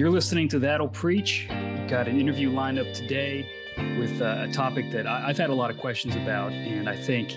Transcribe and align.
You're 0.00 0.08
listening 0.08 0.48
to 0.48 0.58
That'll 0.58 0.88
Preach. 0.88 1.46
We've 1.50 1.86
got 1.86 2.08
an 2.08 2.18
interview 2.18 2.48
lined 2.48 2.78
up 2.78 2.90
today 2.94 3.46
with 3.98 4.22
uh, 4.22 4.46
a 4.48 4.50
topic 4.50 4.90
that 4.92 5.06
I, 5.06 5.26
have 5.26 5.36
had 5.36 5.50
a 5.50 5.54
lot 5.54 5.70
of 5.70 5.76
questions 5.76 6.16
about, 6.16 6.52
and 6.52 6.88
I 6.88 6.96
think 6.96 7.36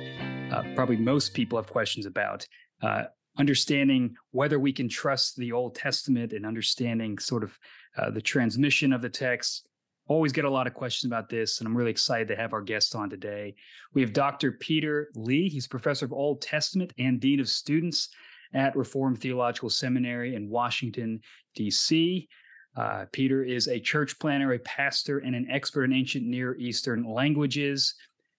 uh, 0.50 0.64
probably 0.74 0.96
most 0.96 1.34
people 1.34 1.58
have 1.58 1.68
questions 1.68 2.06
about. 2.06 2.48
Uh, 2.82 3.04
understanding 3.38 4.16
whether 4.32 4.60
we 4.60 4.72
can 4.72 4.88
trust 4.88 5.36
the 5.36 5.52
Old 5.52 5.76
Testament 5.76 6.32
and 6.32 6.46
understanding 6.46 7.18
sort 7.18 7.44
of 7.44 7.60
uh, 7.98 8.12
the 8.12 8.22
transmission 8.22 8.94
of 8.94 9.02
the 9.02 9.10
text. 9.10 9.68
Always 10.08 10.32
get 10.32 10.46
a 10.46 10.50
lot 10.50 10.66
of 10.66 10.74
questions 10.74 11.12
about 11.12 11.28
this, 11.28 11.60
and 11.60 11.68
I'm 11.68 11.76
really 11.76 11.92
excited 11.92 12.30
to 12.30 12.38
have 12.38 12.54
our 12.54 12.62
guest 12.62 12.96
on 12.96 13.10
today. 13.10 13.56
We 13.94 14.00
have 14.00 14.14
Dr. 14.14 14.54
Peter 14.54 15.10
Lee. 15.16 15.50
He's 15.50 15.68
professor 15.68 16.06
of 16.06 16.14
Old 16.14 16.42
Testament 16.42 16.94
and 16.98 17.20
Dean 17.20 17.42
of 17.42 17.50
Students 17.50 18.08
at 18.54 18.74
Reformed 18.78 19.20
Theological 19.20 19.70
Seminary 19.70 20.36
in 20.36 20.50
Washington, 20.50 21.20
D.C. 21.56 22.30
Uh, 22.76 23.06
Peter 23.12 23.44
is 23.44 23.68
a 23.68 23.80
church 23.80 24.18
planter, 24.20 24.54
a 24.54 24.60
pastor, 24.60 25.20
and 25.20 25.36
an 25.36 25.48
expert 25.50 25.86
in 25.86 25.94
ancient 25.94 26.26
Near 26.26 26.56
Eastern 26.58 27.04
languages. 27.04 27.96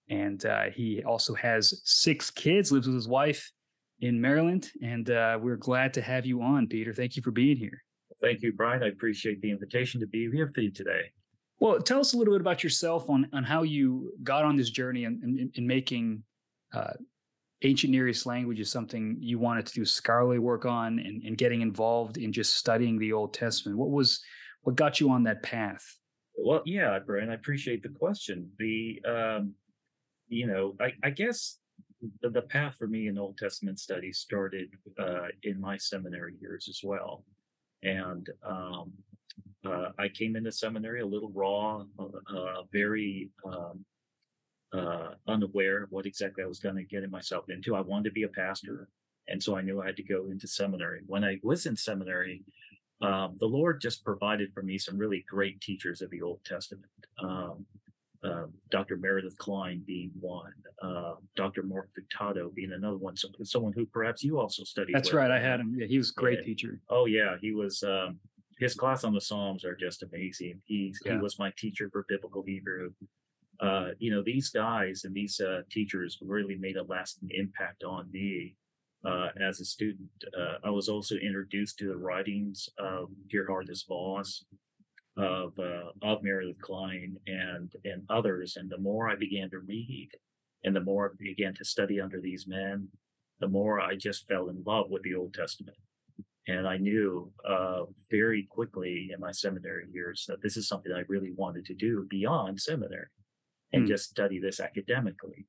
And 0.09 0.45
uh, 0.45 0.65
he 0.73 1.03
also 1.03 1.33
has 1.35 1.81
six 1.83 2.29
kids, 2.29 2.71
lives 2.71 2.87
with 2.87 2.95
his 2.95 3.07
wife 3.07 3.51
in 4.01 4.19
Maryland. 4.19 4.69
And 4.83 5.09
uh, 5.09 5.39
we're 5.41 5.55
glad 5.55 5.93
to 5.95 6.01
have 6.01 6.25
you 6.25 6.41
on, 6.41 6.67
Peter. 6.67 6.93
Thank 6.93 7.15
you 7.15 7.21
for 7.21 7.31
being 7.31 7.57
here. 7.57 7.81
Thank 8.21 8.41
you, 8.41 8.53
Brian. 8.53 8.83
I 8.83 8.87
appreciate 8.87 9.41
the 9.41 9.51
invitation 9.51 9.99
to 10.01 10.07
be 10.07 10.29
here 10.31 10.49
for 10.53 10.61
you 10.61 10.71
today. 10.71 11.11
Well, 11.59 11.79
tell 11.79 11.99
us 11.99 12.13
a 12.13 12.17
little 12.17 12.33
bit 12.33 12.41
about 12.41 12.63
yourself 12.63 13.09
on, 13.09 13.27
on 13.33 13.43
how 13.43 13.63
you 13.63 14.11
got 14.23 14.43
on 14.43 14.57
this 14.57 14.69
journey 14.69 15.05
in, 15.05 15.21
in, 15.23 15.51
in 15.53 15.65
making 15.65 16.23
uh, 16.73 16.93
ancient 17.65 17.91
Near 17.91 18.07
East 18.07 18.25
language 18.25 18.59
is 18.59 18.71
something 18.71 19.17
you 19.19 19.39
wanted 19.39 19.65
to 19.65 19.73
do 19.73 19.85
scholarly 19.85 20.39
work 20.39 20.65
on 20.65 20.99
and, 20.99 21.23
and 21.23 21.37
getting 21.37 21.61
involved 21.61 22.17
in 22.17 22.31
just 22.31 22.55
studying 22.55 22.97
the 22.97 23.13
Old 23.13 23.33
Testament. 23.33 23.77
What 23.77 23.89
was 23.89 24.21
what 24.61 24.75
got 24.75 24.99
you 24.99 25.09
on 25.11 25.23
that 25.23 25.43
path? 25.43 25.83
Well, 26.37 26.63
yeah, 26.65 26.99
Brian, 27.05 27.29
I 27.29 27.35
appreciate 27.35 27.83
the 27.83 27.89
question. 27.89 28.49
The 28.59 29.01
um, 29.07 29.53
you 30.27 30.47
know, 30.47 30.75
I, 30.81 30.93
I 31.03 31.09
guess 31.11 31.59
the, 32.21 32.29
the, 32.29 32.41
path 32.41 32.75
for 32.77 32.87
me 32.87 33.07
in 33.07 33.17
Old 33.17 33.37
Testament 33.37 33.79
studies 33.79 34.17
started 34.17 34.69
uh, 34.99 35.27
in 35.43 35.61
my 35.61 35.77
seminary 35.77 36.35
years 36.41 36.67
as 36.69 36.81
well, 36.83 37.23
and 37.83 38.27
um, 38.43 38.91
uh, 39.65 39.89
I 39.97 40.09
came 40.09 40.35
into 40.35 40.51
seminary 40.51 41.01
a 41.01 41.05
little 41.05 41.31
raw, 41.33 41.83
uh, 41.99 42.63
very 42.71 43.29
um, 43.45 43.85
uh, 44.75 45.13
unaware 45.27 45.83
of 45.83 45.91
what 45.91 46.05
exactly 46.05 46.43
I 46.43 46.47
was 46.47 46.59
going 46.59 46.75
to 46.75 46.83
get 46.83 47.09
myself 47.09 47.49
into. 47.49 47.75
I 47.75 47.81
wanted 47.81 48.05
to 48.05 48.13
be 48.13 48.23
a 48.23 48.29
pastor, 48.29 48.87
and 49.27 49.41
so 49.41 49.55
I 49.55 49.61
knew 49.61 49.81
I 49.81 49.87
had 49.87 49.97
to 49.97 50.03
go 50.03 50.27
into 50.29 50.47
seminary. 50.47 51.01
When 51.07 51.23
I 51.23 51.39
was 51.43 51.65
in 51.65 51.75
seminary, 51.75 52.43
um, 53.01 53.35
the 53.39 53.45
Lord 53.45 53.81
just 53.81 54.03
provided 54.03 54.53
for 54.53 54.61
me 54.61 54.77
some 54.77 54.97
really 54.97 55.25
great 55.27 55.61
teachers 55.61 56.01
of 56.01 56.09
the 56.09 56.21
Old 56.21 56.43
Testament. 56.45 56.91
Um, 57.19 57.65
uh, 58.23 58.45
Dr. 58.71 58.97
Meredith 58.97 59.37
Kline 59.37 59.83
being 59.85 60.11
one, 60.19 60.53
uh, 60.81 61.13
Dr. 61.35 61.61
Mark 61.61 61.89
Futato 61.93 62.53
being 62.53 62.71
another 62.71 62.97
one. 62.97 63.15
So, 63.15 63.27
someone 63.43 63.73
who 63.73 63.85
perhaps 63.85 64.23
you 64.23 64.39
also 64.39 64.63
studied. 64.63 64.95
That's 64.95 65.09
with. 65.09 65.19
right. 65.19 65.31
I 65.31 65.39
had 65.39 65.59
him. 65.59 65.75
Yeah, 65.77 65.85
he 65.85 65.97
was 65.97 66.09
a 66.09 66.19
great 66.19 66.39
yeah. 66.39 66.45
teacher. 66.45 66.79
Oh 66.89 67.05
yeah, 67.05 67.35
he 67.39 67.51
was. 67.53 67.83
Um, 67.83 68.19
his 68.57 68.73
class 68.73 69.03
on 69.03 69.13
the 69.13 69.19
Psalms 69.19 69.65
are 69.65 69.75
just 69.75 70.01
amazing. 70.01 70.61
He 70.65 70.93
yeah. 71.05 71.13
he 71.13 71.17
was 71.19 71.37
my 71.37 71.51
teacher 71.57 71.89
for 71.91 72.05
biblical 72.07 72.41
Hebrew 72.41 72.91
uh, 73.59 73.87
you 73.99 74.11
know, 74.11 74.21
these 74.23 74.49
guys 74.49 75.03
and 75.05 75.13
these 75.13 75.39
uh, 75.39 75.61
teachers 75.71 76.17
really 76.21 76.55
made 76.55 76.77
a 76.77 76.83
lasting 76.83 77.29
impact 77.31 77.83
on 77.83 78.09
me 78.11 78.55
uh, 79.05 79.29
as 79.41 79.59
a 79.59 79.65
student. 79.65 80.09
Uh, 80.37 80.55
I 80.63 80.69
was 80.69 80.89
also 80.89 81.15
introduced 81.15 81.77
to 81.79 81.87
the 81.87 81.97
writings 81.97 82.67
of 82.77 83.09
Geerhardus 83.33 83.87
Vos, 83.87 84.45
of 85.17 85.57
uh, 85.59 85.91
of 86.01 86.23
Meredith 86.23 86.59
Kline, 86.61 87.15
and 87.27 87.71
and 87.85 88.03
others. 88.09 88.57
And 88.57 88.69
the 88.69 88.77
more 88.77 89.09
I 89.09 89.15
began 89.15 89.49
to 89.51 89.59
read, 89.59 90.09
and 90.63 90.75
the 90.75 90.81
more 90.81 91.11
I 91.11 91.15
began 91.17 91.53
to 91.55 91.65
study 91.65 92.01
under 92.01 92.19
these 92.19 92.47
men, 92.47 92.89
the 93.39 93.47
more 93.47 93.79
I 93.79 93.95
just 93.95 94.27
fell 94.27 94.49
in 94.49 94.63
love 94.65 94.89
with 94.89 95.03
the 95.03 95.15
Old 95.15 95.33
Testament. 95.33 95.77
And 96.47 96.67
I 96.67 96.77
knew 96.77 97.31
uh, 97.49 97.85
very 98.11 98.47
quickly 98.51 99.09
in 99.11 99.19
my 99.19 99.31
seminary 99.31 99.87
years 99.91 100.25
that 100.27 100.43
this 100.43 100.57
is 100.57 100.67
something 100.67 100.91
I 100.91 101.01
really 101.07 101.31
wanted 101.35 101.65
to 101.65 101.73
do 101.73 102.05
beyond 102.07 102.61
seminary 102.61 103.07
and 103.75 103.85
mm. 103.85 103.87
just 103.87 104.09
study 104.09 104.39
this 104.39 104.59
academically. 104.59 105.45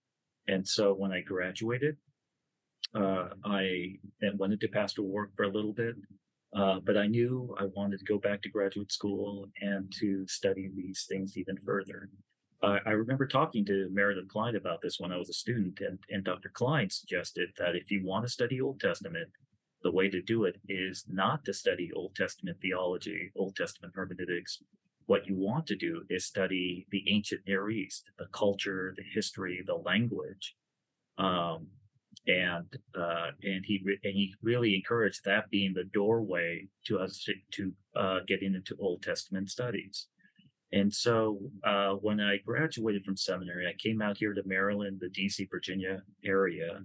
And 0.49 0.67
so 0.67 0.93
when 0.93 1.13
I 1.13 1.21
graduated, 1.21 1.97
uh, 2.95 3.29
I 3.45 3.97
went 4.37 4.53
into 4.53 4.69
pastoral 4.69 5.09
work 5.09 5.31
for 5.37 5.45
a 5.45 5.51
little 5.51 5.73
bit, 5.73 5.97
uh, 6.55 6.81
but 6.85 6.97
I 6.97 7.07
knew 7.07 7.55
I 7.59 7.65
wanted 7.75 7.99
to 7.99 8.05
go 8.05 8.19
back 8.19 8.43
to 8.43 8.49
graduate 8.49 8.93
school 8.93 9.47
and 9.61 9.93
to 10.01 10.27
study 10.29 10.71
these 10.75 11.05
things 11.09 11.37
even 11.37 11.57
further. 11.65 12.11
Uh, 12.63 12.79
I 12.87 12.91
remember 12.93 13.27
talking 13.27 13.65
to 13.67 13.89
Meredith 13.93 14.29
Kline 14.29 14.57
about 14.57 14.81
this 14.81 14.99
when 14.99 15.13
I 15.13 15.19
was 15.19 15.29
a 15.29 15.35
student, 15.35 15.81
and, 15.81 15.99
and 16.09 16.25
Dr. 16.25 16.49
Kline 16.49 16.89
suggested 16.89 17.51
that 17.59 17.77
if 17.77 17.91
you 17.91 18.05
want 18.05 18.25
to 18.25 18.33
study 18.33 18.61
Old 18.61 18.81
Testament, 18.81 19.29
the 19.83 19.91
way 19.91 20.09
to 20.09 20.23
do 20.23 20.45
it 20.45 20.57
is 20.69 21.05
not 21.09 21.45
to 21.45 21.53
study 21.53 21.91
Old 21.95 22.15
Testament 22.15 22.57
theology, 22.63 23.31
Old 23.37 23.57
Testament 23.57 23.93
hermeneutics, 23.95 24.63
what 25.06 25.27
you 25.27 25.37
want 25.37 25.67
to 25.69 25.77
do 25.77 26.03
is 26.11 26.27
study 26.27 26.87
the 26.91 27.05
ancient 27.09 27.43
Near 27.47 27.71
East, 27.71 28.11
the 28.19 28.27
culture, 28.33 28.94
the 28.97 29.05
history, 29.15 29.62
the 29.67 29.75
language, 29.75 30.56
um, 31.19 31.69
and 32.27 32.67
uh, 32.99 33.31
and 33.43 33.65
he 33.65 33.81
re- 33.84 34.00
and 34.03 34.15
he 34.15 34.34
really 34.43 34.75
encouraged 34.75 35.25
that 35.25 35.49
being 35.50 35.72
the 35.75 35.84
doorway 35.84 36.66
to 36.87 36.99
us 36.99 37.25
to, 37.53 37.72
uh, 37.95 38.21
getting 38.27 38.55
into 38.55 38.77
Old 38.81 39.03
Testament 39.03 39.49
studies. 39.50 40.09
And 40.72 40.93
so 40.93 41.39
uh, 41.65 41.93
when 41.93 42.21
I 42.21 42.39
graduated 42.39 43.05
from 43.05 43.16
seminary, 43.16 43.66
I 43.69 43.75
came 43.78 44.03
out 44.03 44.19
here 44.19 44.34
to 44.34 44.43
Maryland, 44.45 45.00
the 45.00 45.09
DC, 45.09 45.49
Virginia 45.49 46.03
area. 46.25 46.81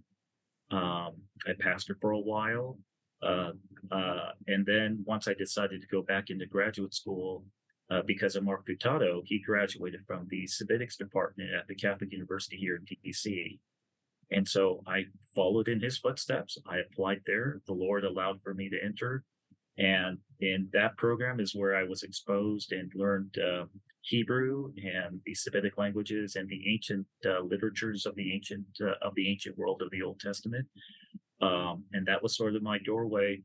Um, 0.69 1.15
I 1.47 1.53
pastored 1.59 1.99
for 1.99 2.11
a 2.11 2.19
while. 2.19 2.77
Uh, 3.23 3.51
uh, 3.91 4.29
and 4.47 4.65
then 4.65 5.03
once 5.05 5.27
I 5.27 5.33
decided 5.33 5.81
to 5.81 5.87
go 5.87 6.03
back 6.03 6.29
into 6.29 6.45
graduate 6.45 6.93
school, 6.93 7.43
uh, 7.91 8.01
because 8.05 8.35
of 8.35 8.43
Mark 8.43 8.65
Futato, 8.65 9.21
he 9.25 9.39
graduated 9.39 10.01
from 10.05 10.25
the 10.29 10.47
Semitics 10.47 10.97
department 10.97 11.49
at 11.53 11.67
the 11.67 11.75
Catholic 11.75 12.11
University 12.11 12.55
here 12.55 12.77
in 12.77 12.85
DC. 12.85 13.59
And 14.31 14.47
so 14.47 14.81
I 14.87 15.03
followed 15.35 15.67
in 15.67 15.81
his 15.81 15.97
footsteps. 15.97 16.57
I 16.65 16.77
applied 16.77 17.21
there. 17.25 17.61
The 17.67 17.73
Lord 17.73 18.05
allowed 18.05 18.41
for 18.41 18.53
me 18.53 18.69
to 18.69 18.77
enter. 18.81 19.25
And 19.77 20.19
in 20.39 20.69
that 20.73 20.95
program 20.97 21.39
is 21.39 21.53
where 21.53 21.75
I 21.75 21.83
was 21.83 22.03
exposed 22.03 22.71
and 22.71 22.89
learned 22.95 23.35
uh, 23.37 23.65
Hebrew 24.01 24.71
and 24.77 25.19
the 25.25 25.35
Semitic 25.35 25.77
languages 25.77 26.35
and 26.35 26.47
the 26.47 26.71
ancient 26.71 27.05
uh, 27.25 27.41
literatures 27.41 28.05
of 28.05 28.15
the 28.15 28.33
ancient 28.33 28.65
uh, 28.81 28.93
of 29.05 29.15
the 29.15 29.29
ancient 29.29 29.57
world 29.57 29.81
of 29.81 29.89
the 29.91 30.01
Old 30.01 30.19
Testament. 30.19 30.67
Um, 31.41 31.83
and 31.93 32.05
that 32.05 32.21
was 32.21 32.37
sort 32.37 32.55
of 32.55 32.63
my 32.63 32.77
doorway 32.79 33.41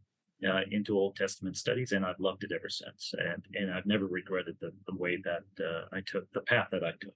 uh, 0.46 0.60
into 0.70 0.98
Old 0.98 1.16
Testament 1.16 1.56
studies, 1.56 1.92
and 1.92 2.04
I've 2.04 2.20
loved 2.20 2.44
it 2.44 2.52
ever 2.54 2.68
since. 2.68 3.14
And 3.18 3.42
and 3.54 3.72
I've 3.72 3.86
never 3.86 4.06
regretted 4.06 4.56
the, 4.60 4.72
the 4.86 4.96
way 4.96 5.18
that 5.24 5.64
uh, 5.64 5.84
I 5.92 6.00
took 6.06 6.30
the 6.32 6.42
path 6.42 6.68
that 6.72 6.84
I 6.84 6.92
took. 7.00 7.14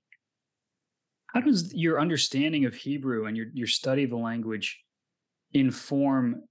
How 1.34 1.40
does 1.40 1.72
your 1.74 2.00
understanding 2.00 2.64
of 2.64 2.74
Hebrew 2.74 3.26
and 3.26 3.36
your 3.36 3.46
your 3.52 3.66
study 3.66 4.04
of 4.04 4.10
the 4.10 4.16
language 4.16 4.80
inform 5.52 6.42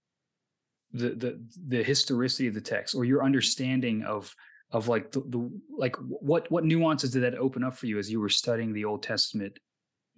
the 0.91 1.09
the 1.09 1.46
the 1.68 1.84
historicity 1.84 2.47
of 2.47 2.53
the 2.53 2.62
text, 2.62 2.96
or 2.96 3.06
your 3.06 3.24
understanding 3.24 4.03
of 4.03 4.34
of 4.72 4.88
like 4.88 5.12
the, 5.12 5.22
the 5.22 5.50
like 5.75 5.96
what 5.97 6.50
what 6.51 6.63
nuances 6.63 7.12
did 7.12 7.24
that 7.24 7.36
open 7.36 7.63
up 7.63 7.75
for 7.75 7.88
you 7.88 7.97
as 7.97 8.12
you 8.12 8.19
were 8.19 8.30
studying 8.30 8.74
the 8.74 8.86
Old 8.86 9.03
Testament 9.03 9.57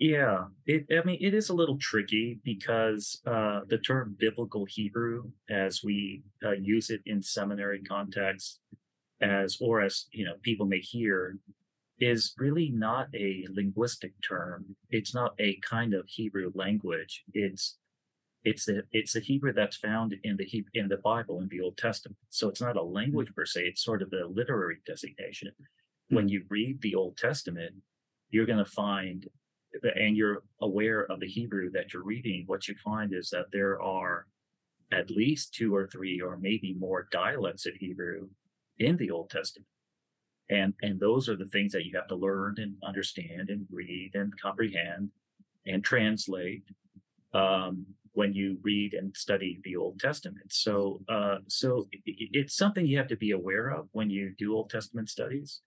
yeah, 0.02 0.46
it, 0.66 0.88
I 0.92 1.06
mean, 1.06 1.20
it 1.22 1.36
is 1.36 1.50
a 1.50 1.54
little 1.54 1.78
tricky 1.78 2.40
because 2.44 3.22
uh, 3.28 3.60
the 3.70 3.78
term 3.78 4.16
biblical 4.18 4.66
Hebrew, 4.66 5.26
as 5.48 5.82
we 5.84 6.24
uh, 6.44 6.54
use 6.54 6.90
it 6.90 7.02
in 7.06 7.22
seminary 7.22 7.84
context, 7.84 8.62
as 9.22 9.60
or 9.62 9.80
as 9.80 10.08
you 10.12 10.26
know, 10.26 10.34
people 10.42 10.66
may 10.66 10.80
hear, 10.80 11.38
is 12.00 12.34
really 12.40 12.72
not 12.72 13.10
a 13.14 13.46
linguistic 13.52 14.14
term. 14.28 14.76
It's 14.90 15.14
not 15.14 15.36
a 15.38 15.60
kind 15.62 15.94
of 15.94 16.08
Hebrew 16.08 16.52
language. 16.56 17.24
It's 17.36 17.78
it's 18.44 18.68
a 18.70 18.82
it's 18.92 19.16
a 19.16 19.20
Hebrew 19.20 19.54
that's 19.54 19.78
found 19.78 20.16
in 20.24 20.36
the 20.36 20.46
he, 20.46 20.66
in 20.74 20.88
the 20.88 20.98
Bible 20.98 21.42
in 21.42 21.48
the 21.50 21.62
Old 21.62 21.78
Testament. 21.78 22.18
So 22.32 22.50
it's 22.50 22.62
not 22.62 22.76
a 22.76 22.82
language 22.82 23.36
per 23.36 23.46
se. 23.46 23.66
It's 23.66 23.84
sort 23.84 24.02
of 24.02 24.12
a 24.14 24.26
literary 24.26 24.78
designation. 24.84 25.52
When 26.10 26.28
you 26.28 26.42
read 26.50 26.82
the 26.82 26.96
Old 26.96 27.18
Testament, 27.18 27.76
you're 28.32 28.48
going 28.48 28.58
to 28.58 28.66
find 28.66 29.28
and 29.96 30.16
you're 30.16 30.44
aware 30.62 31.06
of 31.06 31.20
the 31.20 31.28
Hebrew 31.28 31.72
that 31.72 31.94
you're 31.94 32.04
reading, 32.04 32.44
what 32.48 32.68
you 32.68 32.76
find 32.84 33.14
is 33.14 33.30
that 33.30 33.48
there 33.52 33.82
are 33.82 34.28
at 34.92 35.10
least 35.10 35.54
two 35.54 35.74
or 35.74 35.88
three 35.88 36.20
or 36.20 36.38
maybe 36.38 36.74
more 36.74 37.08
dialects 37.12 37.66
of 37.66 37.74
Hebrew 37.76 38.28
in 38.80 38.98
the 38.98 39.12
Old 39.12 39.30
Testament. 39.30 39.68
And, 40.50 40.74
and 40.82 41.00
those 41.00 41.30
are 41.30 41.38
the 41.38 41.46
things 41.46 41.72
that 41.72 41.86
you 41.86 41.96
have 41.96 42.08
to 42.08 42.16
learn 42.16 42.56
and 42.58 42.76
understand 42.86 43.50
and 43.50 43.66
read 43.72 44.12
and 44.16 44.34
comprehend 44.40 45.12
and 45.66 45.84
translate. 45.84 46.64
Um, 47.34 47.86
when 48.14 48.34
you 48.34 48.58
read 48.62 48.94
and 48.94 49.16
study 49.16 49.60
the 49.64 49.76
Old 49.76 50.00
Testament. 50.00 50.52
So, 50.52 51.02
uh, 51.08 51.38
so 51.48 51.88
it, 51.92 52.30
it's 52.34 52.56
something 52.56 52.86
you 52.86 52.98
have 52.98 53.08
to 53.08 53.16
be 53.16 53.32
aware 53.32 53.70
of 53.70 53.88
when 53.92 54.10
you 54.10 54.34
do 54.38 54.56
Old 54.56 54.70
Testament 54.70 55.10
studies, 55.10 55.62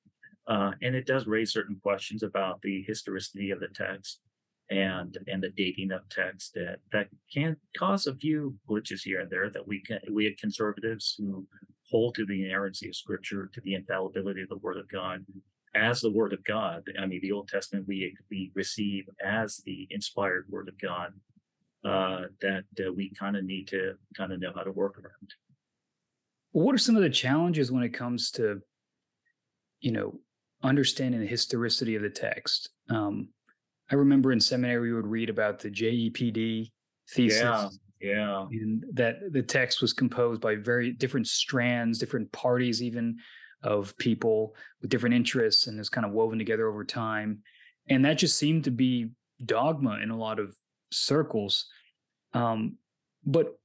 uh, 0.46 0.73
and 0.82 0.94
it 0.94 1.06
does 1.06 1.26
raise 1.26 1.52
certain 1.52 1.76
questions 1.82 2.23
about 2.23 2.61
the 2.62 2.82
historicity 2.87 3.50
of 3.50 3.61
the 3.61 3.69
text 3.69 4.20
and 4.70 5.19
and 5.26 5.43
the 5.43 5.50
dating 5.50 5.93
of 5.93 6.08
text 6.08 6.55
that 6.55 6.79
that 6.91 7.08
can 7.32 7.56
cause 7.76 8.06
a 8.06 8.14
few 8.14 8.55
glitches 8.69 9.02
here 9.02 9.20
and 9.20 9.31
there 9.31 9.50
that 9.50 9.67
we 9.67 9.81
can 9.81 10.00
we 10.11 10.35
conservatives 10.35 11.14
who 11.19 11.46
hold 11.91 12.14
to 12.14 12.26
the 12.26 12.44
inerrancy 12.44 12.88
of 12.88 12.96
Scripture, 12.96 13.50
to 13.52 13.61
the 13.61 13.75
infallibility 13.75 14.43
of 14.43 14.49
the 14.49 14.56
Word 14.56 14.79
of 14.79 14.88
God, 14.88 15.25
as 15.75 16.00
the 16.00 16.11
Word 16.11 16.32
of 16.32 16.43
God. 16.44 16.82
I 16.99 17.06
mean, 17.06 17.20
the 17.20 17.32
Old 17.32 17.49
Testament 17.49 17.87
we 17.87 18.17
we 18.31 18.50
receive 18.55 19.08
as 19.25 19.58
the 19.64 19.87
inspired 19.90 20.47
Word 20.49 20.69
of 20.69 20.81
God 20.81 21.12
uh, 21.85 22.23
that 22.40 22.64
uh, 22.81 22.93
we 22.93 23.11
kind 23.11 23.37
of 23.37 23.44
need 23.44 23.69
to 23.69 23.94
kind 24.17 24.32
of 24.32 24.40
know 24.40 24.52
how 24.55 24.62
to 24.62 24.73
work 24.73 24.99
around. 24.99 25.35
What 26.52 26.75
are 26.75 26.79
some 26.79 26.97
of 26.97 27.02
the 27.02 27.11
challenges 27.11 27.73
when 27.73 27.82
it 27.82 27.90
comes 27.90 28.31
to, 28.32 28.62
you 29.81 29.93
know, 29.93 30.20
understanding 30.64 31.20
the 31.20 31.26
historicity 31.26 31.94
of 31.94 32.02
the 32.02 32.11
text? 32.11 32.70
Um, 32.90 33.28
I 33.90 33.94
remember 33.94 34.32
in 34.32 34.40
seminary 34.40 34.81
we 34.81 34.94
would 34.94 35.06
read 35.06 35.31
about 35.31 35.58
the 35.61 35.70
JEPD 35.70 36.70
thesis. 37.11 37.40
Yeah, 37.40 37.69
yeah. 38.00 38.46
And 38.50 38.84
that 38.94 39.32
the 39.32 39.43
text 39.43 39.81
was 39.81 39.93
composed 39.93 40.40
by 40.40 40.56
very 40.56 40.90
different 40.93 41.28
strands, 41.28 41.99
different 41.99 42.31
parties, 42.32 42.82
even 42.82 43.19
of 43.62 43.96
people 43.99 44.55
with 44.81 44.90
different 44.90 45.14
interests, 45.14 45.66
and 45.66 45.78
is 45.78 45.88
kind 45.88 46.06
of 46.06 46.12
woven 46.12 46.38
together 46.38 46.69
over 46.69 46.84
time. 46.84 47.40
And 47.88 48.05
that 48.05 48.19
just 48.19 48.37
seemed 48.37 48.64
to 48.64 48.70
be 48.70 49.11
dogma 49.44 49.99
in 50.02 50.11
a 50.11 50.16
lot 50.16 50.38
of 50.38 50.56
circles. 50.90 51.66
Um, 52.32 52.76
but 53.25 53.58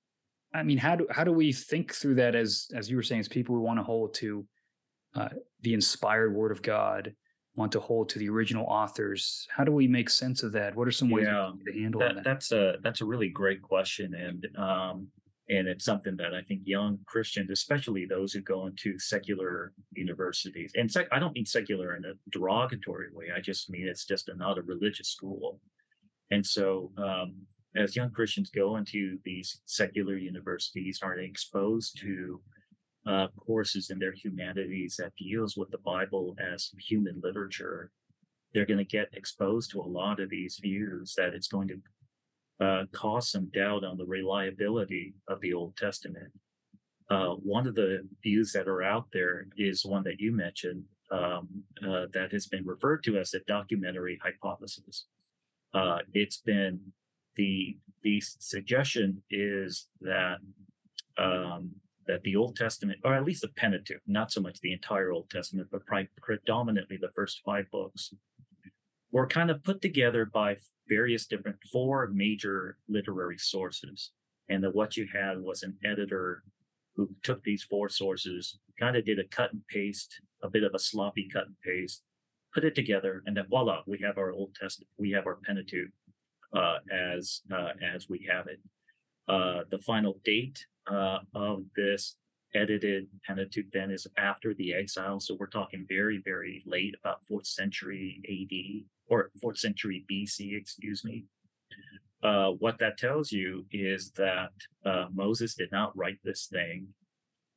I 0.54 0.64
mean, 0.64 0.78
how 0.78 0.96
do 0.96 1.08
how 1.12 1.24
do 1.24 1.32
we 1.32 1.54
think 1.54 1.94
through 1.94 2.16
that 2.16 2.36
as 2.36 2.68
as 2.74 2.90
you 2.90 2.98
were 2.98 3.04
saying, 3.04 3.20
as 3.22 3.28
people 3.28 3.56
who 3.56 3.62
want 3.62 3.80
to 3.80 3.84
hold 3.84 4.14
to 4.16 4.46
uh, 5.16 5.30
the 5.62 5.74
inspired 5.74 6.34
Word 6.34 6.52
of 6.52 6.62
God, 6.62 7.14
want 7.56 7.72
to 7.74 7.80
hold 7.80 8.10
to 8.10 8.20
the 8.20 8.30
original 8.30 8.66
authors? 8.66 9.48
How 9.50 9.64
do 9.64 9.72
we 9.72 9.88
make 9.88 10.10
sense 10.10 10.44
of 10.44 10.52
that? 10.54 10.76
What 10.76 10.88
are 10.88 10.92
some 10.92 11.10
ways 11.10 11.26
yeah, 11.26 11.52
to 11.66 11.80
handle 11.80 12.00
that, 12.02 12.16
that? 12.16 12.24
That's 12.24 12.52
a 12.52 12.76
that's 12.84 13.02
a 13.02 13.06
really 13.06 13.30
great 13.30 13.62
question, 13.62 14.14
and 14.16 14.48
um, 14.58 15.08
and 15.50 15.68
it's 15.68 15.86
something 15.86 16.16
that 16.18 16.34
I 16.34 16.42
think 16.42 16.62
young 16.64 17.00
Christians, 17.06 17.50
especially 17.50 18.06
those 18.06 18.34
who 18.34 18.42
go 18.42 18.68
into 18.68 18.98
secular 19.00 19.74
universities, 19.94 20.72
and 20.76 20.92
sec- 20.92 21.10
I 21.12 21.20
don't 21.20 21.34
mean 21.34 21.46
secular 21.46 21.96
in 21.96 22.06
a 22.06 22.14
derogatory 22.32 23.08
way. 23.14 23.28
I 23.36 23.42
just 23.42 23.70
mean 23.70 23.88
it's 23.88 24.06
just 24.06 24.30
a, 24.30 24.36
not 24.36 24.58
a 24.58 24.62
religious 24.62 25.10
school, 25.10 25.60
and 26.32 26.46
so 26.46 26.92
um, 26.98 27.36
as 27.76 27.96
young 27.96 28.12
Christians 28.12 28.50
go 28.50 28.78
into 28.78 29.18
these 29.26 29.62
secular 29.66 30.16
universities, 30.16 31.00
are 31.02 31.16
they 31.18 31.26
exposed 31.26 32.00
to 32.02 32.42
uh, 33.10 33.28
courses 33.38 33.90
in 33.90 33.98
their 33.98 34.14
humanities 34.14 34.98
that 35.00 35.16
deals 35.18 35.58
with 35.58 35.72
the 35.72 35.80
Bible 35.80 36.36
as 36.54 36.72
human 36.78 37.20
literature, 37.24 37.92
they're 38.54 38.68
going 38.68 38.78
to 38.78 38.84
get 38.84 39.10
exposed 39.14 39.72
to 39.72 39.82
a 39.82 39.94
lot 40.00 40.20
of 40.20 40.30
these 40.30 40.60
views 40.62 41.16
that 41.18 41.34
it's 41.34 41.48
going 41.48 41.68
to 41.70 42.66
uh, 42.66 42.84
cause 42.92 43.32
some 43.32 43.50
doubt 43.54 43.84
on 43.84 43.98
the 43.98 44.06
reliability 44.06 45.16
of 45.28 45.42
the 45.42 45.54
Old 45.54 45.76
Testament. 45.76 46.32
Uh, 47.10 47.30
one 47.30 47.66
of 47.66 47.74
the 47.74 48.08
views 48.22 48.52
that 48.52 48.68
are 48.68 48.84
out 48.84 49.08
there 49.12 49.48
is 49.58 49.86
one 49.86 50.04
that 50.04 50.20
you 50.20 50.32
mentioned 50.32 50.84
um, 51.12 51.48
uh, 51.84 52.06
that 52.14 52.32
has 52.32 52.46
been 52.46 52.66
referred 52.66 53.04
to 53.04 53.18
as 53.18 53.32
the 53.32 53.42
documentary 53.48 54.20
hypothesis. 54.22 55.06
Uh, 55.74 56.00
it's 56.14 56.38
been 56.38 56.80
the 57.36 57.78
the 58.04 58.22
suggestion 58.22 59.22
is 59.32 59.88
that 60.02 60.38
um, 61.18 61.72
that 62.10 62.24
the 62.24 62.36
Old 62.36 62.56
Testament, 62.56 63.00
or 63.06 63.14
at 63.14 63.24
least 63.24 63.44
the 63.44 63.50
Pentateuch, 63.50 64.02
not 64.08 64.32
so 64.32 64.42
much 64.42 64.60
the 64.60 64.74
entire 64.74 65.12
Old 65.12 65.30
Testament, 65.30 65.68
but 65.72 65.84
predominantly 66.22 66.98
the 66.98 67.12
first 67.16 67.42
five 67.46 67.66
books, 67.72 68.12
were 69.12 69.28
kind 69.28 69.52
of 69.52 69.64
put 69.64 69.80
together 69.80 70.26
by 70.26 70.58
various 70.88 71.28
different 71.28 71.58
four 71.72 72.10
major 72.12 72.78
literary 72.88 73.38
sources. 73.38 74.12
And 74.50 74.64
that 74.64 74.74
what 74.74 74.98
you 74.98 75.08
had 75.14 75.40
was 75.40 75.62
an 75.62 75.78
editor 75.86 76.42
who 76.96 77.12
took 77.22 77.44
these 77.44 77.64
four 77.64 77.90
sources, 77.90 78.58
kind 78.80 78.96
of 78.96 79.06
did 79.06 79.20
a 79.20 79.28
cut 79.28 79.54
and 79.54 79.62
paste, 79.68 80.20
a 80.42 80.50
bit 80.50 80.64
of 80.64 80.74
a 80.74 80.80
sloppy 80.80 81.30
cut 81.32 81.46
and 81.46 81.62
paste, 81.64 82.02
put 82.56 82.66
it 82.66 82.74
together, 82.74 83.22
and 83.28 83.38
then 83.38 83.46
voila, 83.48 83.82
we 83.86 84.00
have 84.04 84.18
our 84.18 84.32
Old 84.32 84.56
Testament, 84.60 84.90
we 84.98 85.12
have 85.12 85.28
our 85.28 85.38
Pentateuch 85.46 85.92
uh, 86.56 86.78
as 86.92 87.42
uh, 87.54 87.74
as 87.96 88.10
we 88.10 88.28
have 88.32 88.48
it. 88.48 88.60
Uh, 89.30 89.62
the 89.70 89.78
final 89.78 90.20
date 90.26 90.66
uh, 90.92 91.20
of 91.36 91.64
this 91.76 92.16
edited 92.56 93.08
Pentateuch 93.26 93.72
then 93.72 93.92
is 93.92 94.08
after 94.18 94.56
the 94.56 94.74
exile. 94.74 95.20
So 95.20 95.36
we're 95.40 95.48
talking 95.48 95.86
very, 95.88 96.22
very 96.26 96.64
late, 96.66 96.96
about 97.00 97.26
fourth 97.28 97.46
century 97.46 98.22
AD 98.28 98.88
or 99.08 99.30
fourth 99.40 99.60
century 99.60 100.04
BC, 100.12 100.58
excuse 100.58 101.04
me. 101.04 101.26
Uh, 102.24 102.50
what 102.60 102.80
that 102.80 102.98
tells 102.98 103.32
you 103.32 103.66
is 103.72 104.12
that 104.12 104.50
uh, 104.86 105.06
Moses 105.14 105.54
did 105.54 105.72
not 105.72 105.96
write 105.96 106.18
this 106.24 106.48
thing, 106.48 106.88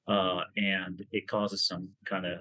uh, 0.06 0.42
and 0.56 1.04
it 1.10 1.26
causes 1.26 1.64
some 1.66 1.88
kind 2.04 2.26
of 2.26 2.40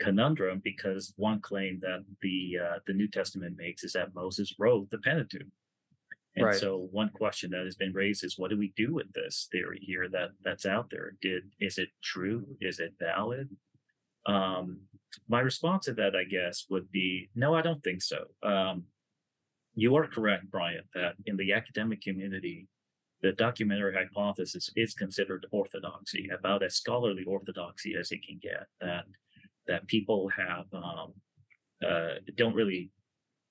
conundrum 0.00 0.60
because 0.62 1.14
one 1.16 1.40
claim 1.40 1.78
that 1.80 2.04
the 2.20 2.58
uh, 2.62 2.78
the 2.86 2.92
New 2.92 3.08
Testament 3.08 3.56
makes 3.56 3.82
is 3.82 3.94
that 3.94 4.14
Moses 4.14 4.54
wrote 4.58 4.90
the 4.90 4.98
Pentateuch, 4.98 5.46
and 6.38 6.46
right. 6.46 6.56
so 6.56 6.88
one 6.92 7.10
question 7.10 7.50
that 7.50 7.64
has 7.64 7.74
been 7.74 7.92
raised 7.92 8.22
is 8.22 8.38
what 8.38 8.50
do 8.50 8.56
we 8.56 8.72
do 8.76 8.94
with 8.94 9.12
this 9.12 9.48
theory 9.50 9.80
here 9.82 10.08
that 10.10 10.30
that's 10.44 10.66
out 10.66 10.88
there? 10.88 11.14
Did 11.20 11.42
is 11.58 11.78
it 11.78 11.88
true? 12.02 12.46
Is 12.60 12.78
it 12.78 12.94
valid? 13.00 13.48
Um, 14.26 14.78
my 15.28 15.40
response 15.40 15.86
to 15.86 15.94
that, 15.94 16.14
I 16.14 16.24
guess, 16.24 16.66
would 16.70 16.90
be 16.92 17.28
no, 17.34 17.54
I 17.54 17.62
don't 17.62 17.82
think 17.82 18.02
so. 18.02 18.26
Um, 18.44 18.84
you 19.74 19.96
are 19.96 20.06
correct, 20.06 20.48
Brian, 20.50 20.84
that 20.94 21.14
in 21.26 21.36
the 21.36 21.52
academic 21.52 22.02
community, 22.02 22.68
the 23.20 23.32
documentary 23.32 23.94
hypothesis 23.94 24.70
is 24.76 24.94
considered 24.94 25.46
orthodoxy, 25.50 26.28
about 26.32 26.62
as 26.62 26.76
scholarly 26.76 27.24
orthodoxy 27.24 27.96
as 27.98 28.12
it 28.12 28.24
can 28.24 28.38
get. 28.40 28.66
That 28.80 29.06
that 29.66 29.88
people 29.88 30.28
have 30.28 30.66
um, 30.72 31.14
uh, 31.84 32.20
don't 32.36 32.54
really 32.54 32.90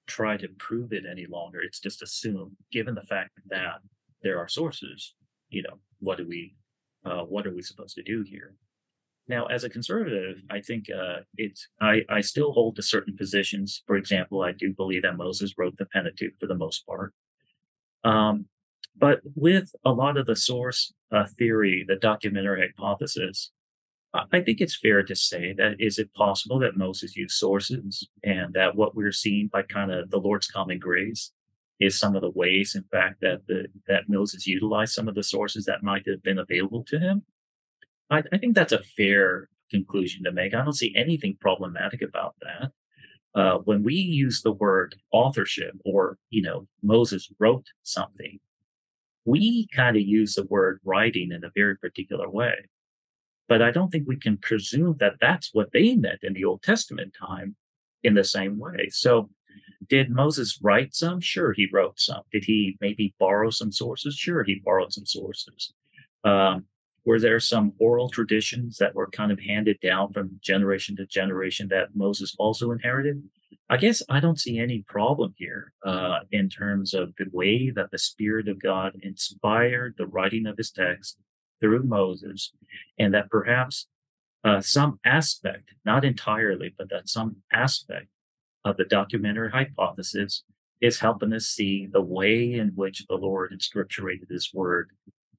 try 0.08 0.38
to 0.38 0.48
prove 0.58 0.94
it 0.94 1.04
any 1.10 1.26
longer. 1.28 1.60
It's 1.62 1.80
just 1.80 2.02
assumed, 2.02 2.56
given 2.72 2.96
the 2.96 3.04
fact 3.04 3.32
that 3.50 3.80
there 4.24 4.40
are 4.40 4.48
sources. 4.48 5.14
You 5.50 5.64
know, 5.64 5.80
what 6.00 6.18
do 6.18 6.28
we, 6.28 6.56
uh, 7.06 7.24
what 7.24 7.46
are 7.48 7.54
we 7.54 7.62
supposed 7.62 7.96
to 7.96 8.04
do 8.04 8.24
here? 8.28 8.56
Now, 9.30 9.46
as 9.48 9.64
a 9.64 9.70
conservative, 9.70 10.38
I 10.50 10.62
think 10.62 10.86
uh, 10.90 11.18
it's 11.36 11.68
I, 11.82 12.02
I 12.10 12.22
still 12.22 12.54
hold 12.54 12.78
to 12.78 12.82
certain 12.82 13.16
positions. 13.18 13.84
For 13.86 13.98
example, 13.98 14.42
I 14.42 14.54
do 14.54 14.74
believe 14.74 15.02
that 15.02 15.18
Moses 15.18 15.54
wrote 15.58 15.78
the 15.78 15.86
Pentateuch 15.86 16.34
for 16.40 16.48
the 16.48 16.56
most 16.56 16.86
part. 16.86 17.14
Um, 18.04 18.46
but 18.98 19.20
with 19.36 19.72
a 19.86 19.92
lot 19.92 20.18
of 20.18 20.26
the 20.26 20.36
source 20.36 20.94
uh, 21.12 21.26
theory, 21.38 21.86
the 21.88 21.98
documentary 21.98 22.62
hypothesis, 22.62 23.52
I 24.32 24.42
think 24.42 24.62
it's 24.62 24.78
fair 24.78 25.04
to 25.04 25.16
say 25.16 25.54
that 25.58 25.76
is 25.80 26.00
it 26.00 26.14
possible 26.14 26.60
that 26.60 26.78
Moses 26.78 27.16
used 27.16 27.36
sources 27.36 28.08
and 28.24 28.54
that 28.54 28.76
what 28.76 28.96
we're 28.96 29.12
seeing 29.12 29.48
by 29.48 29.64
kind 29.64 29.92
of 29.92 30.10
the 30.10 30.20
Lord's 30.20 30.48
common 30.48 30.80
grace 30.80 31.32
is 31.80 32.00
some 32.00 32.16
of 32.16 32.22
the 32.22 32.30
ways, 32.30 32.76
in 32.76 32.84
fact, 32.92 33.22
that 33.22 33.42
the 33.48 33.68
that 33.88 34.10
Moses 34.10 34.48
utilized 34.48 34.94
some 34.94 35.08
of 35.08 35.16
the 35.16 35.24
sources 35.24 35.66
that 35.66 35.84
might 35.84 36.08
have 36.08 36.24
been 36.24 36.40
available 36.40 36.84
to 36.86 37.00
him. 37.00 37.24
I, 38.10 38.24
I 38.32 38.38
think 38.38 38.56
that's 38.56 38.72
a 38.72 38.84
fair 38.84 39.50
conclusion 39.70 40.24
to 40.24 40.32
make. 40.32 40.54
I 40.54 40.64
don't 40.64 40.74
see 40.74 40.94
anything 40.96 41.38
problematic 41.40 42.02
about 42.02 42.36
that. 42.42 42.72
Uh, 43.36 43.58
when 43.66 43.84
we 43.84 43.94
use 43.94 44.42
the 44.42 44.52
word 44.52 44.96
authorship 45.12 45.74
or, 45.86 46.18
you 46.30 46.42
know, 46.42 46.68
Moses 46.82 47.30
wrote 47.40 47.68
something, 47.84 48.40
we 49.26 49.68
kind 49.76 49.96
of 49.96 50.02
use 50.02 50.36
the 50.36 50.46
word 50.46 50.80
writing 50.84 51.32
in 51.32 51.44
a 51.44 51.52
very 51.54 51.78
particular 51.78 52.30
way. 52.30 52.56
But 53.48 53.62
I 53.62 53.72
don't 53.72 53.90
think 53.90 54.08
we 54.08 54.18
can 54.18 54.38
presume 54.38 54.98
that 55.00 55.16
that's 55.22 55.54
what 55.54 55.72
they 55.72 55.96
meant 55.96 56.24
in 56.24 56.34
the 56.34 56.46
Old 56.46 56.64
Testament 56.64 57.14
time 57.20 57.56
in 58.04 58.14
the 58.14 58.24
same 58.24 58.60
way. 58.60 58.90
So, 58.90 59.30
did 59.88 60.10
Moses 60.10 60.60
write 60.62 60.96
some? 60.96 61.22
Sure, 61.22 61.54
he 61.54 61.70
wrote 61.72 62.00
some. 62.00 62.24
Did 62.32 62.44
he 62.46 62.78
maybe 62.82 63.14
borrow 63.20 63.50
some 63.52 63.72
sources? 63.72 64.16
Sure, 64.16 64.44
he 64.44 64.62
borrowed 64.64 64.92
some 64.92 65.06
sources. 65.06 65.74
Um, 66.24 66.66
were 67.06 67.20
there 67.20 67.40
some 67.40 67.72
oral 67.80 68.10
traditions 68.10 68.78
that 68.80 68.94
were 68.94 69.08
kind 69.08 69.32
of 69.32 69.40
handed 69.40 69.80
down 69.80 70.12
from 70.12 70.40
generation 70.42 70.96
to 70.98 71.06
generation 71.06 71.70
that 71.70 71.96
Moses 71.96 72.36
also 72.38 72.72
inherited? 72.72 73.24
I 73.70 73.78
guess 73.78 74.04
I 74.10 74.20
don't 74.20 74.40
see 74.40 74.60
any 74.60 74.82
problem 74.82 75.34
here 75.38 75.72
uh, 75.86 76.20
in 76.32 76.50
terms 76.50 76.94
of 76.94 77.14
the 77.18 77.28
way 77.32 77.70
that 77.70 77.92
the 77.92 77.98
Spirit 77.98 78.50
of 78.50 78.62
God 78.62 79.00
inspired 79.02 79.96
the 79.98 80.08
writing 80.08 80.48
of 80.48 80.58
his 80.58 80.72
text 80.72 81.18
through 81.62 81.84
Moses, 81.84 82.52
and 83.00 83.14
that 83.14 83.30
perhaps 83.30 83.88
uh, 84.44 84.62
some 84.62 85.00
aspect, 85.06 85.74
not 85.86 86.06
entirely, 86.06 86.74
but 86.78 86.90
that 86.90 87.10
some 87.10 87.38
aspect 87.52 88.08
of 88.64 88.78
the 88.78 88.86
documentary 88.86 89.50
hypothesis 89.50 90.44
is 90.82 91.00
helping 91.00 91.34
us 91.34 91.46
see 91.46 91.88
the 91.92 92.02
way 92.02 92.54
in 92.54 92.70
which 92.76 93.06
the 93.08 93.16
Lord 93.16 93.52
inscripturated 93.52 94.30
His 94.30 94.54
Word 94.54 94.92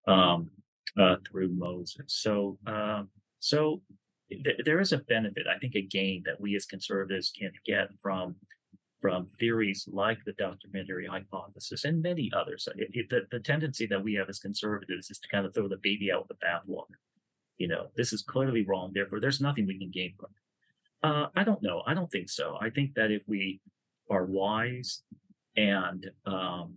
um, 0.07 0.51
uh, 0.99 1.17
through 1.29 1.51
Moses. 1.51 2.05
So, 2.09 2.59
um, 2.67 3.09
so 3.39 3.83
th- 4.31 4.61
there 4.65 4.81
is 4.81 4.93
a 4.93 4.99
benefit, 4.99 5.47
I 5.47 5.59
think, 5.59 5.77
a 5.77 5.83
gain 5.83 6.23
that 6.27 6.41
we 6.41 6.57
as 6.57 6.67
conservatives 6.67 7.33
can 7.39 7.53
get 7.65 7.89
from 8.03 8.35
from 9.01 9.27
theories 9.39 9.89
like 9.93 10.19
the 10.25 10.33
documentary 10.33 11.07
hypothesis 11.07 11.85
and 11.85 12.03
many 12.03 12.31
others. 12.35 12.69
It, 12.77 12.91
it, 12.93 13.11
the, 13.11 13.21
the 13.31 13.41
tendency 13.41 13.87
that 13.87 14.03
we 14.03 14.15
have 14.15 14.29
as 14.29 14.39
conservatives 14.39 15.11
is 15.11 15.19
to 15.21 15.29
kind 15.29 15.47
of 15.47 15.55
throw 15.55 15.69
the 15.69 15.79
baby 15.83 16.11
out 16.13 16.27
with 16.29 16.39
the 16.39 16.47
bathwater. 16.47 16.97
You 17.59 17.69
know, 17.69 17.87
this 17.97 18.13
is 18.13 18.23
clearly 18.23 18.65
wrong. 18.65 18.93
Therefore, 18.93 19.21
there's 19.21 19.41
nothing 19.41 19.67
we 19.67 19.79
can 19.79 19.91
gain 19.91 20.15
from 20.19 20.31
it. 20.31 21.07
Uh, 21.07 21.27
I 21.37 21.45
don't 21.45 21.63
know. 21.63 21.83
I 21.87 21.95
don't 21.95 22.11
think 22.11 22.29
so. 22.29 22.57
I 22.61 22.71
think 22.71 22.95
that 22.95 23.11
if 23.11 23.23
we 23.27 23.61
are 24.11 24.25
wise 24.25 25.03
and 25.57 26.11
um, 26.27 26.75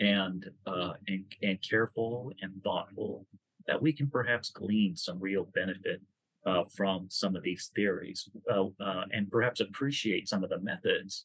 and 0.00 0.48
uh, 0.66 0.92
and 1.08 1.24
and 1.42 1.58
careful 1.68 2.32
and 2.42 2.62
thoughtful, 2.62 3.26
that 3.66 3.80
we 3.80 3.92
can 3.92 4.08
perhaps 4.08 4.50
glean 4.50 4.96
some 4.96 5.18
real 5.18 5.48
benefit 5.54 6.00
uh, 6.46 6.64
from 6.74 7.06
some 7.08 7.36
of 7.36 7.42
these 7.42 7.70
theories, 7.74 8.28
uh, 8.52 8.64
uh, 8.80 9.04
and 9.12 9.30
perhaps 9.30 9.60
appreciate 9.60 10.28
some 10.28 10.44
of 10.44 10.50
the 10.50 10.60
methods 10.60 11.24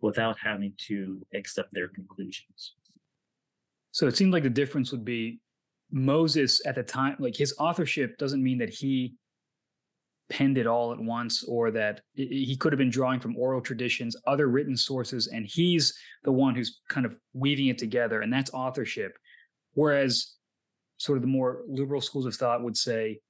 without 0.00 0.36
having 0.38 0.72
to 0.78 1.24
accept 1.34 1.72
their 1.72 1.88
conclusions. 1.88 2.74
So 3.92 4.06
it 4.06 4.16
seemed 4.16 4.32
like 4.32 4.44
the 4.44 4.50
difference 4.50 4.92
would 4.92 5.04
be 5.04 5.40
Moses 5.90 6.64
at 6.66 6.76
the 6.76 6.82
time, 6.82 7.16
like 7.18 7.36
his 7.36 7.54
authorship 7.58 8.16
doesn't 8.18 8.42
mean 8.42 8.58
that 8.58 8.70
he 8.70 9.14
penned 10.30 10.56
it 10.56 10.66
all 10.66 10.92
at 10.92 11.00
once 11.00 11.42
or 11.42 11.72
that 11.72 12.02
he 12.14 12.56
could 12.56 12.72
have 12.72 12.78
been 12.78 12.88
drawing 12.88 13.18
from 13.18 13.36
oral 13.36 13.60
traditions, 13.60 14.16
other 14.26 14.46
written 14.46 14.76
sources, 14.76 15.26
and 15.26 15.44
he's 15.44 15.92
the 16.22 16.30
one 16.30 16.54
who's 16.54 16.80
kind 16.88 17.04
of 17.04 17.16
weaving 17.32 17.66
it 17.66 17.78
together, 17.78 18.20
and 18.20 18.32
that's 18.32 18.52
authorship. 18.52 19.18
Whereas, 19.72 20.34
sort 20.98 21.18
of 21.18 21.22
the 21.22 21.28
more 21.28 21.62
liberal 21.66 22.00
schools 22.00 22.26
of 22.26 22.34
thought 22.34 22.62
would 22.62 22.76
say 22.76 23.20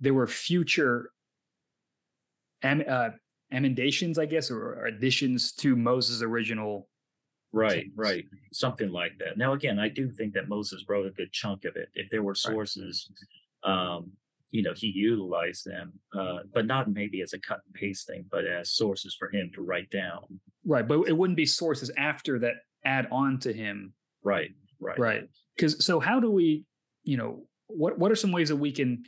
there 0.00 0.14
were 0.14 0.26
future 0.26 1.10
am, 2.62 2.82
uh, 2.88 3.10
emendations, 3.52 4.18
I 4.18 4.26
guess, 4.26 4.50
or, 4.50 4.74
or 4.74 4.86
additions 4.86 5.52
to 5.54 5.76
Moses' 5.76 6.22
original. 6.22 6.88
Right, 7.52 7.86
right, 7.94 8.24
something 8.52 8.90
like 8.90 9.12
that. 9.20 9.38
Now, 9.38 9.52
again, 9.52 9.78
I 9.78 9.88
do 9.88 10.10
think 10.10 10.34
that 10.34 10.48
Moses 10.48 10.84
wrote 10.88 11.06
a 11.06 11.10
good 11.10 11.32
chunk 11.32 11.64
of 11.64 11.76
it. 11.76 11.88
If 11.94 12.10
there 12.10 12.24
were 12.24 12.34
sources, 12.34 13.08
right. 13.64 13.72
um, 13.72 14.10
you 14.54 14.62
know 14.62 14.72
he 14.74 14.86
utilized 14.86 15.66
them 15.66 15.92
uh, 16.16 16.38
but 16.54 16.64
not 16.64 16.88
maybe 16.88 17.20
as 17.22 17.32
a 17.32 17.40
cut 17.40 17.60
and 17.66 17.74
paste 17.74 18.06
thing 18.06 18.24
but 18.30 18.46
as 18.46 18.70
sources 18.70 19.16
for 19.18 19.28
him 19.30 19.50
to 19.52 19.62
write 19.62 19.90
down 19.90 20.22
right 20.64 20.86
but 20.86 21.00
it 21.08 21.12
wouldn't 21.12 21.36
be 21.36 21.44
sources 21.44 21.90
after 21.98 22.38
that 22.38 22.54
add 22.84 23.08
on 23.10 23.38
to 23.40 23.52
him 23.52 23.92
right 24.22 24.50
right 24.78 24.98
right 24.98 25.22
because 25.56 25.84
so 25.84 25.98
how 25.98 26.20
do 26.20 26.30
we 26.30 26.64
you 27.02 27.16
know 27.16 27.42
what 27.66 27.98
what 27.98 28.12
are 28.12 28.16
some 28.16 28.30
ways 28.30 28.48
that 28.48 28.56
we 28.56 28.70
can 28.70 29.02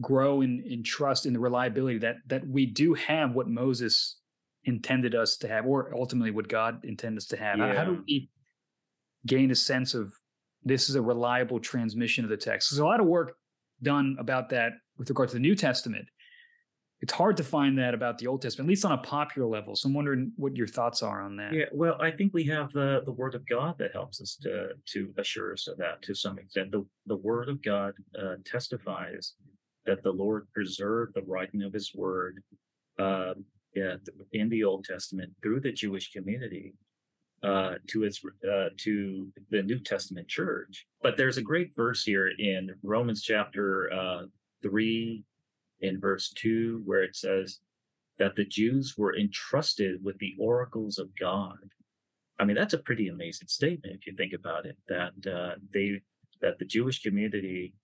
grow 0.00 0.40
in 0.42 0.62
in 0.66 0.82
trust 0.82 1.26
in 1.26 1.32
the 1.32 1.40
reliability 1.40 1.98
that 1.98 2.16
that 2.26 2.46
we 2.46 2.66
do 2.66 2.94
have 2.94 3.34
what 3.34 3.48
moses 3.48 4.18
intended 4.64 5.14
us 5.14 5.36
to 5.36 5.48
have 5.48 5.64
or 5.64 5.94
ultimately 5.94 6.30
what 6.30 6.48
god 6.48 6.84
intended 6.84 7.16
us 7.16 7.26
to 7.26 7.36
have 7.36 7.58
yeah. 7.58 7.68
how, 7.68 7.78
how 7.78 7.84
do 7.84 8.02
we 8.06 8.28
gain 9.26 9.50
a 9.50 9.54
sense 9.54 9.94
of 9.94 10.12
this 10.64 10.88
is 10.90 10.96
a 10.96 11.02
reliable 11.02 11.58
transmission 11.58 12.24
of 12.24 12.30
the 12.30 12.36
text 12.36 12.70
there's 12.70 12.78
a 12.78 12.84
lot 12.84 13.00
of 13.00 13.06
work 13.06 13.36
done 13.82 14.16
about 14.18 14.50
that 14.50 14.72
with 14.98 15.08
regard 15.08 15.28
to 15.30 15.34
the 15.34 15.40
New 15.40 15.54
Testament. 15.54 16.06
It's 17.02 17.12
hard 17.12 17.36
to 17.36 17.44
find 17.44 17.78
that 17.78 17.92
about 17.92 18.16
the 18.18 18.26
Old 18.26 18.40
Testament, 18.40 18.68
at 18.68 18.70
least 18.70 18.84
on 18.84 18.92
a 18.92 18.98
popular 18.98 19.46
level. 19.46 19.76
So 19.76 19.88
I'm 19.88 19.94
wondering 19.94 20.32
what 20.36 20.56
your 20.56 20.66
thoughts 20.66 21.02
are 21.02 21.22
on 21.22 21.36
that. 21.36 21.52
Yeah, 21.52 21.66
well, 21.72 22.00
I 22.00 22.10
think 22.10 22.32
we 22.32 22.44
have 22.44 22.72
the 22.72 23.02
the 23.04 23.12
Word 23.12 23.34
of 23.34 23.46
God 23.46 23.76
that 23.78 23.92
helps 23.92 24.20
us 24.20 24.36
to 24.42 24.68
to 24.92 25.12
assure 25.18 25.52
us 25.52 25.68
of 25.68 25.76
that 25.76 26.00
to 26.02 26.14
some 26.14 26.38
extent. 26.38 26.72
The 26.72 26.86
the 27.04 27.16
Word 27.16 27.50
of 27.50 27.62
God 27.62 27.92
uh, 28.18 28.36
testifies 28.46 29.34
that 29.86 30.02
the 30.02 30.12
Lord 30.12 30.46
preserved 30.52 31.14
the 31.14 31.22
writing 31.22 31.62
of 31.62 31.72
His 31.72 31.92
Word 31.94 32.42
uh, 32.98 33.34
in 34.32 34.48
the 34.48 34.64
Old 34.64 34.84
Testament 34.84 35.32
through 35.42 35.60
the 35.60 35.72
Jewish 35.72 36.10
community 36.10 36.74
uh, 37.42 37.74
to 37.88 38.04
its 38.04 38.22
uh, 38.50 38.68
to 38.78 39.28
the 39.50 39.62
New 39.62 39.78
Testament 39.80 40.28
church. 40.28 40.86
But 41.02 41.16
there's 41.16 41.36
a 41.36 41.42
great 41.42 41.74
verse 41.76 42.02
here 42.02 42.30
in 42.38 42.70
Romans 42.82 43.22
chapter 43.22 43.92
uh, 43.92 44.22
three, 44.62 45.24
in 45.80 46.00
verse 46.00 46.32
two, 46.34 46.82
where 46.84 47.02
it 47.02 47.14
says 47.14 47.60
that 48.18 48.34
the 48.34 48.46
Jews 48.46 48.94
were 48.96 49.16
entrusted 49.16 50.02
with 50.02 50.18
the 50.18 50.34
oracles 50.40 50.98
of 50.98 51.08
God. 51.18 51.58
I 52.38 52.44
mean, 52.44 52.56
that's 52.56 52.74
a 52.74 52.78
pretty 52.78 53.08
amazing 53.08 53.48
statement 53.48 53.94
if 53.94 54.06
you 54.06 54.14
think 54.14 54.32
about 54.32 54.66
it. 54.66 54.76
That 54.88 55.12
uh, 55.30 55.56
they 55.72 56.00
that 56.40 56.58
the 56.58 56.64
Jewish 56.64 57.02
community 57.02 57.74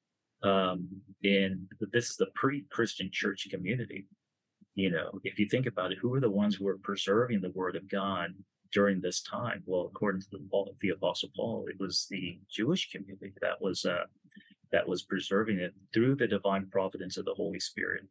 um, 0.42 0.88
in 1.22 1.68
this 1.92 2.11
is 2.11 2.16
the 2.16 2.30
pre-Christian 2.34 3.11
church 3.12 3.49
community. 3.50 4.06
You 4.75 4.90
know, 4.90 5.20
if 5.25 5.38
you 5.38 5.46
think 5.46 5.66
about 5.66 5.92
it, 5.92 5.99
who 6.00 6.14
are 6.14 6.20
the 6.20 6.30
ones 6.30 6.54
who 6.54 6.66
are 6.66 6.78
preserving 6.78 7.40
the 7.40 7.50
Word 7.50 7.76
of 7.76 7.88
God 7.88 8.30
during 8.72 9.00
this 9.00 9.22
time? 9.22 9.62
Well, 9.66 9.90
according 9.94 10.22
to 10.22 10.28
the, 10.32 10.64
the 10.80 10.88
Apostle 10.90 11.28
Paul, 11.37 11.66
it 11.68 11.76
was 11.78 12.06
the 12.11 12.38
Jewish 12.50 12.90
community 12.90 13.34
that 13.40 13.61
was 13.61 13.84
uh, 13.84 14.04
that 14.72 14.88
was 14.88 15.02
preserving 15.02 15.58
it 15.58 15.75
through 15.92 16.16
the 16.16 16.26
divine 16.26 16.66
providence 16.70 17.18
of 17.18 17.26
the 17.26 17.34
Holy 17.34 17.61
Spirit, 17.61 18.04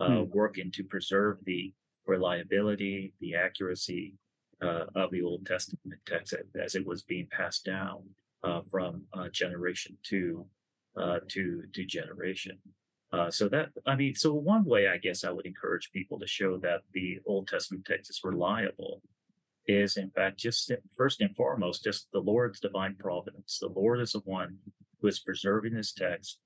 uh, 0.00 0.08
hmm. 0.08 0.30
working 0.30 0.70
to 0.72 0.84
preserve 0.84 1.38
the 1.44 1.72
reliability, 2.06 3.12
the 3.20 3.34
accuracy 3.34 4.14
uh, 4.62 4.84
of 4.94 5.10
the 5.10 5.22
Old 5.22 5.44
Testament 5.44 6.00
text 6.06 6.34
as 6.58 6.74
it 6.74 6.86
was 6.86 7.02
being 7.02 7.28
passed 7.30 7.64
down 7.64 8.02
uh, 8.42 8.62
from 8.70 9.02
uh, 9.12 9.28
generation 9.28 9.96
to 10.04 10.46
uh, 10.96 11.18
to 11.28 11.62
to 11.72 11.84
generation. 11.84 12.58
Uh, 13.12 13.30
so 13.30 13.48
that 13.48 13.70
I 13.86 13.94
mean, 13.96 14.14
so 14.14 14.34
one 14.34 14.64
way 14.64 14.88
I 14.88 14.98
guess 14.98 15.24
I 15.24 15.30
would 15.30 15.46
encourage 15.46 15.90
people 15.92 16.18
to 16.18 16.26
show 16.26 16.58
that 16.58 16.82
the 16.92 17.18
Old 17.24 17.48
Testament 17.48 17.84
text 17.86 18.10
is 18.10 18.20
reliable 18.24 19.02
is 19.68 19.96
in 19.96 20.10
fact 20.10 20.38
just 20.38 20.70
first 20.96 21.20
and 21.20 21.34
foremost 21.34 21.82
just 21.82 22.08
the 22.12 22.20
Lord's 22.20 22.60
divine 22.60 22.96
providence. 22.98 23.58
The 23.60 23.68
Lord 23.68 24.00
is 24.00 24.12
the 24.12 24.20
one 24.20 24.58
who 25.00 25.08
is 25.08 25.18
preserving 25.18 25.74
this 25.74 25.92
text 25.92 26.38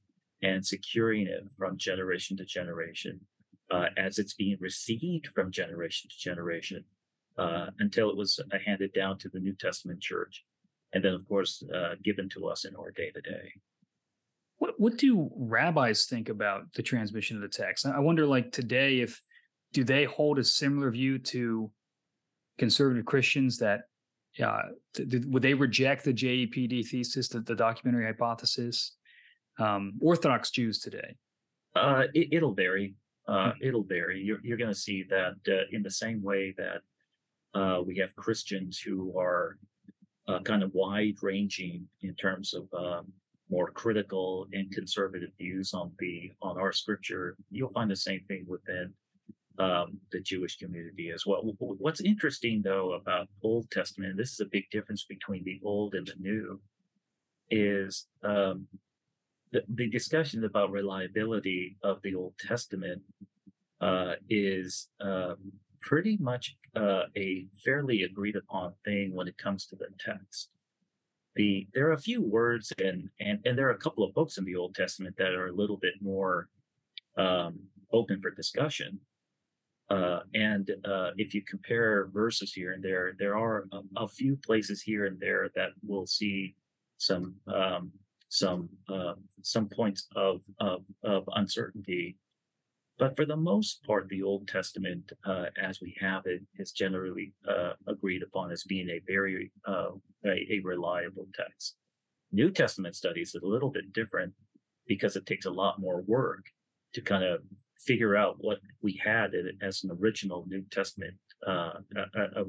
and 0.43 0.65
securing 0.65 1.27
it 1.27 1.45
from 1.57 1.77
generation 1.77 2.37
to 2.39 2.45
generation 2.45 3.21
uh, 3.71 3.87
as 3.97 4.19
it's 4.19 4.35
being 4.35 4.57
received 4.61 5.29
from 5.35 5.51
generation 5.51 6.09
to 6.11 6.19
generation 6.19 6.85
uh, 7.39 7.67
until 7.79 8.11
it 8.11 8.17
was 8.17 8.41
uh, 8.53 8.59
handed 8.65 8.93
down 8.93 9.19
to 9.19 9.29
the 9.29 9.41
New 9.41 9.55
Testament 9.55 10.01
church. 10.01 10.45
And 10.93 11.05
then, 11.05 11.13
of 11.13 11.27
course, 11.29 11.63
uh, 11.75 11.95
given 12.03 12.29
to 12.31 12.49
us 12.49 12.65
in 12.65 12.75
our 12.75 12.91
day 12.91 13.11
to 13.11 13.21
day. 13.21 13.53
What 14.61 14.75
what 14.79 14.99
do 14.99 15.31
rabbis 15.35 16.05
think 16.05 16.29
about 16.29 16.73
the 16.75 16.83
transmission 16.83 17.37
of 17.37 17.43
the 17.43 17.49
text? 17.49 17.87
I 17.87 17.99
wonder, 17.99 18.27
like 18.27 18.53
today, 18.53 19.01
if 19.01 19.21
do 19.73 19.85
they 19.85 20.05
hold 20.05 20.39
a 20.39 20.45
similar 20.45 20.91
view 20.91 21.19
to 21.19 21.71
conservative 22.59 23.07
Christians 23.07 23.57
that 23.59 23.85
uh, 24.43 24.63
th- 24.95 25.25
would 25.27 25.43
they 25.43 25.55
reject 25.55 26.05
the 26.05 26.13
JEPD 26.13 26.87
thesis, 26.87 27.29
the, 27.29 27.41
the 27.41 27.57
documentary 27.57 28.05
hypothesis? 28.05 28.97
Um, 29.59 29.95
Orthodox 30.01 30.51
Jews 30.51 30.79
today? 30.79 31.17
Uh, 31.75 32.05
it, 32.13 32.43
will 32.43 32.55
vary. 32.55 32.95
Uh, 33.27 33.53
hmm. 33.53 33.67
it'll 33.67 33.85
vary. 33.85 34.21
You're, 34.21 34.41
you're 34.43 34.59
going 34.59 34.73
to 34.73 34.79
see 34.79 35.05
that 35.09 35.37
uh, 35.49 35.65
in 35.73 35.83
the 35.83 35.91
same 35.91 36.23
way 36.23 36.55
that 36.59 37.59
uh, 37.59 37.81
we 37.81 37.97
have 37.97 38.15
Christians 38.15 38.79
who 38.79 39.19
are 39.19 39.57
uh, 40.29 40.41
kind 40.41 40.63
of 40.63 40.71
wide 40.75 41.17
ranging 41.23 41.89
in 42.03 42.15
terms 42.15 42.53
of 42.53 42.69
um, 42.79 43.07
more 43.51 43.71
critical 43.71 44.47
and 44.53 44.71
conservative 44.71 45.31
views 45.39 45.75
on 45.75 45.93
the 45.99 46.33
on 46.41 46.59
our 46.59 46.73
scripture. 46.73 47.37
You'll 47.51 47.71
find 47.73 47.91
the 47.91 47.97
same 47.97 48.21
thing 48.29 48.45
within 48.47 48.93
um, 49.59 49.99
the 50.13 50.21
Jewish 50.21 50.57
community 50.57 51.11
as 51.11 51.27
well. 51.27 51.43
What's 51.59 52.01
interesting 52.01 52.63
though 52.63 52.93
about 52.93 53.29
Old 53.43 53.71
Testament, 53.71 54.17
this 54.17 54.33
is 54.33 54.41
a 54.41 54.47
big 54.47 54.71
difference 54.71 55.05
between 55.05 55.45
the 55.45 55.61
Old 55.63 55.95
and 55.95 56.07
the 56.07 56.15
New, 56.19 56.61
is 57.51 58.07
um, 58.23 58.67
the, 59.53 59.63
the 59.69 59.89
discussion 59.89 60.45
about 60.45 60.71
reliability 60.71 61.77
of 61.83 62.01
the 62.03 62.15
Old 62.15 62.35
Testament 62.39 63.03
uh, 63.81 64.15
is 64.29 64.89
um, 65.01 65.37
pretty 65.81 66.17
much 66.21 66.57
uh, 66.77 67.03
a 67.17 67.47
fairly 67.65 68.03
agreed 68.03 68.37
upon 68.37 68.75
thing 68.85 69.15
when 69.15 69.27
it 69.29 69.37
comes 69.39 69.67
to 69.67 69.77
the 69.77 69.89
text. 69.99 70.51
The 71.37 71.67
there 71.75 71.89
are 71.89 71.93
a 71.93 72.01
few 72.01 72.23
words 72.23 72.73
and 72.83 73.09
and 73.21 73.39
and 73.45 73.57
there 73.57 73.69
are 73.69 73.73
a 73.73 73.79
couple 73.79 74.05
of 74.05 74.15
books 74.15 74.39
in 74.39 74.45
the 74.45 74.57
Old 74.57 74.75
Testament 74.75 75.17
that 75.19 75.33
are 75.33 75.49
a 75.49 75.55
little 75.55 75.77
bit 75.77 75.95
more 76.01 76.49
um, 77.17 77.61
open 77.93 78.21
for 78.21 78.31
discussion. 78.31 79.01
Uh, 79.91 80.21
and 80.35 80.71
uh, 80.85 81.11
if 81.17 81.35
you 81.35 81.43
compare 81.43 82.09
verses 82.13 82.53
here 82.53 82.73
and 82.73 82.83
there, 82.83 83.15
there 83.19 83.37
are 83.37 83.67
a, 83.73 84.05
a, 84.05 84.09
few 84.09 84.37
places 84.37 84.81
here 84.81 85.07
and 85.07 85.19
there 85.19 85.51
that 85.57 85.71
will 85.85 86.07
see 86.07 86.55
some 86.99 87.35
um, 87.53 87.91
some 88.29 88.69
uh, 88.89 89.15
some 89.43 89.69
points 89.69 90.07
of, 90.15 90.43
of, 90.61 90.83
of 91.03 91.25
uncertainty. 91.35 92.17
But 93.01 93.17
for 93.17 93.25
the 93.25 93.37
most 93.37 93.83
part, 93.83 94.09
the 94.11 94.23
Old 94.23 94.47
Testament, 94.47 95.11
uh, 95.25 95.47
as 95.61 95.81
we 95.81 95.97
have 96.01 96.27
it, 96.27 96.43
is 96.59 96.71
generally 96.71 97.33
uh, 97.49 97.73
agreed 97.89 98.23
upon 98.23 98.53
as 98.53 98.63
being 98.65 98.91
a 98.91 99.01
very 99.07 99.51
uh, 99.67 99.93
a, 100.27 100.47
a, 100.51 100.61
reliable 100.63 101.27
text. 101.35 101.77
New 102.31 102.51
Testament 102.51 102.95
studies 102.95 103.35
is 103.35 103.43
a 103.43 103.47
little 103.47 103.71
bit 103.71 103.95
different 103.95 104.35
because 104.87 105.17
it 105.17 105.25
takes 105.25 105.47
a 105.47 105.51
lot 105.51 105.81
more 105.81 106.03
work 106.03 106.45
to 106.93 107.01
kind 107.01 107.25
of 107.25 107.41
figure 107.79 108.17
out 108.17 108.37
what 108.39 108.59
we 108.83 109.01
had 109.03 109.31
as 109.63 109.83
an 109.83 109.91
original 109.99 110.45
New 110.47 110.63
Testament, 110.71 111.15
uh, 111.47 111.71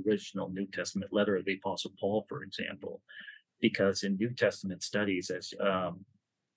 original 0.06 0.50
New 0.50 0.68
Testament 0.68 1.14
letter 1.14 1.38
of 1.38 1.46
the 1.46 1.56
Apostle 1.64 1.94
Paul, 1.98 2.26
for 2.28 2.44
example, 2.44 3.02
because 3.62 4.04
in 4.04 4.18
New 4.18 4.34
Testament 4.34 4.84
studies, 4.84 5.30
as 5.30 5.54
um, 5.62 6.04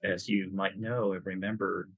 as 0.03 0.29
you 0.29 0.51
might 0.53 0.81
know 0.81 1.13
and 1.13 1.25
remember, 1.25 1.89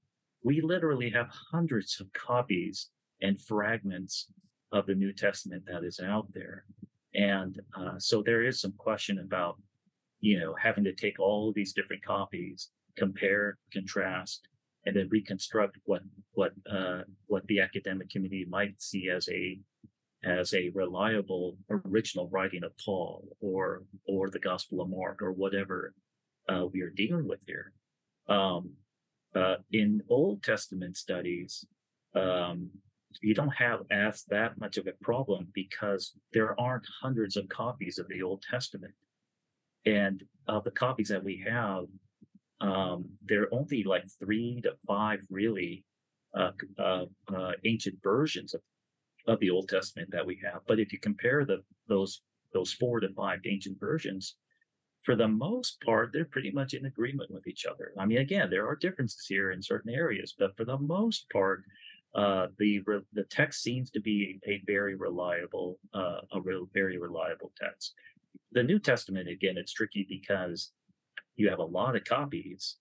we 0.47 0.61
literally 0.61 1.11
have 1.11 1.29
hundreds 1.51 2.01
of 2.01 2.13
copies 2.13 2.91
and 3.21 3.41
fragments 3.41 4.29
of 4.71 4.87
the 4.87 4.95
New 4.95 5.13
Testament 5.13 5.65
that 5.67 5.83
is 5.83 5.99
out 5.99 6.29
there. 6.33 6.65
And 7.15 7.61
uh, 7.77 7.99
so 7.99 8.23
there 8.23 8.45
is 8.45 8.61
some 8.61 8.75
question 8.79 9.19
about, 9.19 9.57
you 10.21 10.39
know, 10.39 10.55
having 10.55 10.85
to 10.85 10.95
take 10.95 11.19
all 11.19 11.53
these 11.53 11.73
different 11.73 12.05
copies, 12.05 12.71
compare, 12.97 13.59
contrast, 13.73 14.47
and 14.85 14.95
then 14.95 15.09
reconstruct 15.11 15.79
what 15.85 16.03
what 16.35 16.53
uh, 16.71 17.01
what 17.27 17.45
the 17.49 17.59
academic 17.59 18.09
community 18.09 18.47
might 18.49 18.81
see 18.81 19.11
as 19.11 19.29
a 19.29 19.59
as 20.23 20.55
a 20.55 20.71
reliable 20.75 21.57
original 21.71 22.29
writing 22.29 22.63
of 22.63 22.71
Paul 22.85 23.25
or 23.41 23.83
or 24.07 24.31
the 24.31 24.39
Gospel 24.39 24.81
of 24.81 24.91
Mark 24.91 25.23
or 25.23 25.33
whatever 25.33 25.93
uh, 26.49 26.67
we 26.73 26.83
are 26.83 26.91
dealing 26.91 27.27
with 27.27 27.41
here. 27.49 27.73
Um, 28.29 28.75
uh, 29.37 29.57
in 29.73 30.03
Old 30.09 30.43
Testament 30.43 30.97
studies, 30.97 31.67
um, 32.15 32.71
you 33.21 33.35
don't 33.35 33.55
have 33.55 33.81
as 33.91 34.25
that 34.29 34.59
much 34.59 34.77
of 34.77 34.87
a 34.87 34.93
problem 35.03 35.49
because 35.53 36.13
there 36.33 36.59
aren't 36.61 36.87
hundreds 37.03 37.37
of 37.37 37.49
copies 37.49 37.99
of 37.99 38.09
the 38.09 38.23
Old 38.23 38.43
Testament. 38.51 38.95
And 39.85 40.25
of 40.49 40.65
the 40.65 40.71
copies 40.71 41.09
that 41.09 41.23
we 41.23 41.45
have, 41.49 41.85
um, 42.61 43.05
there 43.25 43.43
are 43.43 43.55
only 43.55 43.85
like 43.85 44.05
three 44.19 44.61
to 44.63 44.73
five 44.87 45.21
really 45.31 45.85
uh, 46.35 46.53
uh, 46.79 47.05
uh, 47.35 47.53
ancient 47.65 47.97
versions 48.03 48.55
of, 48.55 48.61
of 49.27 49.39
the 49.41 49.51
Old 49.51 49.69
Testament 49.69 50.11
that 50.13 50.27
we 50.27 50.41
have. 50.45 50.63
But 50.67 50.81
if 50.81 50.93
you 50.93 50.99
compare 50.99 51.45
the 51.45 51.63
those 51.89 52.23
those 52.53 52.73
four 52.73 53.01
to 53.01 53.09
five 53.15 53.41
ancient 53.45 53.79
versions, 53.79 54.37
for 55.07 55.15
the 55.15 55.29
most 55.29 55.81
part, 55.83 56.11
they're 56.13 56.25
pretty 56.25 56.51
much 56.51 56.75
in 56.75 56.85
agreement 56.85 57.31
with 57.31 57.47
each 57.47 57.65
other. 57.65 57.93
I 57.97 58.05
mean, 58.07 58.19
again, 58.19 58.51
there 58.51 58.67
are 58.67 58.75
differences 58.75 59.25
here 59.25 59.53
in 59.53 59.63
certain 59.63 59.95
areas, 59.95 60.35
but 60.37 60.57
for 60.57 60.65
the 60.65 60.79
most 60.79 61.31
part, 61.31 61.63
uh, 62.17 62.49
the 62.59 62.83
the 63.13 63.23
text 63.25 63.63
seems 63.63 63.89
to 63.91 64.01
be 64.01 64.41
a 64.49 64.61
very 64.67 64.97
reliable, 64.97 65.79
uh, 65.95 66.23
a 66.33 66.41
real 66.41 66.69
very 66.75 66.99
reliable 66.99 67.53
text. 67.57 67.95
The 68.51 68.65
New 68.65 68.81
Testament, 68.81 69.29
again, 69.29 69.57
it's 69.57 69.73
tricky 69.73 70.05
because 70.09 70.73
you 71.37 71.49
have 71.51 71.61
a 71.61 71.65
lot 71.79 71.95
of 71.95 72.03
copies. 72.03 72.77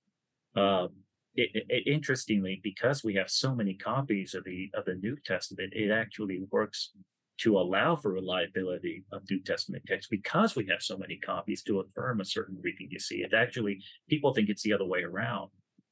Um, 0.56 0.90
it, 1.36 1.50
it, 1.70 1.86
interestingly, 1.86 2.60
because 2.64 3.04
we 3.04 3.14
have 3.16 3.30
so 3.30 3.54
many 3.54 3.76
copies 3.76 4.34
of 4.34 4.46
the 4.46 4.72
of 4.74 4.86
the 4.86 4.96
New 4.96 5.16
Testament, 5.24 5.74
it 5.76 5.92
actually 5.92 6.40
works 6.50 6.92
to 7.38 7.58
allow 7.58 7.96
for 7.96 8.14
reliability 8.14 9.04
of 9.12 9.24
New 9.30 9.42
Testament 9.42 9.84
texts 9.88 10.10
because 10.10 10.56
we 10.56 10.66
have 10.70 10.82
so 10.82 10.98
many 10.98 11.18
copies 11.18 11.64
to 11.64 11.82
affirm 11.82 12.22
a 12.22 12.26
certain 12.26 12.58
reading. 12.62 12.88
You 12.90 13.00
see, 13.00 13.18
it 13.18 13.34
actually 13.34 13.80
people 14.10 14.34
think 14.34 14.50
it's 14.50 14.64
the 14.64 14.74
other 14.74 14.86
way 14.86 15.04
around 15.04 15.50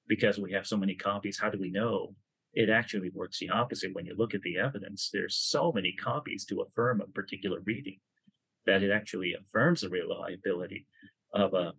because 0.07 0.39
we 0.39 0.51
have 0.53 0.67
so 0.67 0.77
many 0.77 0.95
copies. 0.95 1.39
How 1.39 1.49
do 1.49 1.59
we 1.59 1.69
know? 1.69 2.15
It 2.53 2.69
actually 2.69 3.09
works 3.13 3.39
the 3.39 3.49
opposite. 3.49 3.93
When 3.93 4.05
you 4.05 4.15
look 4.17 4.33
at 4.33 4.41
the 4.41 4.57
evidence, 4.57 5.09
there's 5.11 5.35
so 5.35 5.71
many 5.73 5.93
copies 5.93 6.45
to 6.45 6.61
affirm 6.61 7.01
a 7.01 7.07
particular 7.07 7.59
reading 7.65 7.97
that 8.65 8.83
it 8.83 8.91
actually 8.91 9.33
affirms 9.33 9.81
the 9.81 9.89
reliability 9.89 10.87
of 11.33 11.53
a 11.53 11.73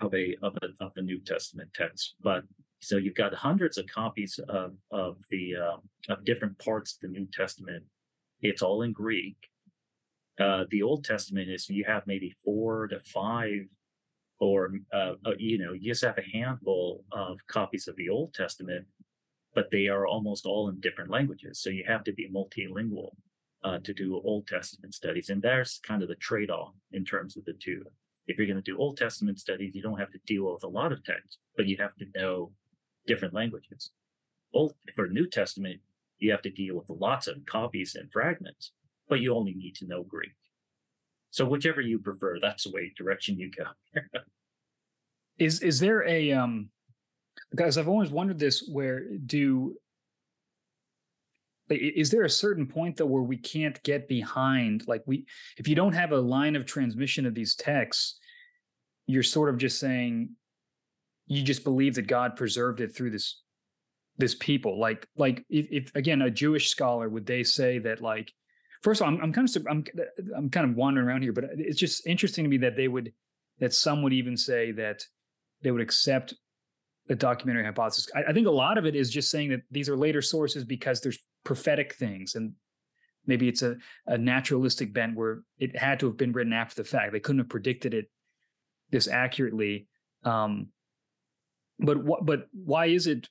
of 0.00 0.14
a 0.14 0.36
of 0.42 0.56
a 0.62 0.84
of 0.84 0.92
the 0.94 1.02
New 1.02 1.20
Testament 1.20 1.70
text. 1.74 2.14
But 2.22 2.44
so 2.80 2.96
you've 2.96 3.14
got 3.14 3.34
hundreds 3.34 3.78
of 3.78 3.86
copies 3.86 4.38
of 4.48 4.72
of 4.90 5.16
the 5.30 5.54
uh, 5.56 6.12
of 6.12 6.24
different 6.24 6.58
parts 6.58 6.94
of 6.94 7.00
the 7.00 7.18
New 7.18 7.26
Testament 7.32 7.84
it's 8.40 8.62
all 8.62 8.82
in 8.82 8.92
Greek. 8.92 9.36
Uh, 10.40 10.64
the 10.70 10.82
Old 10.82 11.04
Testament 11.04 11.48
is 11.48 11.68
you 11.68 11.84
have 11.86 12.06
maybe 12.06 12.34
four 12.44 12.88
to 12.88 12.98
five, 13.00 13.66
or 14.40 14.72
uh, 14.92 15.14
uh, 15.24 15.32
you 15.38 15.58
know, 15.58 15.72
you 15.72 15.92
just 15.92 16.04
have 16.04 16.18
a 16.18 16.36
handful 16.36 17.04
of 17.12 17.38
copies 17.46 17.86
of 17.86 17.96
the 17.96 18.08
Old 18.08 18.34
Testament, 18.34 18.86
but 19.54 19.70
they 19.70 19.86
are 19.88 20.06
almost 20.06 20.44
all 20.44 20.68
in 20.68 20.80
different 20.80 21.10
languages. 21.10 21.60
So 21.60 21.70
you 21.70 21.84
have 21.86 22.02
to 22.04 22.12
be 22.12 22.28
multilingual 22.28 23.10
uh, 23.62 23.78
to 23.78 23.94
do 23.94 24.20
Old 24.24 24.46
Testament 24.46 24.94
studies, 24.94 25.30
and 25.30 25.40
there's 25.40 25.80
kind 25.86 26.02
of 26.02 26.08
the 26.08 26.16
trade-off 26.16 26.74
in 26.92 27.04
terms 27.04 27.36
of 27.36 27.44
the 27.44 27.54
two. 27.54 27.82
If 28.26 28.38
you're 28.38 28.46
going 28.46 28.62
to 28.62 28.62
do 28.62 28.78
Old 28.78 28.96
Testament 28.96 29.38
studies, 29.38 29.74
you 29.74 29.82
don't 29.82 29.98
have 30.00 30.10
to 30.10 30.18
deal 30.26 30.52
with 30.52 30.64
a 30.64 30.68
lot 30.68 30.92
of 30.92 31.04
text, 31.04 31.38
but 31.56 31.66
you 31.66 31.76
have 31.78 31.94
to 31.96 32.06
know 32.16 32.52
different 33.06 33.34
languages. 33.34 33.90
Old 34.52 34.74
for 34.96 35.08
New 35.08 35.28
Testament, 35.28 35.80
you 36.24 36.32
have 36.32 36.42
to 36.42 36.50
deal 36.50 36.76
with 36.76 36.90
lots 36.90 37.26
of 37.26 37.36
copies 37.46 37.94
and 37.94 38.10
fragments, 38.12 38.72
but 39.08 39.20
you 39.20 39.34
only 39.34 39.54
need 39.54 39.74
to 39.76 39.86
know 39.86 40.02
Greek. 40.02 40.32
So 41.30 41.44
whichever 41.44 41.80
you 41.80 41.98
prefer, 41.98 42.38
that's 42.40 42.64
the 42.64 42.70
way 42.70 42.92
direction 42.96 43.38
you 43.38 43.50
go. 43.50 44.00
is 45.38 45.60
is 45.62 45.80
there 45.80 46.06
a 46.08 46.32
um 46.32 46.68
because 47.50 47.78
I've 47.78 47.88
always 47.88 48.10
wondered 48.10 48.38
this 48.38 48.68
where 48.70 49.08
do 49.26 49.76
is 51.70 52.10
there 52.10 52.24
a 52.24 52.30
certain 52.30 52.66
point 52.66 52.96
though 52.96 53.06
where 53.06 53.22
we 53.22 53.36
can't 53.36 53.82
get 53.82 54.06
behind 54.06 54.84
like 54.86 55.02
we 55.06 55.24
if 55.56 55.66
you 55.66 55.74
don't 55.74 55.94
have 55.94 56.12
a 56.12 56.20
line 56.20 56.56
of 56.56 56.66
transmission 56.66 57.26
of 57.26 57.34
these 57.34 57.54
texts 57.54 58.18
you're 59.06 59.22
sort 59.22 59.48
of 59.48 59.56
just 59.56 59.80
saying 59.80 60.30
you 61.26 61.42
just 61.42 61.64
believe 61.64 61.94
that 61.94 62.06
god 62.06 62.36
preserved 62.36 62.80
it 62.80 62.94
through 62.94 63.10
this 63.10 63.42
this 64.16 64.34
people 64.34 64.78
like 64.78 65.06
like 65.16 65.44
if, 65.48 65.66
if, 65.70 65.96
again 65.96 66.22
a 66.22 66.30
jewish 66.30 66.70
scholar 66.70 67.08
would 67.08 67.26
they 67.26 67.42
say 67.42 67.78
that 67.78 68.00
like 68.00 68.32
first 68.82 69.00
of 69.00 69.06
all 69.06 69.14
I'm, 69.14 69.20
I'm 69.20 69.32
kind 69.32 69.48
of 69.48 69.66
I'm, 69.68 69.84
I'm 70.36 70.50
kind 70.50 70.70
of 70.70 70.76
wandering 70.76 71.06
around 71.06 71.22
here 71.22 71.32
but 71.32 71.44
it's 71.56 71.78
just 71.78 72.06
interesting 72.06 72.44
to 72.44 72.50
me 72.50 72.58
that 72.58 72.76
they 72.76 72.88
would 72.88 73.12
that 73.60 73.74
some 73.74 74.02
would 74.02 74.12
even 74.12 74.36
say 74.36 74.72
that 74.72 75.04
they 75.62 75.70
would 75.70 75.80
accept 75.80 76.34
the 77.06 77.14
documentary 77.14 77.64
hypothesis. 77.64 78.08
I, 78.14 78.30
I 78.30 78.32
think 78.32 78.46
a 78.46 78.52
lot 78.52 78.78
of 78.78 78.86
it 78.86 78.96
is 78.96 79.10
just 79.10 79.30
saying 79.30 79.50
that 79.50 79.62
these 79.70 79.88
are 79.88 79.96
later 79.96 80.22
sources 80.22 80.64
because 80.64 81.00
there's 81.00 81.18
prophetic 81.44 81.94
things 81.94 82.34
and 82.34 82.52
maybe 83.26 83.48
it's 83.48 83.62
a, 83.62 83.76
a 84.06 84.18
naturalistic 84.18 84.92
bent 84.92 85.16
where 85.16 85.42
it 85.58 85.76
had 85.76 86.00
to 86.00 86.06
have 86.06 86.16
been 86.16 86.32
written 86.32 86.52
after 86.52 86.82
the 86.82 86.88
fact. 86.88 87.12
They 87.12 87.20
couldn't 87.20 87.40
have 87.40 87.48
predicted 87.48 87.94
it 87.94 88.06
this 88.90 89.08
accurately. 89.08 89.88
Um 90.24 90.68
but 91.78 92.02
what 92.04 92.24
but 92.24 92.46
why 92.52 92.86
is 92.86 93.06
it 93.06 93.28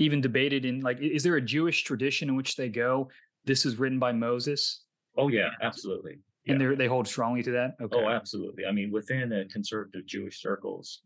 even 0.00 0.20
debated 0.20 0.64
in 0.64 0.80
like 0.80 0.98
is 1.00 1.22
there 1.22 1.36
a 1.36 1.40
Jewish 1.40 1.84
tradition 1.84 2.28
in 2.28 2.36
which 2.36 2.56
they 2.56 2.68
go 2.68 3.08
this 3.44 3.64
is 3.64 3.78
written 3.78 3.98
by 3.98 4.12
Moses? 4.12 4.84
Oh 5.16 5.28
yeah, 5.28 5.50
absolutely. 5.62 6.18
And 6.48 6.60
they 6.60 6.74
they 6.74 6.86
hold 6.86 7.06
strongly 7.06 7.42
to 7.42 7.50
that. 7.52 7.76
Oh, 7.80 7.84
okay. 7.84 8.04
Oh, 8.04 8.08
absolutely. 8.08 8.64
I 8.66 8.72
mean, 8.72 8.90
within 8.90 9.32
uh, 9.32 9.44
conservative 9.52 10.06
Jewish 10.06 10.40
circles 10.40 11.02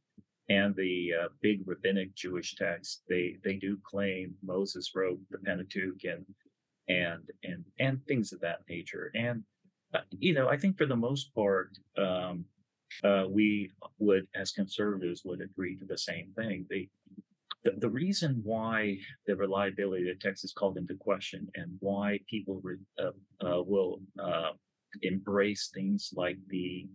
and 0.48 0.74
the 0.76 1.10
uh, 1.22 1.28
big 1.42 1.62
rabbinic 1.66 2.14
Jewish 2.14 2.54
texts, 2.54 3.02
they 3.08 3.36
they 3.44 3.54
do 3.54 3.78
claim 3.84 4.34
Moses 4.42 4.92
wrote 4.94 5.18
the 5.30 5.38
Pentateuch 5.38 6.04
and 6.04 6.24
and 6.88 7.22
and 7.42 7.64
and 7.78 8.04
things 8.06 8.32
of 8.32 8.40
that 8.40 8.60
nature. 8.68 9.10
And 9.14 9.42
uh, 9.94 10.00
you 10.18 10.34
know, 10.34 10.48
I 10.48 10.56
think 10.56 10.78
for 10.78 10.86
the 10.86 10.96
most 10.96 11.34
part, 11.34 11.70
um, 11.98 12.44
uh, 13.02 13.24
we 13.28 13.72
would, 13.98 14.26
as 14.34 14.52
conservatives, 14.52 15.22
would 15.24 15.40
agree 15.40 15.76
to 15.76 15.84
the 15.84 15.98
same 15.98 16.32
thing. 16.36 16.66
They 16.70 16.88
the, 17.64 17.72
the 17.78 17.88
reason 17.88 18.40
why 18.44 18.98
the 19.26 19.34
reliability 19.34 20.08
of 20.08 20.18
the 20.18 20.22
text 20.22 20.44
is 20.44 20.52
called 20.52 20.76
into 20.76 20.94
question 20.94 21.48
and 21.54 21.72
why 21.80 22.20
people 22.28 22.60
re, 22.62 22.76
uh, 22.98 23.10
uh, 23.44 23.62
will 23.62 24.00
uh, 24.22 24.50
embrace 25.02 25.70
things 25.74 26.10
like 26.14 26.38
the 26.48 26.86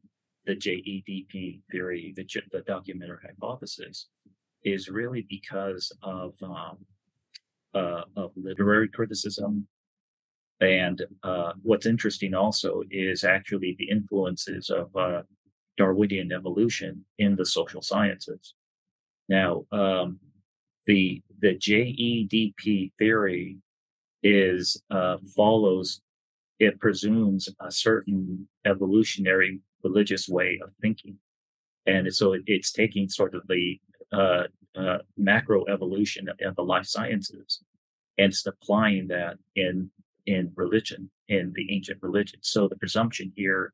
the 0.45 0.55
JEDP 0.55 1.61
theory, 1.69 2.13
the, 2.15 2.25
the 2.51 2.61
documentary 2.61 3.19
hypothesis, 3.23 4.07
is 4.63 4.89
really 4.89 5.27
because 5.29 5.91
of 6.01 6.33
um, 6.41 6.77
uh, 7.75 8.03
of 8.15 8.31
literary 8.35 8.87
criticism. 8.87 9.67
And 10.61 11.01
uh, 11.23 11.53
what's 11.61 11.85
interesting 11.85 12.33
also 12.33 12.83
is 12.89 13.23
actually 13.23 13.75
the 13.77 13.89
influences 13.89 14.69
of 14.69 14.95
uh, 14.95 15.21
Darwinian 15.77 16.31
evolution 16.31 17.05
in 17.17 17.35
the 17.35 17.45
social 17.45 17.81
sciences. 17.81 18.55
Now, 19.29 19.65
um, 19.71 20.19
the 20.85 21.21
the 21.39 21.55
JEDP 21.55 22.91
theory 22.97 23.57
is 24.23 24.81
uh, 24.91 25.17
follows 25.35 26.01
it 26.59 26.79
presumes 26.79 27.47
a 27.61 27.71
certain 27.71 28.47
evolutionary 28.65 29.61
religious 29.83 30.27
way 30.27 30.59
of 30.61 30.73
thinking, 30.81 31.17
and 31.85 32.13
so 32.13 32.33
it, 32.33 32.41
it's 32.47 32.71
taking 32.71 33.07
sort 33.07 33.33
of 33.33 33.43
the 33.47 33.79
uh, 34.11 34.43
uh, 34.75 34.97
macro 35.17 35.65
evolution 35.65 36.27
of 36.41 36.55
the 36.55 36.63
life 36.63 36.85
sciences 36.85 37.61
and 38.19 38.33
it's 38.33 38.45
applying 38.45 39.07
that 39.07 39.37
in 39.55 39.89
in 40.25 40.51
religion, 40.55 41.09
in 41.27 41.51
the 41.55 41.73
ancient 41.73 41.97
religion. 42.03 42.39
So 42.43 42.67
the 42.67 42.75
presumption 42.75 43.31
here 43.35 43.73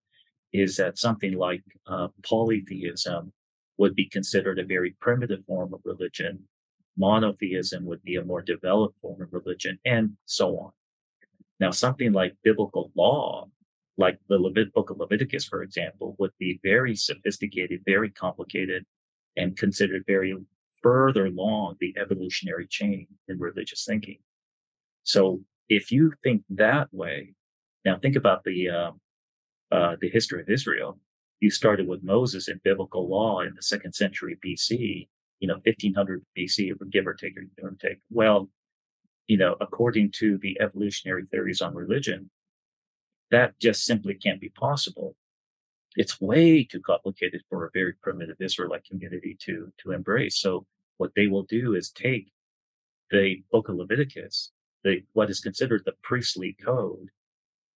is 0.53 0.77
that 0.77 0.97
something 0.97 1.33
like 1.33 1.63
uh, 1.85 2.07
polytheism 2.23 3.33
would 3.77 3.93
be 3.93 4.07
considered 4.07 4.57
a 4.57 4.63
very 4.63 4.95
primitive 5.01 5.43
form 5.43 5.73
of 5.73 5.81
religion. 5.83 6.43
Monotheism 6.97 7.85
would 7.85 8.03
be 8.03 8.15
a 8.15 8.23
more 8.23 8.41
developed 8.41 8.99
form 8.99 9.21
of 9.21 9.33
religion, 9.33 9.79
and 9.85 10.17
so 10.25 10.57
on. 10.57 10.71
Now, 11.59 11.71
something 11.71 12.11
like 12.13 12.35
biblical 12.43 12.91
law, 12.95 13.49
like 13.97 14.19
the 14.27 14.37
Levit- 14.37 14.73
book 14.73 14.89
of 14.89 14.97
Leviticus, 14.97 15.45
for 15.45 15.61
example, 15.61 16.15
would 16.19 16.31
be 16.39 16.59
very 16.63 16.95
sophisticated, 16.95 17.81
very 17.85 18.09
complicated, 18.09 18.85
and 19.37 19.57
considered 19.57 20.03
very 20.05 20.35
further 20.81 21.27
along 21.27 21.77
the 21.79 21.95
evolutionary 21.97 22.67
chain 22.67 23.07
in 23.27 23.39
religious 23.39 23.85
thinking. 23.85 24.19
So, 25.03 25.41
if 25.67 25.91
you 25.91 26.13
think 26.23 26.43
that 26.49 26.93
way, 26.93 27.33
now 27.83 27.97
think 27.97 28.15
about 28.15 28.43
the 28.43 28.69
uh, 28.69 28.91
uh, 29.71 29.95
the 29.99 30.09
history 30.09 30.41
of 30.41 30.49
Israel 30.49 30.99
you 31.39 31.49
started 31.51 31.87
with 31.87 32.03
Moses 32.03 32.47
and 32.47 32.61
biblical 32.63 33.07
law 33.07 33.41
in 33.41 33.53
the 33.55 33.61
second 33.61 33.93
century 33.93 34.37
BC, 34.43 35.07
you 35.45 35.47
know, 35.47 35.59
1500 35.63 36.23
BC, 36.35 36.71
give 36.89 37.05
or 37.05 37.13
take, 37.13 37.37
or 37.37 37.41
give 37.41 37.65
or 37.65 37.77
take. 37.79 37.99
Well, 38.09 38.49
you 39.27 39.37
know, 39.37 39.55
according 39.61 40.11
to 40.13 40.39
the 40.39 40.59
evolutionary 40.59 41.27
theories 41.27 41.61
on 41.61 41.75
religion, 41.75 42.31
that 43.29 43.59
just 43.59 43.85
simply 43.85 44.15
can't 44.15 44.41
be 44.41 44.49
possible. 44.49 45.15
It's 45.95 46.19
way 46.19 46.63
too 46.63 46.81
complicated 46.81 47.43
for 47.47 47.63
a 47.63 47.69
very 47.75 47.93
primitive 48.01 48.37
Israelite 48.39 48.85
community 48.85 49.37
to 49.41 49.71
to 49.83 49.91
embrace. 49.91 50.35
So 50.39 50.65
what 50.97 51.11
they 51.15 51.27
will 51.27 51.43
do 51.43 51.75
is 51.75 51.91
take 51.91 52.31
the 53.11 53.43
book 53.51 53.69
of 53.69 53.75
Leviticus, 53.75 54.51
the 54.83 55.03
what 55.13 55.29
is 55.29 55.39
considered 55.39 55.83
the 55.85 55.93
priestly 56.01 56.57
code, 56.59 57.09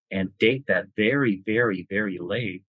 and 0.09 0.35
date 0.39 0.65
that 0.67 0.87
very, 0.97 1.43
very, 1.45 1.85
very 1.87 2.17
late 2.17 2.63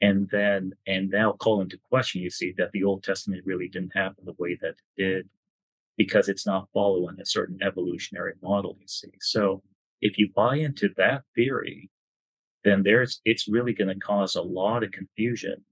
and 0.00 0.28
then 0.30 0.72
and 0.86 1.10
now 1.10 1.32
call 1.32 1.60
into 1.60 1.78
question 1.90 2.20
you 2.20 2.30
see 2.30 2.54
that 2.56 2.70
the 2.72 2.84
old 2.84 3.02
testament 3.02 3.42
really 3.44 3.68
didn't 3.68 3.94
happen 3.94 4.24
the 4.24 4.34
way 4.38 4.56
that 4.60 4.74
it 4.96 5.02
did 5.02 5.28
because 5.96 6.28
it's 6.28 6.46
not 6.46 6.68
following 6.72 7.20
a 7.20 7.26
certain 7.26 7.58
evolutionary 7.62 8.34
model 8.42 8.76
you 8.80 8.86
see. 8.88 9.12
So 9.20 9.62
if 10.00 10.18
you 10.18 10.30
buy 10.34 10.56
into 10.56 10.90
that 10.96 11.22
theory 11.34 11.90
then 12.64 12.82
there's 12.82 13.20
it's 13.24 13.48
really 13.48 13.72
going 13.72 13.88
to 13.88 14.06
cause 14.06 14.34
a 14.34 14.42
lot 14.42 14.82
of 14.82 14.92
confusion 14.92 15.64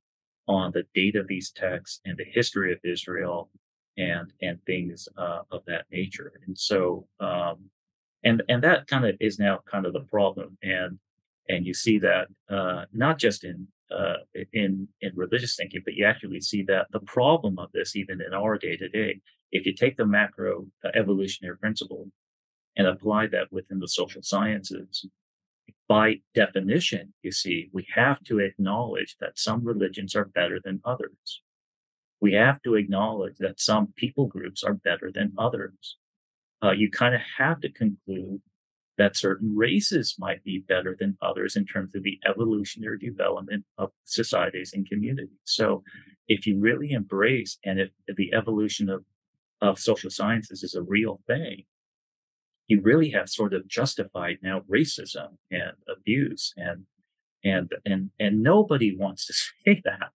on 0.46 0.72
the 0.72 0.84
date 0.94 1.16
of 1.16 1.26
these 1.26 1.50
texts 1.50 2.00
and 2.04 2.16
the 2.16 2.24
history 2.24 2.72
of 2.72 2.78
israel 2.84 3.50
and 3.96 4.32
and 4.40 4.58
things 4.64 5.08
uh, 5.16 5.40
of 5.50 5.62
that 5.66 5.84
nature. 5.90 6.32
And 6.46 6.58
so 6.58 7.06
um 7.20 7.70
and 8.24 8.42
and 8.48 8.62
that 8.62 8.86
kind 8.86 9.06
of 9.06 9.16
is 9.20 9.38
now 9.38 9.60
kind 9.70 9.86
of 9.86 9.92
the 9.92 10.00
problem. 10.00 10.58
And 10.62 10.98
and 11.48 11.66
you 11.66 11.74
see 11.74 11.98
that 12.00 12.28
uh, 12.50 12.84
not 12.92 13.18
just 13.18 13.44
in 13.44 13.68
uh, 13.96 14.18
in 14.52 14.88
in 15.00 15.12
religious 15.14 15.56
thinking, 15.56 15.82
but 15.84 15.94
you 15.94 16.04
actually 16.04 16.40
see 16.40 16.62
that 16.64 16.86
the 16.92 17.00
problem 17.00 17.58
of 17.58 17.70
this, 17.72 17.96
even 17.96 18.20
in 18.20 18.34
our 18.34 18.58
day 18.58 18.76
to 18.76 18.88
day, 18.88 19.20
if 19.50 19.66
you 19.66 19.74
take 19.74 19.96
the 19.96 20.06
macro 20.06 20.66
uh, 20.84 20.90
evolutionary 20.94 21.56
principle 21.56 22.10
and 22.76 22.86
apply 22.86 23.26
that 23.26 23.50
within 23.50 23.78
the 23.80 23.88
social 23.88 24.22
sciences, 24.22 25.06
by 25.88 26.20
definition, 26.34 27.14
you 27.22 27.32
see, 27.32 27.70
we 27.72 27.86
have 27.94 28.22
to 28.24 28.38
acknowledge 28.38 29.16
that 29.20 29.38
some 29.38 29.64
religions 29.64 30.14
are 30.14 30.26
better 30.26 30.60
than 30.62 30.80
others. 30.84 31.42
We 32.20 32.34
have 32.34 32.60
to 32.62 32.74
acknowledge 32.74 33.36
that 33.38 33.60
some 33.60 33.88
people 33.96 34.26
groups 34.26 34.62
are 34.62 34.74
better 34.74 35.10
than 35.12 35.32
others. 35.38 35.96
Uh, 36.62 36.72
you 36.72 36.90
kind 36.90 37.14
of 37.14 37.20
have 37.38 37.60
to 37.60 37.70
conclude 37.70 38.42
that 38.98 39.16
certain 39.16 39.54
races 39.56 40.16
might 40.18 40.42
be 40.42 40.58
better 40.58 40.96
than 40.98 41.16
others 41.22 41.54
in 41.54 41.64
terms 41.64 41.94
of 41.94 42.02
the 42.02 42.18
evolutionary 42.28 42.98
development 42.98 43.64
of 43.78 43.90
societies 44.04 44.72
and 44.74 44.88
communities. 44.88 45.38
So 45.44 45.84
if 46.26 46.46
you 46.46 46.58
really 46.58 46.90
embrace 46.90 47.58
and 47.64 47.78
if, 47.80 47.90
the 48.16 48.34
evolution 48.34 48.90
of, 48.90 49.04
of 49.62 49.78
social 49.78 50.10
sciences 50.10 50.64
is 50.64 50.74
a 50.74 50.82
real 50.82 51.20
thing, 51.28 51.62
you 52.66 52.80
really 52.82 53.10
have 53.10 53.30
sort 53.30 53.54
of 53.54 53.68
justified 53.68 54.38
now 54.42 54.62
racism 54.70 55.38
and 55.50 55.72
abuse 55.88 56.52
and 56.56 56.84
and 57.44 57.72
and 57.86 58.10
and 58.18 58.42
nobody 58.42 58.94
wants 58.94 59.26
to 59.26 59.32
say 59.64 59.80
that 59.84 60.10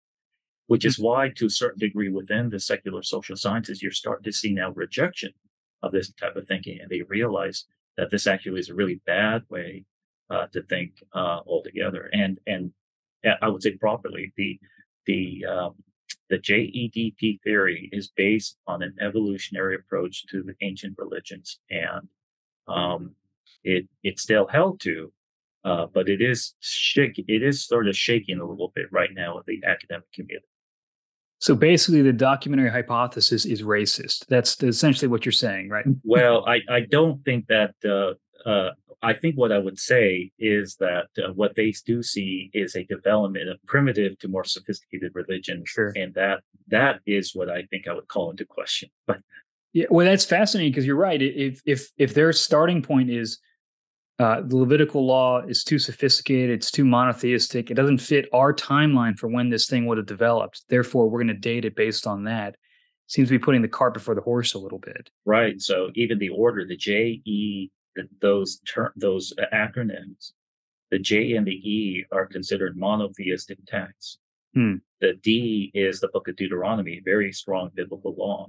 which 0.68 0.86
is 0.86 1.00
why 1.00 1.30
to 1.30 1.48
a 1.48 1.50
certain 1.50 1.80
degree 1.80 2.10
within 2.10 2.50
the 2.50 2.60
secular 2.60 3.02
social 3.02 3.36
sciences 3.36 3.82
you're 3.82 3.92
starting 3.92 4.24
to 4.24 4.32
see 4.32 4.54
now 4.54 4.72
rejection 4.72 5.32
of 5.82 5.92
this 5.92 6.12
type 6.14 6.36
of 6.36 6.48
thinking 6.48 6.80
and 6.82 6.90
they 6.90 7.02
realize 7.02 7.66
that 7.98 8.12
this 8.12 8.28
actually 8.28 8.60
is 8.60 8.70
a 8.70 8.76
really 8.76 9.02
bad 9.06 9.44
way 9.50 9.86
uh, 10.30 10.48
to 10.48 10.62
think 10.64 11.04
uh, 11.14 11.40
altogether. 11.46 12.10
And 12.14 12.40
and 12.48 12.72
I 13.42 13.48
would 13.48 13.64
say 13.64 13.72
properly 13.78 14.34
the 14.36 14.60
the 15.06 15.46
um, 15.46 15.76
the 16.30 16.40
JEDP 16.40 17.42
theory 17.42 17.90
is 17.92 18.08
based 18.08 18.58
on 18.68 18.82
an 18.82 18.96
evolutionary 19.02 19.76
approach 19.76 20.26
to 20.28 20.42
the 20.44 20.56
ancient 20.62 20.96
religions, 20.98 21.60
and 21.70 22.08
um, 22.68 23.12
it 23.64 23.88
it's 24.04 24.24
still 24.24 24.48
held 24.48 24.80
to, 24.82 25.12
uh, 25.64 25.86
but 25.94 26.10
it 26.10 26.22
is 26.22 26.56
shake 26.60 27.20
it 27.20 27.44
is 27.44 27.66
sort 27.66 27.88
of 27.88 27.96
shaking 27.96 28.40
a 28.40 28.46
little 28.46 28.72
bit 28.76 28.92
right 28.92 29.14
now 29.14 29.36
with 29.36 29.46
the 29.46 29.62
academic 29.66 30.12
community. 30.14 30.48
So 31.44 31.56
basically, 31.56 32.02
the 32.02 32.14
documentary 32.14 32.70
hypothesis 32.70 33.44
is 33.44 33.64
racist. 33.64 34.26
That's 34.30 34.64
essentially 34.64 35.10
what 35.10 35.26
you're 35.26 35.34
saying, 35.34 35.68
right? 35.68 35.84
well, 36.06 36.46
I, 36.48 36.62
I 36.70 36.80
don't 36.90 37.22
think 37.26 37.48
that. 37.48 37.76
Uh, 37.84 38.14
uh, 38.50 38.72
I 39.02 39.12
think 39.12 39.36
what 39.36 39.52
I 39.52 39.58
would 39.58 39.78
say 39.78 40.32
is 40.40 40.78
that 40.78 41.08
uh, 41.18 41.34
what 41.34 41.58
they 41.58 41.74
do 41.86 42.02
see 42.02 42.50
is 42.54 42.78
a 42.78 42.86
development 42.86 43.50
of 43.50 43.58
primitive 43.68 44.18
to 44.20 44.30
more 44.30 44.46
sophisticated 44.46 45.12
religion, 45.16 45.64
sure. 45.66 45.92
and 45.98 46.14
that 46.14 46.44
that 46.70 47.02
is 47.06 47.36
what 47.36 47.50
I 47.50 47.64
think 47.64 47.90
I 47.90 47.94
would 47.94 48.08
call 48.08 48.32
into 48.32 48.46
question. 48.46 48.88
But 49.06 49.18
yeah, 49.74 49.88
well, 49.90 50.06
that's 50.06 50.24
fascinating 50.24 50.72
because 50.72 50.86
you're 50.86 50.96
right. 50.96 51.22
If 51.22 51.62
if 51.66 51.90
if 51.98 52.14
their 52.14 52.32
starting 52.32 52.82
point 52.82 53.10
is 53.10 53.38
uh, 54.20 54.42
the 54.46 54.56
Levitical 54.56 55.06
law 55.06 55.42
is 55.42 55.64
too 55.64 55.80
sophisticated. 55.80 56.52
It's 56.52 56.72
too 56.72 56.86
monotheistic. 56.86 57.72
It 57.72 57.74
doesn't 57.74 57.98
fit 57.98 58.28
our 58.32 58.54
timeline 58.54 59.18
for 59.18 59.28
when 59.28 59.50
this 59.50 59.68
thing 59.68 59.86
would 59.86 59.98
have 59.98 60.06
developed. 60.06 60.64
Therefore, 60.70 61.10
we're 61.10 61.24
going 61.24 61.28
to 61.30 61.34
date 61.34 61.66
it 61.66 61.76
based 61.76 62.06
on 62.06 62.24
that. 62.26 62.56
Seems 63.08 63.28
to 63.30 63.38
be 63.38 63.44
putting 63.44 63.62
the 63.62 63.68
cart 63.68 63.94
before 63.94 64.16
the 64.16 64.22
horse 64.22 64.54
a 64.54 64.60
little 64.60 64.80
bit. 64.80 65.10
Right. 65.26 65.60
So 65.60 65.90
even 65.96 66.20
the 66.20 66.30
order, 66.30 66.66
the 66.66 66.78
J, 66.78 67.22
E, 67.26 67.70
those 68.22 68.60
ter- 68.68 68.94
those 68.96 69.34
acronyms, 69.54 70.32
the 70.90 71.00
J 71.00 71.34
and 71.34 71.46
the 71.46 71.52
E 71.52 72.06
are 72.12 72.26
considered 72.26 72.78
monotheistic 72.78 73.58
texts. 73.68 74.20
Hmm. 74.54 74.76
The 75.02 75.14
D 75.22 75.72
is 75.74 76.00
the 76.00 76.08
Book 76.10 76.28
of 76.28 76.36
Deuteronomy, 76.36 77.02
very 77.04 77.32
strong 77.32 77.72
biblical 77.74 78.16
law. 78.18 78.48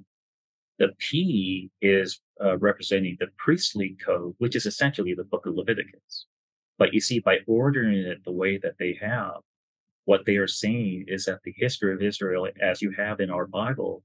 The 0.79 0.89
P 0.99 1.71
is 1.81 2.21
uh, 2.45 2.59
representing 2.59 3.17
the 3.21 3.29
priestly 3.37 3.97
code, 4.05 4.35
which 4.39 4.57
is 4.57 4.67
essentially 4.67 5.15
the 5.15 5.25
book 5.25 5.47
of 5.47 5.55
Leviticus. 5.55 6.27
But 6.79 6.93
you 6.93 7.01
see, 7.01 7.21
by 7.21 7.39
ordering 7.47 7.99
it 7.99 8.25
the 8.25 8.33
way 8.33 8.59
that 8.59 8.79
they 8.79 8.99
have, 9.01 9.37
what 10.05 10.27
they 10.27 10.37
are 10.37 10.49
saying 10.49 11.05
is 11.09 11.25
that 11.27 11.41
the 11.45 11.55
history 11.57 11.95
of 11.95 12.03
Israel, 12.03 12.49
as 12.61 12.83
you 12.83 12.93
have 12.99 13.21
in 13.21 13.31
our 13.31 13.47
Bible, 13.47 14.03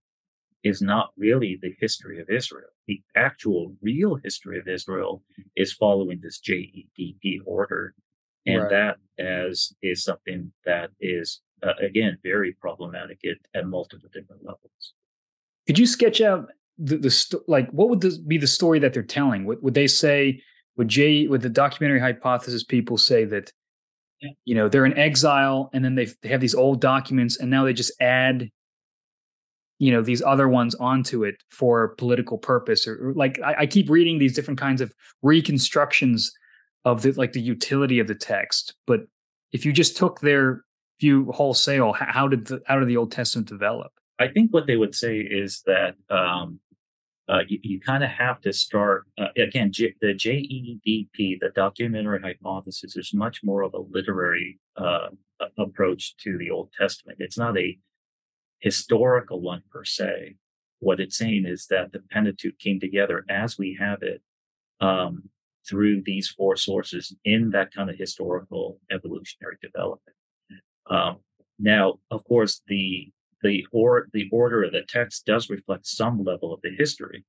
is 0.63 0.81
not 0.81 1.09
really 1.17 1.57
the 1.61 1.73
history 1.79 2.19
of 2.21 2.29
Israel. 2.29 2.69
The 2.87 3.01
actual 3.15 3.75
real 3.81 4.15
history 4.15 4.59
of 4.59 4.67
Israel 4.67 5.23
is 5.55 5.73
following 5.73 6.19
this 6.21 6.39
JEDP 6.39 7.39
order. 7.45 7.95
And 8.45 8.63
right. 8.63 8.69
that 8.69 8.97
as 9.19 9.73
is 9.81 10.03
something 10.03 10.51
that 10.65 10.91
is, 10.99 11.41
uh, 11.63 11.73
again, 11.81 12.17
very 12.23 12.53
problematic 12.53 13.19
at, 13.25 13.37
at 13.53 13.67
multiple 13.67 14.09
different 14.13 14.43
levels. 14.43 14.93
Could 15.67 15.77
you 15.77 15.85
sketch 15.85 16.19
out 16.21 16.49
the, 16.79 16.97
the 16.97 17.41
like 17.47 17.69
what 17.71 17.89
would 17.89 18.01
this 18.01 18.17
be 18.17 18.37
the 18.37 18.47
story 18.47 18.79
that 18.79 18.93
they're 18.93 19.03
telling? 19.03 19.45
Would, 19.45 19.61
would 19.61 19.73
they 19.73 19.87
say 19.87 20.41
would 20.77 20.87
Jay 20.87 21.27
would 21.27 21.41
the 21.41 21.49
documentary 21.49 21.99
hypothesis 21.99 22.63
people 22.63 22.97
say 22.97 23.25
that 23.25 23.51
you 24.45 24.55
know 24.55 24.67
they're 24.67 24.85
in 24.85 24.97
exile 24.97 25.69
and 25.73 25.83
then 25.83 25.95
they 25.95 26.07
they 26.21 26.29
have 26.29 26.41
these 26.41 26.55
old 26.55 26.81
documents 26.81 27.37
and 27.37 27.49
now 27.49 27.65
they 27.65 27.73
just 27.73 27.91
add 28.01 28.49
you 29.77 29.91
know 29.91 30.01
these 30.01 30.21
other 30.21 30.47
ones 30.47 30.75
onto 30.75 31.23
it 31.23 31.35
for 31.49 31.89
political 31.95 32.37
purpose 32.37 32.87
or, 32.87 33.09
or 33.09 33.13
like 33.13 33.39
I, 33.41 33.55
I, 33.59 33.65
keep 33.65 33.89
reading 33.89 34.19
these 34.19 34.33
different 34.33 34.59
kinds 34.59 34.81
of 34.81 34.93
reconstructions 35.21 36.31
of 36.83 37.01
the 37.01 37.11
like 37.13 37.31
the 37.31 37.41
utility 37.41 37.99
of 37.99 38.07
the 38.07 38.15
text 38.15 38.75
but 38.87 39.01
if 39.51 39.65
you 39.65 39.71
just 39.71 39.95
took 39.95 40.19
their 40.19 40.63
view 40.99 41.31
wholesale 41.31 41.93
how 41.93 42.27
did 42.27 42.47
the 42.47 42.61
how 42.67 42.77
did 42.77 42.89
the 42.89 42.97
old 42.97 43.11
testament 43.11 43.47
develop 43.47 43.91
i 44.19 44.27
think 44.27 44.53
what 44.53 44.67
they 44.67 44.75
would 44.75 44.93
say 44.93 45.17
is 45.19 45.63
that 45.65 45.95
um 46.09 46.59
uh, 47.29 47.41
you, 47.47 47.59
you 47.61 47.79
kind 47.79 48.03
of 48.03 48.09
have 48.09 48.41
to 48.41 48.51
start 48.51 49.05
uh, 49.19 49.27
again. 49.37 49.71
J, 49.71 49.93
the 50.01 50.13
JEDP, 50.13 51.39
the 51.39 51.51
documentary 51.53 52.19
hypothesis, 52.21 52.97
is 52.97 53.13
much 53.13 53.41
more 53.43 53.61
of 53.61 53.73
a 53.73 53.81
literary 53.91 54.59
uh, 54.77 55.09
approach 55.57 56.15
to 56.17 56.37
the 56.37 56.49
Old 56.49 56.73
Testament. 56.73 57.19
It's 57.21 57.37
not 57.37 57.57
a 57.57 57.77
historical 58.59 59.41
one 59.41 59.61
per 59.71 59.85
se. 59.85 60.35
What 60.79 60.99
it's 60.99 61.17
saying 61.17 61.45
is 61.45 61.67
that 61.69 61.91
the 61.91 61.99
Pentateuch 61.99 62.57
came 62.57 62.79
together 62.79 63.25
as 63.29 63.57
we 63.57 63.77
have 63.79 64.01
it 64.01 64.21
um, 64.81 65.29
through 65.67 66.01
these 66.03 66.29
four 66.29 66.55
sources 66.55 67.15
in 67.25 67.51
that 67.51 67.73
kind 67.73 67.89
of 67.89 67.97
historical 67.97 68.79
evolutionary 68.91 69.57
development. 69.61 70.15
Um, 70.89 71.17
now, 71.59 71.99
of 72.09 72.23
course, 72.23 72.61
the 72.67 73.11
the 73.41 73.65
or 73.71 74.07
the 74.13 74.29
order 74.31 74.63
of 74.63 74.71
the 74.71 74.83
text 74.87 75.25
does 75.25 75.49
reflect 75.49 75.87
some 75.87 76.23
level 76.23 76.53
of 76.53 76.61
the 76.61 76.71
history. 76.77 77.25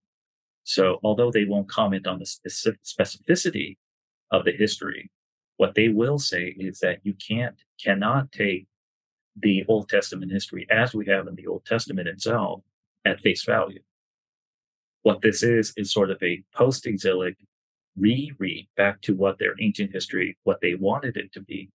So, 0.64 0.98
although 1.02 1.30
they 1.30 1.44
won't 1.44 1.68
comment 1.68 2.06
on 2.06 2.18
the 2.18 2.26
specific 2.26 2.80
specificity 2.84 3.76
of 4.30 4.44
the 4.44 4.52
history, 4.52 5.10
what 5.56 5.74
they 5.74 5.88
will 5.88 6.18
say 6.18 6.54
is 6.58 6.80
that 6.80 7.00
you 7.02 7.14
can't 7.14 7.56
cannot 7.82 8.32
take 8.32 8.66
the 9.36 9.64
Old 9.68 9.88
Testament 9.88 10.32
history 10.32 10.66
as 10.70 10.94
we 10.94 11.06
have 11.06 11.26
in 11.26 11.34
the 11.34 11.46
Old 11.46 11.64
Testament 11.64 12.08
itself 12.08 12.62
at 13.04 13.20
face 13.20 13.44
value. 13.44 13.80
What 15.02 15.22
this 15.22 15.42
is 15.42 15.72
is 15.76 15.92
sort 15.92 16.10
of 16.10 16.22
a 16.22 16.42
post-exilic 16.54 17.36
reread 17.96 18.68
back 18.76 19.00
to 19.02 19.14
what 19.14 19.38
their 19.38 19.54
ancient 19.60 19.92
history, 19.92 20.36
what 20.44 20.60
they 20.60 20.74
wanted 20.74 21.16
it 21.16 21.32
to 21.32 21.40
be. 21.40 21.70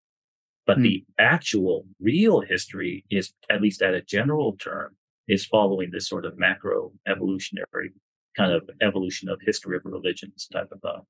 But 0.65 0.77
mm. 0.77 0.83
the 0.83 1.05
actual 1.19 1.85
real 1.99 2.41
history 2.41 3.05
is, 3.09 3.33
at 3.49 3.61
least 3.61 3.81
at 3.81 3.93
a 3.93 4.01
general 4.01 4.55
term, 4.57 4.95
is 5.27 5.45
following 5.45 5.89
this 5.91 6.07
sort 6.07 6.25
of 6.25 6.37
macro 6.37 6.91
evolutionary 7.07 7.91
kind 8.35 8.51
of 8.51 8.69
evolution 8.81 9.29
of 9.29 9.39
history 9.41 9.77
of 9.77 9.83
religions 9.85 10.47
type 10.51 10.69
of 10.71 10.79
a 10.83 11.01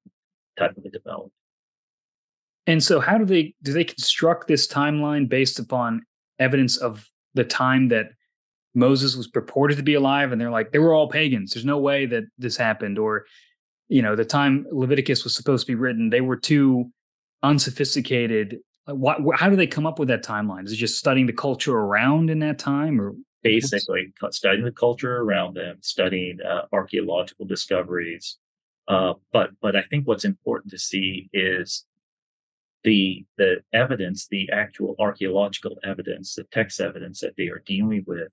type 0.59 0.77
of 0.77 0.85
a 0.85 0.89
development. 0.89 1.31
And 2.67 2.83
so 2.83 2.99
how 2.99 3.17
do 3.17 3.25
they 3.25 3.53
do 3.63 3.73
they 3.73 3.83
construct 3.83 4.47
this 4.47 4.67
timeline 4.67 5.27
based 5.27 5.59
upon 5.59 6.05
evidence 6.39 6.77
of 6.77 7.09
the 7.33 7.43
time 7.43 7.89
that 7.89 8.07
Moses 8.75 9.15
was 9.15 9.27
purported 9.27 9.77
to 9.77 9.83
be 9.83 9.93
alive 9.93 10.31
and 10.31 10.39
they're 10.39 10.51
like 10.51 10.71
they 10.71 10.79
were 10.79 10.93
all 10.93 11.07
pagans. 11.09 11.53
There's 11.53 11.65
no 11.65 11.77
way 11.77 12.05
that 12.07 12.23
this 12.37 12.57
happened 12.57 12.99
or 12.99 13.25
you 13.89 14.01
know, 14.01 14.15
the 14.15 14.25
time 14.25 14.65
Leviticus 14.71 15.23
was 15.23 15.35
supposed 15.35 15.67
to 15.67 15.71
be 15.71 15.75
written, 15.75 16.09
they 16.09 16.21
were 16.21 16.37
too 16.37 16.91
unsophisticated. 17.43 18.59
What, 18.85 19.39
how 19.39 19.49
do 19.49 19.55
they 19.55 19.67
come 19.67 19.85
up 19.85 19.97
with 19.97 20.09
that 20.09 20.23
timeline? 20.23 20.65
Is 20.65 20.73
it 20.73 20.77
just 20.77 20.99
studying 20.99 21.25
the 21.25 21.33
culture 21.33 21.75
around 21.75 22.29
in 22.29 22.39
that 22.39 22.59
time 22.59 22.99
or 22.99 23.15
basically 23.43 24.13
studying 24.31 24.63
the 24.63 24.71
culture 24.71 25.17
around 25.17 25.55
them, 25.55 25.77
studying 25.81 26.39
uh, 26.41 26.61
archaeological 26.71 27.45
discoveries. 27.45 28.37
Uh, 28.87 29.13
but 29.31 29.51
but 29.61 29.75
I 29.75 29.81
think 29.83 30.07
what's 30.07 30.25
important 30.25 30.71
to 30.71 30.79
see 30.79 31.29
is 31.33 31.85
the 32.83 33.25
the 33.37 33.57
evidence, 33.73 34.27
the 34.27 34.49
actual 34.51 34.95
archaeological 34.99 35.77
evidence, 35.83 36.35
the 36.35 36.45
text 36.45 36.81
evidence 36.81 37.19
that 37.19 37.35
they 37.37 37.47
are 37.47 37.61
dealing 37.65 38.03
with 38.07 38.31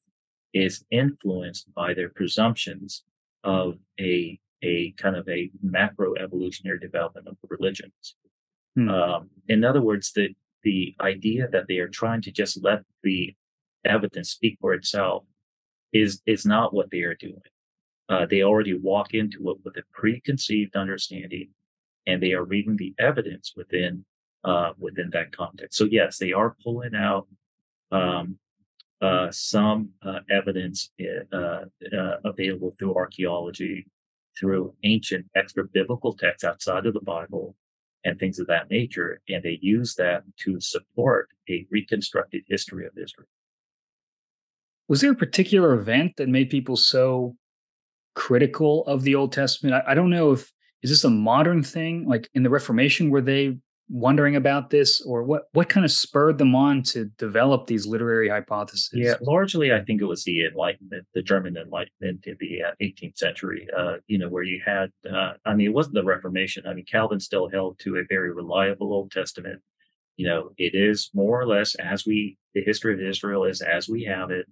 is 0.54 0.84
influenced 0.90 1.72
by 1.74 1.94
their 1.94 2.08
presumptions 2.08 3.04
of 3.44 3.78
a 4.00 4.38
a 4.62 4.92
kind 4.92 5.16
of 5.16 5.28
a 5.28 5.50
macro 5.62 6.14
evolutionary 6.14 6.78
development 6.78 7.28
of 7.28 7.36
the 7.42 7.48
religions. 7.50 8.16
Hmm. 8.76 8.88
Um, 8.88 9.30
in 9.48 9.64
other 9.64 9.82
words, 9.82 10.12
the 10.12 10.34
the 10.62 10.94
idea 11.00 11.48
that 11.48 11.66
they 11.68 11.78
are 11.78 11.88
trying 11.88 12.22
to 12.22 12.30
just 12.30 12.62
let 12.62 12.82
the 13.02 13.34
evidence 13.84 14.30
speak 14.30 14.58
for 14.60 14.74
itself 14.74 15.24
is 15.92 16.22
is 16.26 16.44
not 16.44 16.72
what 16.74 16.90
they 16.90 17.00
are 17.02 17.14
doing. 17.14 17.42
Uh, 18.08 18.26
they 18.26 18.42
already 18.42 18.74
walk 18.74 19.14
into 19.14 19.50
it 19.50 19.58
with 19.64 19.76
a 19.76 19.82
preconceived 19.92 20.76
understanding, 20.76 21.48
and 22.06 22.22
they 22.22 22.32
are 22.32 22.44
reading 22.44 22.76
the 22.76 22.94
evidence 22.98 23.52
within 23.56 24.04
uh, 24.44 24.72
within 24.78 25.10
that 25.10 25.32
context. 25.36 25.76
So 25.78 25.84
yes, 25.84 26.18
they 26.18 26.32
are 26.32 26.56
pulling 26.62 26.94
out 26.94 27.26
um, 27.92 28.38
uh, 29.00 29.30
some 29.30 29.90
uh, 30.04 30.20
evidence 30.30 30.90
uh, 31.32 31.64
uh, 31.96 32.16
available 32.24 32.74
through 32.78 32.94
archaeology, 32.94 33.86
through 34.38 34.74
ancient 34.84 35.26
extra 35.34 35.64
biblical 35.64 36.12
texts 36.12 36.44
outside 36.44 36.86
of 36.86 36.94
the 36.94 37.00
Bible, 37.00 37.54
and 38.04 38.18
things 38.18 38.38
of 38.38 38.46
that 38.46 38.70
nature, 38.70 39.20
and 39.28 39.42
they 39.42 39.58
use 39.60 39.94
that 39.96 40.22
to 40.38 40.60
support 40.60 41.28
a 41.48 41.66
reconstructed 41.70 42.42
history 42.48 42.86
of 42.86 42.92
Israel. 42.96 43.28
Was 44.88 45.00
there 45.00 45.12
a 45.12 45.16
particular 45.16 45.74
event 45.74 46.16
that 46.16 46.28
made 46.28 46.50
people 46.50 46.76
so 46.76 47.36
critical 48.14 48.84
of 48.86 49.02
the 49.02 49.14
Old 49.14 49.32
Testament? 49.32 49.74
I, 49.74 49.92
I 49.92 49.94
don't 49.94 50.10
know 50.10 50.32
if 50.32 50.50
is 50.82 50.90
this 50.90 51.04
a 51.04 51.10
modern 51.10 51.62
thing, 51.62 52.06
like 52.08 52.28
in 52.34 52.42
the 52.42 52.50
Reformation, 52.50 53.10
were 53.10 53.20
they 53.20 53.58
wondering 53.90 54.36
about 54.36 54.70
this 54.70 55.00
or 55.00 55.24
what 55.24 55.48
what 55.52 55.68
kind 55.68 55.84
of 55.84 55.90
spurred 55.90 56.38
them 56.38 56.54
on 56.54 56.80
to 56.80 57.06
develop 57.18 57.66
these 57.66 57.86
literary 57.86 58.28
hypotheses? 58.28 58.90
Yeah 58.94 59.14
largely 59.20 59.72
i 59.72 59.80
think 59.80 60.00
it 60.00 60.04
was 60.04 60.22
the 60.22 60.44
enlightenment 60.46 61.04
the 61.12 61.22
german 61.22 61.56
enlightenment 61.56 62.24
in 62.24 62.36
the 62.38 62.62
uh, 62.62 62.70
18th 62.80 63.18
century 63.18 63.66
uh, 63.76 63.94
you 64.06 64.16
know 64.16 64.28
where 64.28 64.44
you 64.44 64.62
had 64.64 64.90
uh, 65.12 65.32
i 65.44 65.54
mean 65.54 65.66
it 65.66 65.74
wasn't 65.74 65.94
the 65.94 66.04
reformation. 66.04 66.64
I 66.66 66.74
mean 66.74 66.84
calvin 66.84 67.18
still 67.18 67.48
held 67.48 67.80
to 67.80 67.96
a 67.96 68.04
very 68.08 68.32
reliable 68.32 68.92
old 68.92 69.10
testament. 69.10 69.60
You 70.16 70.28
know 70.28 70.50
it 70.56 70.74
is 70.74 71.10
more 71.12 71.40
or 71.40 71.46
less 71.46 71.74
as 71.74 72.06
we 72.06 72.38
the 72.54 72.62
history 72.62 72.94
of 72.94 73.00
israel 73.00 73.44
is 73.44 73.60
as 73.60 73.88
we 73.88 74.04
have 74.04 74.30
it 74.30 74.46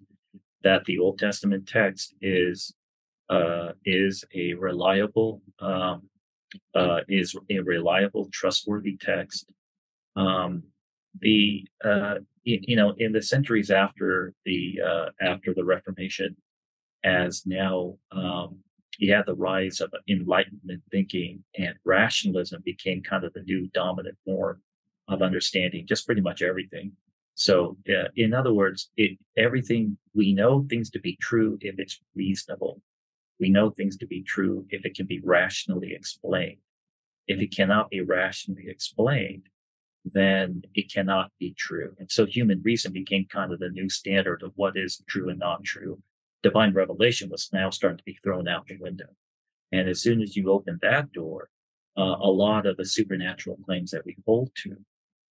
that 0.64 0.84
the 0.86 0.98
old 0.98 1.18
testament 1.18 1.68
text 1.68 2.14
is 2.20 2.74
uh 3.30 3.68
is 3.84 4.24
a 4.34 4.54
reliable 4.54 5.42
um 5.60 6.08
uh, 6.74 7.00
is 7.08 7.34
a 7.50 7.60
reliable, 7.60 8.28
trustworthy 8.32 8.96
text. 9.00 9.52
Um, 10.16 10.64
the 11.20 11.66
uh, 11.84 12.16
you, 12.44 12.60
you, 12.62 12.76
know 12.76 12.94
in 12.98 13.12
the 13.12 13.22
centuries 13.22 13.70
after 13.70 14.34
the 14.44 14.80
uh, 14.84 15.06
after 15.20 15.54
the 15.54 15.64
Reformation, 15.64 16.36
as 17.04 17.44
now 17.46 17.96
um, 18.12 18.58
you 18.98 19.12
had 19.14 19.26
the 19.26 19.34
rise 19.34 19.80
of 19.80 19.92
Enlightenment 20.08 20.82
thinking 20.90 21.44
and 21.56 21.74
rationalism 21.84 22.62
became 22.64 23.02
kind 23.02 23.24
of 23.24 23.32
the 23.32 23.42
new 23.42 23.68
dominant 23.68 24.18
form 24.24 24.60
of 25.06 25.22
understanding 25.22 25.86
just 25.86 26.04
pretty 26.04 26.20
much 26.20 26.42
everything. 26.42 26.92
So, 27.34 27.76
uh, 27.88 28.08
in 28.16 28.34
other 28.34 28.52
words, 28.52 28.90
it, 28.96 29.16
everything 29.36 29.96
we 30.12 30.34
know 30.34 30.66
things 30.68 30.90
to 30.90 30.98
be 30.98 31.16
true 31.20 31.56
if 31.60 31.76
it's 31.78 32.00
reasonable. 32.16 32.82
We 33.40 33.50
know 33.50 33.70
things 33.70 33.96
to 33.98 34.06
be 34.06 34.22
true 34.22 34.66
if 34.70 34.84
it 34.84 34.94
can 34.94 35.06
be 35.06 35.20
rationally 35.20 35.92
explained. 35.94 36.58
If 37.26 37.40
it 37.40 37.54
cannot 37.54 37.90
be 37.90 38.00
rationally 38.00 38.66
explained, 38.68 39.48
then 40.04 40.62
it 40.74 40.92
cannot 40.92 41.30
be 41.38 41.54
true. 41.56 41.94
And 41.98 42.10
so 42.10 42.24
human 42.24 42.62
reason 42.62 42.92
became 42.92 43.26
kind 43.26 43.52
of 43.52 43.58
the 43.58 43.68
new 43.68 43.88
standard 43.88 44.42
of 44.42 44.52
what 44.56 44.76
is 44.76 45.02
true 45.08 45.28
and 45.28 45.38
not 45.38 45.64
true. 45.64 46.00
Divine 46.42 46.72
revelation 46.72 47.28
was 47.30 47.50
now 47.52 47.70
starting 47.70 47.98
to 47.98 48.04
be 48.04 48.18
thrown 48.22 48.48
out 48.48 48.66
the 48.66 48.78
window. 48.78 49.08
And 49.72 49.88
as 49.88 50.00
soon 50.00 50.22
as 50.22 50.36
you 50.36 50.50
open 50.50 50.78
that 50.82 51.12
door, 51.12 51.50
uh, 51.96 52.16
a 52.20 52.30
lot 52.30 52.64
of 52.64 52.76
the 52.76 52.84
supernatural 52.84 53.58
claims 53.64 53.90
that 53.90 54.06
we 54.06 54.16
hold 54.24 54.50
to 54.62 54.76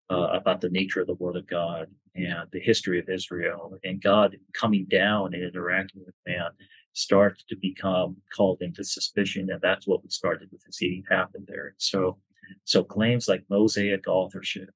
uh, 0.09 0.27
about 0.33 0.61
the 0.61 0.69
nature 0.69 1.01
of 1.01 1.07
the 1.07 1.15
Word 1.15 1.35
of 1.35 1.47
God 1.47 1.87
and 2.15 2.47
the 2.51 2.59
history 2.59 2.99
of 2.99 3.09
Israel 3.09 3.77
and 3.83 4.01
God 4.01 4.37
coming 4.53 4.85
down 4.85 5.33
and 5.33 5.43
interacting 5.43 6.03
with 6.05 6.15
man 6.25 6.49
starts 6.97 7.43
to 7.43 7.55
become 7.55 8.17
called 8.35 8.61
into 8.61 8.83
suspicion. 8.83 9.49
And 9.51 9.61
that's 9.61 9.85
what 9.85 10.03
we 10.03 10.09
started 10.09 10.49
with 10.51 10.63
see 10.71 11.03
happen 11.09 11.45
there. 11.47 11.75
So, 11.77 12.17
so 12.63 12.83
claims 12.83 13.27
like 13.27 13.43
Mosaic 13.49 14.07
authorship, 14.07 14.69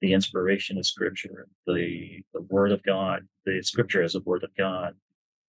the 0.00 0.12
inspiration 0.12 0.76
of 0.76 0.86
scripture, 0.86 1.46
the, 1.66 2.24
the 2.34 2.42
word 2.42 2.72
of 2.72 2.82
God, 2.82 3.28
the 3.46 3.62
scripture 3.62 4.02
as 4.02 4.16
a 4.16 4.20
word 4.20 4.42
of 4.42 4.54
God 4.56 4.94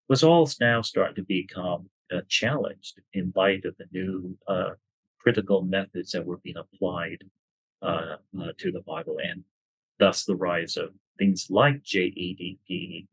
was 0.08 0.24
all 0.24 0.48
now 0.62 0.82
starting 0.82 1.16
to 1.16 1.24
become 1.24 1.90
uh, 2.14 2.22
challenged 2.28 3.02
in 3.14 3.34
light 3.36 3.66
of 3.66 3.76
the 3.78 3.86
new 3.92 4.38
uh, 4.48 4.72
critical 5.18 5.64
methods 5.64 6.12
that 6.12 6.26
were 6.26 6.38
being 6.38 6.58
applied 6.58 7.24
uh, 7.82 8.18
uh 8.40 8.52
to 8.58 8.72
the 8.72 8.82
Bible 8.82 9.18
and 9.22 9.44
thus 10.00 10.24
the 10.24 10.36
rise 10.36 10.78
of 10.78 10.90
things 11.18 11.48
like 11.50 11.84
JEDP 11.84 13.08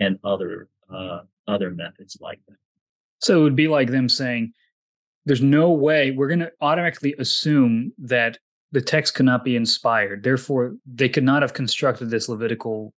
and 0.00 0.18
other 0.24 0.68
uh, 0.92 1.20
other 1.46 1.70
methods 1.70 2.18
like 2.20 2.40
that. 2.48 2.56
So 3.20 3.40
it 3.40 3.42
would 3.42 3.56
be 3.56 3.68
like 3.68 3.90
them 3.90 4.08
saying, 4.08 4.52
there's 5.24 5.42
no 5.42 5.70
way 5.72 6.12
we're 6.12 6.28
going 6.28 6.40
to 6.40 6.52
automatically 6.60 7.14
assume 7.18 7.92
that 7.98 8.38
the 8.72 8.80
text 8.80 9.14
cannot 9.14 9.44
be 9.44 9.56
inspired. 9.56 10.22
Therefore, 10.22 10.74
they 10.86 11.08
could 11.08 11.24
not 11.24 11.42
have 11.42 11.52
constructed 11.52 12.10
this 12.10 12.28
Levitical 12.28 12.92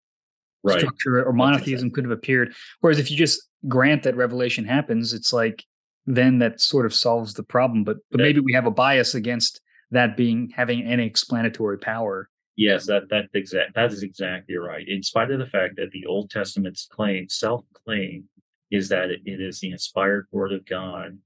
right. 0.63 0.79
structure 0.79 1.23
or 1.23 1.33
monotheism 1.33 1.91
could 1.91 2.03
have 2.03 2.11
appeared. 2.11 2.53
Whereas 2.81 2.99
if 2.99 3.11
you 3.11 3.17
just 3.17 3.41
grant 3.67 4.03
that 4.03 4.15
revelation 4.15 4.65
happens, 4.65 5.13
it's 5.13 5.31
like 5.31 5.65
then 6.05 6.39
that 6.39 6.61
sort 6.61 6.85
of 6.85 6.93
solves 6.93 7.33
the 7.33 7.43
problem. 7.43 7.83
But 7.83 7.97
but 8.11 8.19
maybe 8.19 8.39
we 8.39 8.53
have 8.53 8.65
a 8.65 8.71
bias 8.71 9.13
against 9.15 9.61
that 9.91 10.17
being 10.17 10.51
having 10.55 10.83
any 10.83 11.05
explanatory 11.05 11.77
power. 11.77 12.29
Yes, 12.55 12.87
that 12.87 13.09
that 13.09 13.25
exact 13.33 13.75
that 13.75 13.91
is 13.91 14.03
exactly 14.03 14.55
right. 14.57 14.87
In 14.87 15.03
spite 15.03 15.31
of 15.31 15.39
the 15.39 15.47
fact 15.47 15.75
that 15.77 15.91
the 15.91 16.05
Old 16.05 16.29
Testament's 16.29 16.87
claim, 16.91 17.29
self-claim, 17.29 18.25
is 18.71 18.89
that 18.89 19.09
it, 19.09 19.21
is 19.25 19.59
the 19.59 19.71
inspired 19.71 20.27
word 20.31 20.51
of 20.51 20.65
God 20.65 21.17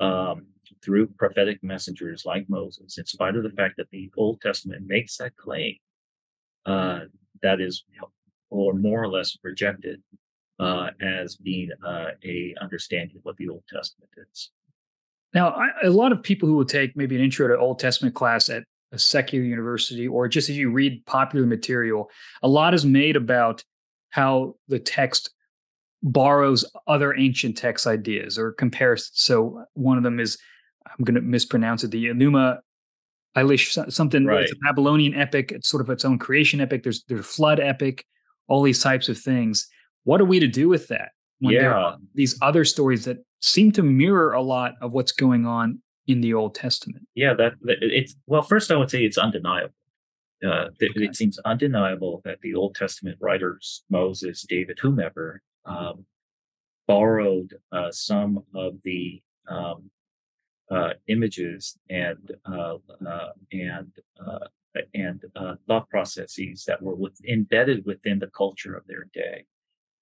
um, 0.00 0.46
through 0.82 1.08
prophetic 1.08 1.62
messengers 1.62 2.24
like 2.24 2.46
Moses, 2.48 2.98
in 2.98 3.06
spite 3.06 3.36
of 3.36 3.42
the 3.42 3.50
fact 3.50 3.76
that 3.76 3.90
the 3.90 4.10
Old 4.16 4.40
Testament 4.40 4.84
makes 4.86 5.16
that 5.16 5.36
claim, 5.36 5.76
uh, 6.66 7.00
that 7.42 7.60
is, 7.60 7.84
or 8.50 8.74
more 8.74 9.02
or 9.02 9.08
less 9.08 9.36
rejected 9.42 10.02
uh, 10.58 10.90
as 11.00 11.36
being 11.36 11.70
uh, 11.86 12.10
a 12.24 12.54
understanding 12.60 13.16
of 13.16 13.24
what 13.24 13.36
the 13.36 13.48
Old 13.48 13.62
Testament 13.72 14.10
is. 14.30 14.50
Now, 15.34 15.50
I, 15.50 15.68
a 15.84 15.90
lot 15.90 16.12
of 16.12 16.22
people 16.22 16.48
who 16.48 16.56
will 16.56 16.64
take 16.64 16.96
maybe 16.96 17.16
an 17.16 17.22
intro 17.22 17.48
to 17.48 17.58
Old 17.58 17.78
Testament 17.78 18.14
class 18.14 18.48
at 18.48 18.64
a 18.92 18.98
secular 18.98 19.44
university, 19.44 20.08
or 20.08 20.28
just 20.28 20.48
if 20.48 20.56
you 20.56 20.70
read 20.70 21.04
popular 21.06 21.46
material, 21.46 22.10
a 22.42 22.48
lot 22.48 22.74
is 22.74 22.84
made 22.84 23.16
about 23.16 23.62
how 24.10 24.54
the 24.68 24.78
text 24.78 25.30
borrows 26.02 26.64
other 26.86 27.14
ancient 27.16 27.56
text 27.56 27.86
ideas 27.86 28.38
or 28.38 28.52
compares. 28.52 29.10
So 29.14 29.64
one 29.74 29.96
of 29.96 30.04
them 30.04 30.20
is, 30.20 30.38
I'm 30.86 31.04
going 31.04 31.16
to 31.16 31.20
mispronounce 31.20 31.84
it, 31.84 31.90
the 31.90 32.06
Enuma 32.06 32.58
Elish, 33.36 33.92
something, 33.92 34.24
right. 34.24 34.42
it's 34.42 34.52
a 34.52 34.56
Babylonian 34.64 35.14
epic. 35.14 35.52
It's 35.52 35.68
sort 35.68 35.82
of 35.82 35.90
its 35.90 36.04
own 36.04 36.18
creation 36.18 36.60
epic. 36.60 36.82
There's 36.82 37.04
there's 37.08 37.26
flood 37.26 37.60
epic, 37.60 38.04
all 38.48 38.62
these 38.62 38.82
types 38.82 39.08
of 39.08 39.18
things. 39.18 39.68
What 40.04 40.20
are 40.20 40.24
we 40.24 40.40
to 40.40 40.48
do 40.48 40.68
with 40.68 40.88
that? 40.88 41.10
When 41.40 41.54
yeah. 41.54 41.60
there 41.60 41.76
are 41.76 41.96
these 42.14 42.36
other 42.42 42.64
stories 42.64 43.04
that 43.04 43.18
seem 43.40 43.70
to 43.72 43.82
mirror 43.82 44.32
a 44.32 44.42
lot 44.42 44.72
of 44.80 44.92
what's 44.92 45.12
going 45.12 45.46
on 45.46 45.80
in 46.06 46.20
the 46.20 46.34
Old 46.34 46.54
Testament. 46.54 47.06
Yeah, 47.14 47.34
that, 47.34 47.52
that 47.62 47.76
it's 47.80 48.16
well. 48.26 48.42
First, 48.42 48.70
I 48.70 48.76
would 48.76 48.90
say 48.90 49.04
it's 49.04 49.18
undeniable. 49.18 49.74
Uh, 50.44 50.70
okay. 50.82 50.88
It 50.94 51.16
seems 51.16 51.38
undeniable 51.40 52.22
that 52.24 52.38
the 52.42 52.54
Old 52.54 52.74
Testament 52.74 53.18
writers, 53.20 53.84
Moses, 53.90 54.44
David, 54.48 54.78
whomever, 54.80 55.42
um, 55.68 56.06
borrowed 56.86 57.54
uh, 57.70 57.90
some 57.90 58.42
of 58.54 58.76
the 58.82 59.22
um, 59.48 59.90
uh, 60.70 60.90
images 61.06 61.78
and 61.88 62.32
uh, 62.46 62.76
uh, 63.06 63.28
and 63.52 63.92
uh, 64.26 64.38
and 64.94 65.22
thought 65.66 65.88
processes 65.88 66.64
that 66.66 66.80
were 66.80 66.94
with, 66.94 67.18
embedded 67.26 67.84
within 67.84 68.18
the 68.18 68.28
culture 68.28 68.74
of 68.74 68.86
their 68.86 69.06
day. 69.12 69.44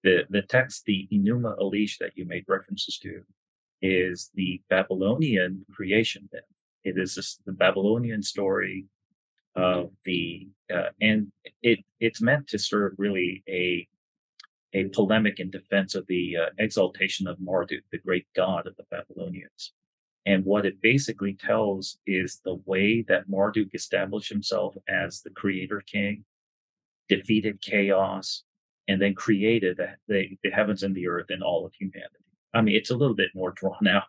The 0.03 0.23
the 0.29 0.41
text, 0.41 0.85
the 0.85 1.07
Enuma 1.11 1.57
Elish 1.59 1.97
that 1.99 2.11
you 2.15 2.25
made 2.25 2.45
references 2.47 2.97
to, 2.99 3.23
is 3.81 4.29
the 4.33 4.61
Babylonian 4.69 5.65
creation 5.71 6.29
myth. 6.31 6.43
It 6.83 6.97
is 6.97 7.39
the 7.45 7.51
Babylonian 7.51 8.23
story 8.23 8.85
of 9.55 9.91
the 10.05 10.47
uh, 10.73 10.89
and 11.01 11.31
it 11.61 11.79
it's 11.99 12.21
meant 12.21 12.47
to 12.49 12.59
serve 12.59 12.93
really 12.97 13.43
a 13.47 13.87
a 14.77 14.89
polemic 14.89 15.39
in 15.39 15.49
defense 15.49 15.95
of 15.95 16.05
the 16.07 16.37
uh, 16.37 16.49
exaltation 16.59 17.27
of 17.27 17.39
Marduk, 17.39 17.83
the 17.91 17.97
great 17.97 18.27
god 18.35 18.67
of 18.67 18.75
the 18.77 18.85
Babylonians. 18.91 19.73
And 20.25 20.45
what 20.45 20.65
it 20.65 20.81
basically 20.81 21.33
tells 21.33 21.97
is 22.05 22.41
the 22.43 22.59
way 22.65 23.01
that 23.07 23.29
Marduk 23.29 23.73
established 23.73 24.29
himself 24.29 24.75
as 24.87 25.21
the 25.21 25.29
creator 25.29 25.81
king, 25.81 26.25
defeated 27.09 27.61
chaos, 27.61 28.43
and 28.87 29.01
then 29.01 29.15
created 29.15 29.77
the, 30.07 30.25
the, 30.43 30.51
heavens 30.51 30.83
and 30.83 30.93
the 30.93 31.07
earth 31.07 31.27
and 31.29 31.41
all 31.41 31.65
of 31.65 31.73
humanity. 31.73 32.25
I 32.53 32.61
mean, 32.61 32.75
it's 32.75 32.91
a 32.91 32.95
little 32.95 33.15
bit 33.15 33.29
more 33.33 33.51
drawn 33.55 33.87
out 33.87 34.03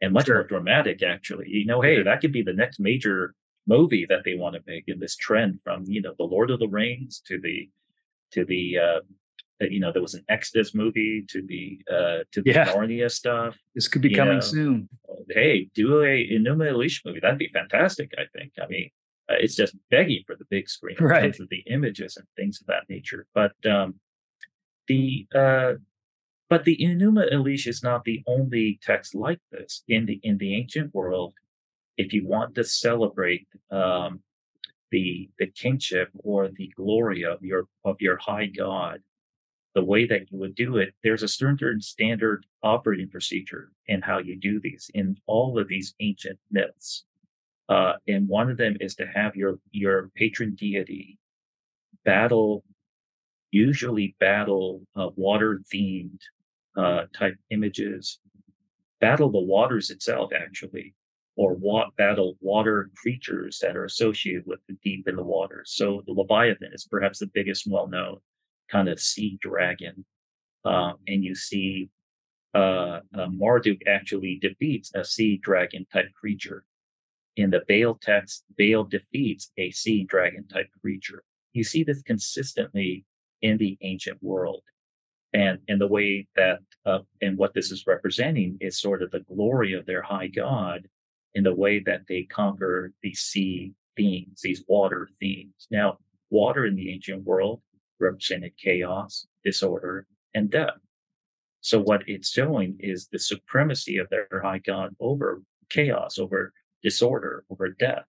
and 0.00 0.12
much 0.12 0.26
sure. 0.26 0.36
more 0.36 0.44
dramatic, 0.44 1.02
actually. 1.02 1.48
You 1.48 1.66
know, 1.66 1.80
hey, 1.80 2.02
that 2.02 2.20
could 2.20 2.32
be 2.32 2.42
the 2.42 2.52
next 2.52 2.78
major 2.78 3.34
movie 3.66 4.06
that 4.08 4.20
they 4.24 4.34
want 4.34 4.54
to 4.54 4.62
make 4.66 4.84
in 4.86 5.00
this 5.00 5.16
trend 5.16 5.60
from, 5.64 5.84
you 5.86 6.02
know, 6.02 6.14
the 6.18 6.24
Lord 6.24 6.50
of 6.50 6.60
the 6.60 6.68
Rings 6.68 7.22
to 7.26 7.40
the, 7.40 7.70
to 8.32 8.44
the, 8.44 8.78
uh, 8.78 9.00
you 9.60 9.80
know, 9.80 9.92
there 9.92 10.02
was 10.02 10.14
an 10.14 10.24
Exodus 10.28 10.74
movie 10.74 11.24
to 11.28 11.42
the, 11.46 11.80
uh, 11.90 12.24
to 12.32 12.42
the 12.42 12.50
yeah. 12.50 12.66
Narnia 12.66 13.10
stuff. 13.10 13.56
This 13.74 13.88
could 13.88 14.02
be 14.02 14.10
you 14.10 14.16
coming 14.16 14.34
know. 14.34 14.40
soon. 14.40 14.88
Hey, 15.30 15.70
do 15.74 16.02
a 16.02 16.28
Enuma 16.28 16.72
Elish 16.72 17.00
movie. 17.04 17.20
That'd 17.20 17.38
be 17.38 17.48
fantastic, 17.48 18.12
I 18.18 18.24
think. 18.36 18.52
I 18.62 18.66
mean, 18.66 18.90
uh, 19.28 19.36
it's 19.38 19.54
just 19.54 19.74
begging 19.90 20.22
for 20.26 20.36
the 20.36 20.44
big 20.50 20.68
screen 20.68 20.96
in 20.98 21.04
right. 21.04 21.22
terms 21.22 21.40
of 21.40 21.48
the 21.48 21.62
images 21.70 22.16
and 22.16 22.26
things 22.36 22.60
of 22.60 22.66
that 22.66 22.84
nature. 22.88 23.26
But 23.34 23.52
um, 23.64 23.94
the 24.86 25.26
uh, 25.34 25.74
but 26.50 26.64
the 26.64 26.76
Enuma 26.76 27.32
Elish 27.32 27.66
is 27.66 27.82
not 27.82 28.04
the 28.04 28.22
only 28.26 28.78
text 28.82 29.14
like 29.14 29.40
this 29.50 29.82
in 29.88 30.06
the 30.06 30.20
in 30.22 30.38
the 30.38 30.54
ancient 30.54 30.94
world. 30.94 31.34
If 31.96 32.12
you 32.12 32.26
want 32.26 32.54
to 32.56 32.64
celebrate 32.64 33.46
um, 33.70 34.20
the 34.90 35.30
the 35.38 35.46
kingship 35.46 36.10
or 36.18 36.48
the 36.48 36.70
glory 36.76 37.24
of 37.24 37.42
your 37.42 37.64
of 37.84 37.96
your 38.00 38.18
high 38.18 38.46
god, 38.46 39.00
the 39.74 39.84
way 39.84 40.06
that 40.06 40.30
you 40.30 40.38
would 40.38 40.54
do 40.54 40.76
it, 40.76 40.94
there's 41.02 41.22
a 41.22 41.28
certain 41.28 41.80
standard 41.80 42.46
operating 42.62 43.08
procedure 43.08 43.72
in 43.86 44.02
how 44.02 44.18
you 44.18 44.36
do 44.36 44.60
these 44.60 44.90
in 44.94 45.16
all 45.26 45.58
of 45.58 45.68
these 45.68 45.94
ancient 46.00 46.38
myths. 46.50 47.04
Uh, 47.68 47.94
and 48.06 48.28
one 48.28 48.50
of 48.50 48.56
them 48.56 48.76
is 48.80 48.94
to 48.94 49.06
have 49.06 49.34
your 49.34 49.58
your 49.72 50.10
patron 50.14 50.54
deity 50.54 51.18
battle 52.04 52.62
usually 53.50 54.16
battle 54.18 54.82
uh, 54.96 55.08
water 55.16 55.62
themed 55.72 56.20
uh, 56.76 57.04
type 57.16 57.36
images, 57.50 58.18
battle 59.00 59.30
the 59.30 59.38
waters 59.38 59.90
itself, 59.90 60.32
actually, 60.36 60.92
or 61.36 61.54
wa- 61.54 61.88
battle 61.96 62.36
water 62.40 62.90
creatures 62.96 63.60
that 63.62 63.76
are 63.76 63.84
associated 63.84 64.42
with 64.44 64.58
the 64.68 64.76
deep 64.82 65.06
in 65.06 65.14
the 65.14 65.22
waters. 65.22 65.72
So 65.74 66.02
the 66.06 66.12
Leviathan 66.12 66.72
is 66.72 66.86
perhaps 66.90 67.20
the 67.20 67.30
biggest 67.32 67.66
well 67.66 67.86
known 67.86 68.18
kind 68.70 68.88
of 68.88 69.00
sea 69.00 69.38
dragon. 69.40 70.04
Uh, 70.64 70.92
and 71.06 71.22
you 71.22 71.34
see 71.34 71.90
uh, 72.54 73.00
uh, 73.18 73.26
Marduk 73.30 73.80
actually 73.86 74.38
defeats 74.40 74.92
a 74.94 75.04
sea 75.04 75.38
dragon 75.38 75.86
type 75.92 76.12
creature. 76.14 76.64
In 77.36 77.50
the 77.50 77.62
Baal 77.68 77.98
text, 78.00 78.44
Baal 78.56 78.84
defeats 78.84 79.50
a 79.58 79.70
sea 79.72 80.04
dragon 80.04 80.46
type 80.46 80.68
creature. 80.80 81.24
You 81.52 81.64
see 81.64 81.82
this 81.82 82.02
consistently 82.02 83.04
in 83.42 83.58
the 83.58 83.76
ancient 83.82 84.22
world. 84.22 84.62
And, 85.32 85.58
and 85.68 85.80
the 85.80 85.88
way 85.88 86.28
that, 86.36 86.60
uh, 86.86 87.00
and 87.20 87.36
what 87.36 87.54
this 87.54 87.72
is 87.72 87.88
representing 87.88 88.56
is 88.60 88.78
sort 88.78 89.02
of 89.02 89.10
the 89.10 89.20
glory 89.20 89.72
of 89.72 89.84
their 89.84 90.02
high 90.02 90.28
God 90.28 90.86
in 91.34 91.42
the 91.42 91.54
way 91.54 91.80
that 91.80 92.02
they 92.08 92.22
conquer 92.22 92.92
these 93.02 93.18
sea 93.18 93.72
themes, 93.96 94.40
these 94.42 94.62
water 94.68 95.08
themes. 95.18 95.66
Now, 95.72 95.98
water 96.30 96.66
in 96.66 96.76
the 96.76 96.92
ancient 96.92 97.24
world 97.24 97.60
represented 98.00 98.52
chaos, 98.56 99.26
disorder, 99.44 100.06
and 100.34 100.50
death. 100.50 100.78
So 101.60 101.80
what 101.80 102.02
it's 102.06 102.30
showing 102.30 102.76
is 102.80 103.08
the 103.08 103.18
supremacy 103.18 103.96
of 103.96 104.08
their 104.10 104.28
high 104.42 104.58
God 104.58 104.94
over 105.00 105.42
chaos, 105.70 106.18
over 106.18 106.52
disorder, 106.82 107.44
over 107.48 107.70
death. 107.70 108.04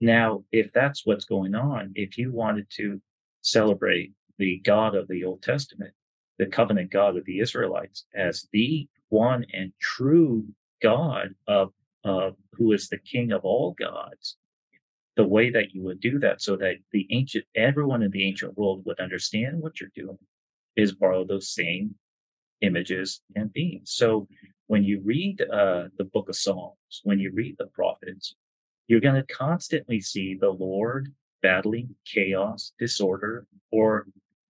Now, 0.00 0.44
if 0.50 0.72
that's 0.72 1.06
what's 1.06 1.24
going 1.24 1.54
on, 1.54 1.92
if 1.94 2.18
you 2.18 2.32
wanted 2.32 2.66
to 2.76 3.00
celebrate 3.42 4.12
the 4.38 4.60
God 4.64 4.94
of 4.94 5.06
the 5.08 5.24
Old 5.24 5.42
Testament, 5.42 5.92
the 6.38 6.46
covenant 6.46 6.90
God 6.90 7.16
of 7.16 7.24
the 7.24 7.40
Israelites, 7.40 8.06
as 8.14 8.48
the 8.52 8.88
one 9.10 9.44
and 9.52 9.72
true 9.78 10.46
God 10.82 11.34
of, 11.46 11.72
of 12.04 12.36
who 12.54 12.72
is 12.72 12.88
the 12.88 12.98
King 12.98 13.32
of 13.32 13.44
all 13.44 13.72
gods. 13.72 14.38
The 15.16 15.24
way 15.24 15.50
that 15.50 15.74
you 15.74 15.82
would 15.82 16.00
do 16.00 16.18
that 16.20 16.40
so 16.40 16.56
that 16.56 16.76
the 16.90 17.06
ancient, 17.10 17.44
everyone 17.54 18.02
in 18.02 18.10
the 18.10 18.26
ancient 18.26 18.56
world 18.56 18.82
would 18.86 18.98
understand 18.98 19.60
what 19.60 19.80
you're 19.80 19.90
doing 19.94 20.18
is 20.76 20.92
borrow 20.92 21.24
those 21.24 21.48
same 21.48 21.96
images 22.62 23.20
and 23.36 23.52
themes. 23.52 23.92
So 23.92 24.26
when 24.68 24.84
you 24.84 25.00
read 25.04 25.42
uh, 25.42 25.88
the 25.98 26.04
book 26.04 26.28
of 26.28 26.36
Psalms, 26.36 27.02
when 27.02 27.18
you 27.18 27.30
read 27.34 27.56
the 27.58 27.66
prophets, 27.66 28.34
you're 28.88 29.00
going 29.00 29.22
to 29.22 29.34
constantly 29.34 30.00
see 30.00 30.34
the 30.34 30.50
Lord 30.50 31.12
battling 31.42 31.94
chaos, 32.06 32.72
disorder, 32.78 33.46
or 33.70 34.06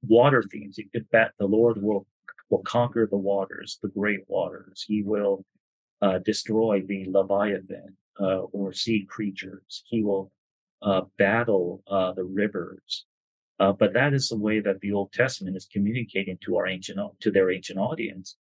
water 0.07 0.43
themes. 0.43 0.79
that 1.11 1.33
the 1.39 1.47
Lord 1.47 1.83
will 1.83 2.07
will 2.51 2.63
conquer 2.63 3.09
the 3.11 3.17
waters, 3.17 3.79
the 3.83 3.89
great 3.89 4.21
waters. 4.29 4.85
He 4.87 5.03
will 5.03 5.43
uh, 6.03 6.19
destroy 6.19 6.83
the 6.87 7.07
Leviathan 7.09 7.97
uh, 8.21 8.41
or 8.53 8.75
sea 8.75 9.07
creatures. 9.09 9.83
He 9.87 10.03
will 10.03 10.31
uh, 10.83 11.03
battle 11.19 11.83
uh, 11.91 12.13
the 12.13 12.25
rivers. 12.25 13.07
Uh, 13.61 13.73
but 13.73 13.93
that 13.93 14.13
is 14.13 14.29
the 14.29 14.39
way 14.39 14.61
that 14.61 14.81
the 14.81 14.93
Old 14.93 15.13
Testament 15.13 15.57
is 15.57 15.69
communicating 15.73 16.39
to 16.45 16.57
our 16.57 16.67
ancient 16.67 16.99
to 17.21 17.31
their 17.31 17.51
ancient 17.51 17.79
audience 17.79 18.37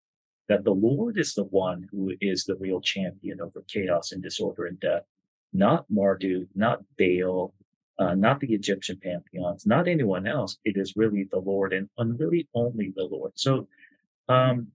that 0.49 0.63
the 0.63 0.71
Lord 0.71 1.17
is 1.17 1.35
the 1.35 1.43
one 1.43 1.87
who 1.91 2.11
is 2.19 2.43
the 2.43 2.55
real 2.55 2.81
champion 2.81 3.39
over 3.39 3.63
chaos 3.67 4.11
and 4.11 4.21
disorder 4.21 4.65
and 4.65 4.79
death, 4.79 5.03
not 5.53 5.85
Marduk, 5.89 6.47
not 6.55 6.79
Baal, 6.97 7.53
uh, 7.99 8.15
not 8.15 8.39
the 8.39 8.53
Egyptian 8.53 8.99
pantheons, 9.01 9.65
not 9.65 9.87
anyone 9.87 10.25
else. 10.25 10.57
It 10.65 10.75
is 10.75 10.93
really 10.95 11.27
the 11.29 11.39
Lord 11.39 11.71
and, 11.71 11.89
really 12.19 12.47
only 12.55 12.91
the 12.95 13.03
Lord. 13.03 13.33
So 13.35 13.67
um, 14.27 14.69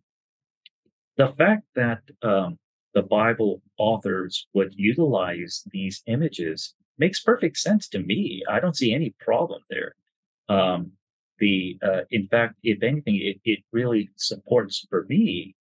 the 1.16 1.28
fact 1.28 1.64
that 1.74 2.02
um, 2.22 2.58
the 2.94 3.02
Bible 3.02 3.60
authors 3.76 4.46
would 4.54 4.74
utilize 4.76 5.64
these 5.72 6.02
images 6.06 6.74
makes 6.99 7.20
perfect 7.20 7.57
sense 7.59 7.88
to 7.88 7.99
me. 7.99 8.42
I 8.49 8.61
don't 8.61 8.76
see 8.76 8.95
any 8.95 9.14
problem 9.20 9.62
there. 9.68 9.95
Um, 10.49 10.92
the 11.38 11.78
uh, 11.82 12.03
in 12.11 12.26
fact, 12.28 12.55
if 12.62 12.82
anything, 12.82 13.16
it, 13.16 13.40
it 13.45 13.61
really 13.72 14.11
supports 14.16 14.86
for 14.88 15.05
me 15.09 15.57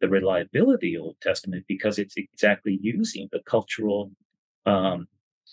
the 0.00 0.08
reliability 0.08 0.94
of 0.94 1.02
Old 1.02 1.16
Testament 1.22 1.64
because 1.66 1.98
it's 1.98 2.16
exactly 2.16 2.78
using 2.82 3.28
the 3.32 3.40
cultural 3.46 4.10
um, 4.66 5.08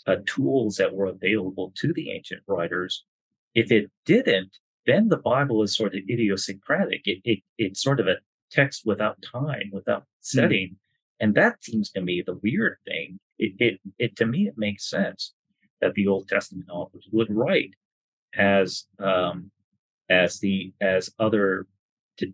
uh, 0.05 0.17
tools 0.25 0.75
that 0.77 0.93
were 0.93 1.05
available 1.05 1.71
to 1.77 1.93
the 1.93 2.11
ancient 2.11 2.41
writers. 2.47 3.05
If 3.53 3.71
it 3.71 3.89
didn't, 4.05 4.57
then 4.85 5.07
the 5.07 5.17
Bible 5.17 5.63
is 5.63 5.75
sort 5.75 5.95
of 5.95 6.01
idiosyncratic. 6.09 7.01
It, 7.05 7.21
it, 7.23 7.39
it's 7.57 7.81
sort 7.81 7.99
of 7.99 8.07
a 8.07 8.17
text 8.51 8.83
without 8.85 9.17
time, 9.21 9.69
without 9.71 10.01
hmm. 10.01 10.05
setting. 10.21 10.69
Mm. 10.69 10.75
And 11.19 11.35
that 11.35 11.63
seems 11.63 11.89
to 11.91 12.01
me 12.01 12.23
the 12.25 12.39
weird 12.43 12.77
thing. 12.85 13.19
It, 13.39 13.53
it, 13.59 13.79
it 13.99 14.15
to 14.17 14.25
me, 14.25 14.47
it 14.47 14.57
makes 14.57 14.89
sense 14.89 15.33
that 15.81 15.93
the 15.93 16.07
Old 16.07 16.27
Testament 16.27 16.69
authors 16.71 17.07
would 17.11 17.27
write 17.29 17.71
as 18.35 18.85
um, 18.99 19.51
as 20.09 20.39
the 20.39 20.73
as 20.81 21.09
other 21.19 21.67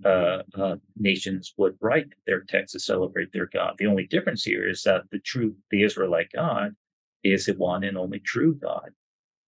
uh, 0.06 0.40
uh, 0.58 0.76
nations 0.98 1.54
would 1.58 1.78
write 1.80 2.08
their 2.28 2.42
texts 2.42 2.74
to 2.74 2.80
celebrate 2.80 3.32
their 3.32 3.48
God. 3.52 3.76
The 3.78 3.88
only 3.88 4.06
difference 4.06 4.44
here 4.44 4.68
is 4.68 4.84
that 4.84 5.04
the 5.12 5.20
true 5.20 5.56
the 5.72 5.84
Israelite 5.84 6.32
God 6.34 6.76
is 7.24 7.46
the 7.46 7.54
one 7.54 7.84
and 7.84 7.98
only 7.98 8.20
true 8.20 8.56
God, 8.56 8.92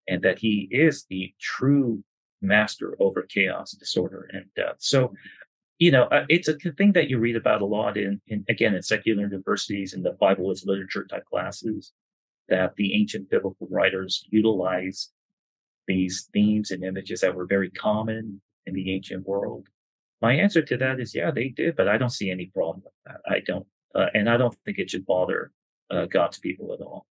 and 0.07 0.21
that 0.23 0.39
He 0.39 0.67
is 0.71 1.05
the 1.09 1.33
true 1.39 2.03
master 2.41 2.95
over 2.99 3.21
chaos, 3.23 3.71
disorder, 3.71 4.29
and 4.33 4.45
death. 4.55 4.77
So 4.79 5.13
you 5.81 5.89
know, 5.89 6.03
uh, 6.03 6.25
it's 6.29 6.47
a 6.47 6.53
thing 6.53 6.91
that 6.91 7.09
you 7.09 7.17
read 7.17 7.35
about 7.35 7.63
a 7.63 7.65
lot 7.65 7.97
in, 7.97 8.21
in 8.27 8.45
again, 8.47 8.75
in 8.75 8.83
secular 8.83 9.23
universities 9.23 9.93
and 9.93 10.05
the 10.05 10.11
Bible 10.11 10.51
as 10.51 10.63
literature 10.63 11.07
type 11.09 11.25
classes 11.25 11.91
that 12.49 12.75
the 12.75 12.93
ancient 12.93 13.31
biblical 13.31 13.67
writers 13.71 14.23
utilized 14.29 15.09
these 15.87 16.29
themes 16.33 16.69
and 16.69 16.83
images 16.83 17.21
that 17.21 17.33
were 17.33 17.47
very 17.47 17.71
common 17.71 18.41
in 18.67 18.75
the 18.75 18.93
ancient 18.93 19.25
world. 19.25 19.69
My 20.21 20.35
answer 20.35 20.61
to 20.61 20.77
that 20.77 20.99
is, 20.99 21.15
yeah, 21.15 21.31
they 21.31 21.49
did, 21.49 21.75
but 21.75 21.87
I 21.87 21.97
don't 21.97 22.11
see 22.11 22.29
any 22.29 22.51
problem 22.53 22.83
with 22.85 22.93
that. 23.07 23.21
I 23.25 23.39
don't, 23.39 23.65
uh, 23.95 24.05
and 24.13 24.29
I 24.29 24.37
don't 24.37 24.55
think 24.63 24.77
it 24.77 24.91
should 24.91 25.07
bother 25.07 25.51
uh, 25.89 26.05
God's 26.05 26.37
people 26.37 26.73
at 26.73 26.85
all. 26.85 27.07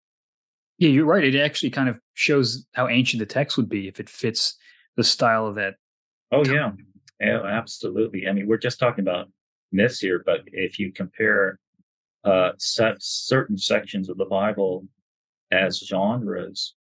Yeah, 0.76 0.90
you're 0.90 1.06
right. 1.06 1.24
It 1.24 1.40
actually 1.40 1.70
kind 1.70 1.88
of 1.88 2.00
shows 2.12 2.66
how 2.74 2.86
ancient 2.86 3.20
the 3.20 3.26
text 3.26 3.56
would 3.56 3.70
be 3.70 3.88
if 3.88 3.98
it 3.98 4.10
fits 4.10 4.58
the 4.94 5.04
style 5.04 5.46
of 5.46 5.54
that. 5.54 5.76
Oh 6.30 6.44
yeah, 6.44 6.72
yeah, 7.20 7.42
absolutely. 7.42 8.28
I 8.28 8.32
mean, 8.32 8.46
we're 8.46 8.58
just 8.58 8.78
talking 8.78 9.02
about 9.02 9.30
myths 9.72 10.00
here, 10.00 10.22
but 10.24 10.40
if 10.46 10.78
you 10.78 10.92
compare 10.92 11.58
uh, 12.24 12.50
set, 12.58 12.96
certain 13.00 13.58
sections 13.58 14.08
of 14.08 14.18
the 14.18 14.24
Bible 14.24 14.86
as 15.50 15.78
genres, 15.78 16.74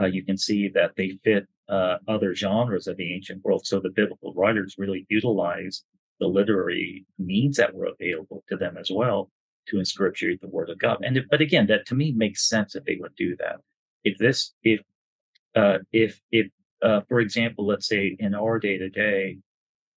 uh, 0.00 0.06
you 0.06 0.24
can 0.24 0.36
see 0.36 0.68
that 0.68 0.92
they 0.96 1.18
fit 1.24 1.46
uh, 1.68 1.98
other 2.08 2.34
genres 2.34 2.86
of 2.86 2.96
the 2.96 3.14
ancient 3.14 3.44
world. 3.44 3.66
So 3.66 3.80
the 3.80 3.90
biblical 3.90 4.32
writers 4.34 4.76
really 4.78 5.06
utilize 5.08 5.84
the 6.18 6.26
literary 6.26 7.06
means 7.18 7.56
that 7.56 7.74
were 7.74 7.86
available 7.86 8.44
to 8.48 8.56
them 8.56 8.76
as 8.76 8.90
well 8.90 9.30
to 9.68 9.76
inscripturate 9.76 10.40
the 10.40 10.48
Word 10.48 10.70
of 10.70 10.78
God. 10.78 10.98
And 11.02 11.16
if, 11.16 11.24
but 11.30 11.40
again, 11.40 11.66
that 11.68 11.86
to 11.86 11.94
me 11.94 12.12
makes 12.12 12.48
sense 12.48 12.72
that 12.72 12.84
they 12.86 12.96
would 13.00 13.14
do 13.16 13.36
that. 13.36 13.56
If 14.04 14.18
this, 14.18 14.52
if 14.62 14.80
uh, 15.54 15.78
if 15.92 16.20
if 16.30 16.48
uh, 16.82 17.00
for 17.08 17.20
example, 17.20 17.66
let's 17.66 17.86
say 17.86 18.16
in 18.18 18.34
our 18.34 18.58
day 18.58 18.78
to 18.78 18.88
day, 18.88 19.38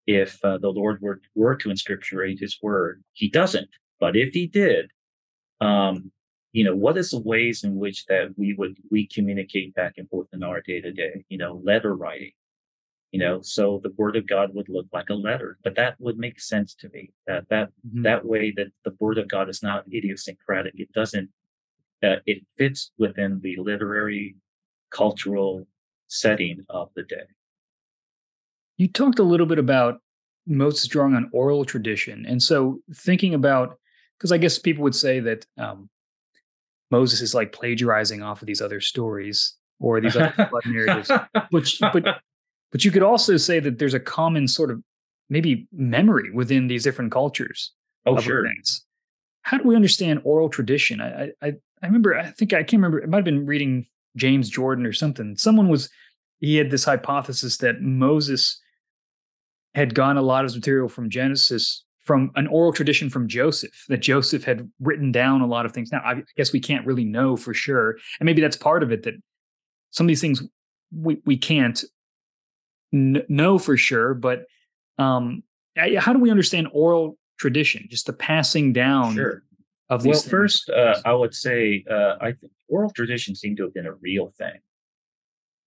if 0.06 0.44
uh, 0.44 0.58
the 0.58 0.70
Lord 0.70 1.02
were, 1.02 1.22
were 1.36 1.56
to 1.56 1.70
inscripturate 1.70 2.40
his 2.40 2.58
word. 2.62 3.04
He 3.14 3.30
doesn't, 3.30 3.70
but 4.00 4.16
if 4.16 4.34
he 4.34 4.48
did, 4.48 4.92
um, 5.62 6.12
you 6.52 6.64
know, 6.64 6.76
what 6.76 6.98
is 6.98 7.12
the 7.12 7.20
ways 7.20 7.64
in 7.64 7.78
which 7.78 8.06
that 8.06 8.38
we 8.38 8.54
would, 8.54 8.78
we 8.92 9.08
communicate 9.08 9.74
back 9.74 9.94
and 9.98 10.10
forth 10.10 10.28
in 10.34 10.44
our 10.44 10.62
day 10.62 10.82
to 10.82 10.92
day, 10.92 11.26
you 11.30 11.38
know, 11.38 11.62
letter 11.64 11.96
writing, 11.96 12.32
you 13.12 13.20
know, 13.20 13.42
so 13.42 13.80
the 13.82 13.94
word 13.98 14.16
of 14.16 14.28
God 14.28 14.54
would 14.54 14.70
look 14.70 14.88
like 14.92 15.10
a 15.10 15.16
letter, 15.16 15.58
but 15.64 15.76
that 15.76 15.96
would 16.00 16.18
make 16.18 16.40
sense 16.40 16.76
to 16.76 16.90
me 16.90 17.12
that, 17.28 17.48
that, 17.50 17.70
mm-hmm. 17.88 18.04
that 18.04 18.26
way 18.26 18.52
that 18.56 18.68
the 18.86 18.96
word 19.00 19.18
of 19.18 19.28
God 19.28 19.50
is 19.50 19.64
not 19.64 19.86
idiosyncratic. 19.92 20.74
It 20.78 20.92
doesn't, 20.92 21.30
uh, 22.04 22.18
it 22.26 22.46
fits 22.58 22.92
within 22.98 23.40
the 23.42 23.56
literary, 23.58 24.36
cultural 24.92 25.68
setting 26.08 26.66
of 26.70 26.90
the 26.96 27.04
day. 27.04 27.26
You 28.84 28.90
talked 28.90 29.18
a 29.18 29.24
little 29.24 29.46
bit 29.46 29.60
about 29.60 30.02
Moses 30.46 30.90
drawing 30.90 31.16
on 31.16 31.30
oral 31.32 31.64
tradition. 31.64 32.26
And 32.28 32.44
so 32.44 32.82
thinking 32.94 33.34
about, 33.34 33.78
because 34.18 34.34
I 34.34 34.38
guess 34.38 34.60
people 34.60 34.84
would 34.84 34.94
say 34.94 35.22
that 35.22 35.46
um, 35.58 35.90
Moses 36.92 37.22
is 37.22 37.34
like 37.34 37.54
plagiarizing 37.54 38.22
off 38.22 38.42
of 38.42 38.46
these 38.46 38.60
other 38.60 38.82
stories 38.82 39.56
or 39.80 40.02
these 40.02 40.18
other 40.18 40.34
narratives. 40.66 41.10
But, 41.34 41.72
but, 41.94 42.04
but 42.74 42.84
you 42.84 42.92
could 42.92 43.04
also 43.04 43.38
say 43.38 43.62
that 43.62 43.80
there's 43.80 43.94
a 43.94 44.02
common 44.02 44.50
sort 44.50 44.70
of 44.70 44.84
maybe 45.30 45.66
memory 45.72 46.30
within 46.32 46.68
these 46.68 46.84
different 46.84 47.14
cultures. 47.14 47.72
Oh, 48.06 48.20
sure. 48.20 48.46
Events. 48.46 48.86
How 49.44 49.60
do 49.60 49.66
we 49.66 49.78
understand 49.78 50.20
oral 50.26 50.50
tradition? 50.50 51.00
I, 51.00 51.30
I, 51.42 51.54
I 51.82 51.86
remember, 51.86 52.18
I 52.18 52.32
think 52.32 52.52
I 52.52 52.64
can't 52.64 52.82
remember, 52.82 53.00
it 53.00 53.08
might 53.08 53.20
have 53.20 53.24
been 53.24 53.46
reading 53.46 53.88
James 54.18 54.50
Jordan 54.50 54.86
or 54.86 54.92
something. 54.92 55.38
Someone 55.38 55.70
was, 55.70 55.90
he 56.42 56.58
had 56.58 56.70
this 56.70 56.84
hypothesis 56.84 57.60
that 57.60 57.82
Moses 57.82 58.60
had 59.76 59.96
gotten 59.96 60.18
a 60.18 60.22
lot 60.22 60.46
of 60.46 60.52
his 60.52 60.56
material 60.56 60.90
from 60.90 61.10
Genesis 61.10 61.84
from 62.04 62.32
an 62.36 62.48
oral 62.48 62.74
tradition 62.74 63.10
from 63.10 63.28
Joseph, 63.28 63.86
that 63.88 64.02
Joseph 64.02 64.44
had 64.44 64.70
written 64.82 65.12
down 65.12 65.42
a 65.42 65.48
lot 65.48 65.66
of 65.66 65.72
things. 65.72 65.92
Now, 65.92 66.02
I 66.04 66.22
guess 66.36 66.52
we 66.52 66.60
can't 66.60 66.86
really 66.86 67.06
know 67.06 67.38
for 67.38 67.54
sure. 67.54 67.92
And 68.20 68.26
maybe 68.26 68.42
that's 68.42 68.58
part 68.58 68.84
of 68.84 68.92
it 68.92 69.04
that 69.04 69.14
some 69.92 70.06
of 70.06 70.10
these 70.10 70.20
things 70.22 70.44
we, 70.92 71.22
we 71.26 71.38
can't 71.38 71.82
n- 72.94 73.24
know 73.30 73.58
for 73.58 73.78
sure. 73.78 74.14
But 74.14 74.46
um, 74.98 75.44
how 75.78 76.12
do 76.12 76.20
we 76.20 76.30
understand 76.30 76.68
oral 76.74 77.18
tradition, 77.40 77.88
just 77.90 78.06
the 78.06 78.14
passing 78.14 78.74
down 78.74 79.16
sure. 79.16 79.44
of 79.90 80.04
these 80.04 80.10
Well, 80.10 80.20
things? 80.20 80.30
first, 80.30 80.70
uh, 80.70 81.00
I 81.06 81.14
would 81.14 81.34
say 81.34 81.86
uh, 81.90 82.16
I 82.20 82.34
think 82.34 82.52
oral 82.68 82.92
tradition 82.92 83.34
seemed 83.34 83.58
to 83.58 83.64
have 83.64 83.74
been 83.74 83.88
a 83.88 83.94
real 83.94 84.28
thing. 84.28 84.60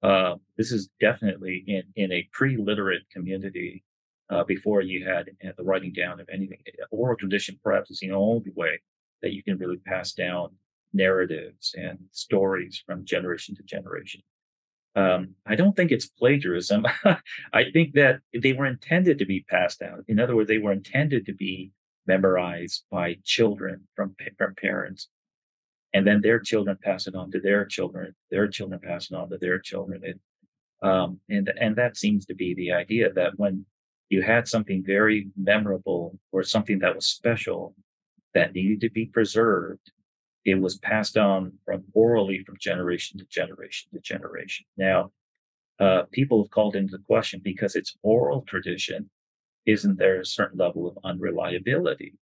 Uh, 0.02 0.34
this 0.58 0.70
is 0.70 0.90
definitely 1.00 1.64
in, 1.66 1.82
in 1.96 2.12
a 2.12 2.28
pre-literate 2.32 3.02
community 3.10 3.82
uh, 4.30 4.44
before 4.44 4.80
you 4.80 5.06
had 5.06 5.30
uh, 5.46 5.52
the 5.56 5.64
writing 5.64 5.92
down 5.92 6.20
of 6.20 6.28
anything. 6.32 6.58
Oral 6.90 7.16
tradition 7.16 7.58
perhaps 7.62 7.90
is 7.90 8.00
the 8.00 8.10
only 8.10 8.52
way 8.54 8.80
that 9.22 9.32
you 9.32 9.42
can 9.42 9.58
really 9.58 9.78
pass 9.78 10.12
down 10.12 10.50
narratives 10.92 11.74
and 11.76 11.98
stories 12.12 12.82
from 12.86 13.04
generation 13.04 13.54
to 13.56 13.62
generation. 13.62 14.22
Um, 14.94 15.34
I 15.46 15.56
don't 15.56 15.76
think 15.76 15.92
it's 15.92 16.06
plagiarism. 16.06 16.86
I 17.52 17.70
think 17.72 17.94
that 17.94 18.20
they 18.32 18.54
were 18.54 18.66
intended 18.66 19.18
to 19.18 19.26
be 19.26 19.44
passed 19.48 19.80
down. 19.80 20.04
In 20.08 20.18
other 20.18 20.34
words, 20.34 20.48
they 20.48 20.58
were 20.58 20.72
intended 20.72 21.26
to 21.26 21.34
be 21.34 21.72
memorized 22.06 22.84
by 22.90 23.16
children 23.22 23.88
from, 23.94 24.16
from 24.38 24.54
parents. 24.54 25.08
And 25.92 26.06
then 26.06 26.22
their 26.22 26.40
children 26.40 26.78
pass 26.82 27.06
it 27.06 27.14
on 27.14 27.30
to 27.32 27.40
their 27.40 27.64
children, 27.64 28.14
their 28.30 28.48
children 28.48 28.80
pass 28.80 29.10
it 29.10 29.14
on 29.14 29.28
to 29.30 29.38
their 29.38 29.58
children. 29.58 30.02
And, 30.04 30.90
um, 30.90 31.20
and, 31.28 31.52
and 31.60 31.76
that 31.76 31.96
seems 31.96 32.24
to 32.26 32.34
be 32.34 32.54
the 32.54 32.72
idea 32.72 33.12
that 33.12 33.32
when 33.36 33.66
you 34.08 34.22
had 34.22 34.46
something 34.46 34.82
very 34.84 35.28
memorable 35.36 36.18
or 36.32 36.42
something 36.42 36.78
that 36.80 36.94
was 36.94 37.06
special 37.06 37.74
that 38.34 38.54
needed 38.54 38.80
to 38.80 38.90
be 38.90 39.06
preserved. 39.06 39.92
It 40.44 40.60
was 40.60 40.78
passed 40.78 41.16
on 41.16 41.54
from 41.64 41.84
orally 41.92 42.44
from 42.44 42.56
generation 42.60 43.18
to 43.18 43.24
generation 43.26 43.90
to 43.92 44.00
generation. 44.00 44.66
Now, 44.76 45.10
uh, 45.80 46.02
people 46.12 46.42
have 46.42 46.50
called 46.50 46.76
into 46.76 46.98
question 46.98 47.40
because 47.42 47.74
it's 47.74 47.96
oral 48.02 48.42
tradition. 48.42 49.10
Isn't 49.66 49.98
there 49.98 50.20
a 50.20 50.26
certain 50.26 50.58
level 50.58 50.86
of 50.86 50.98
unreliability 51.04 52.14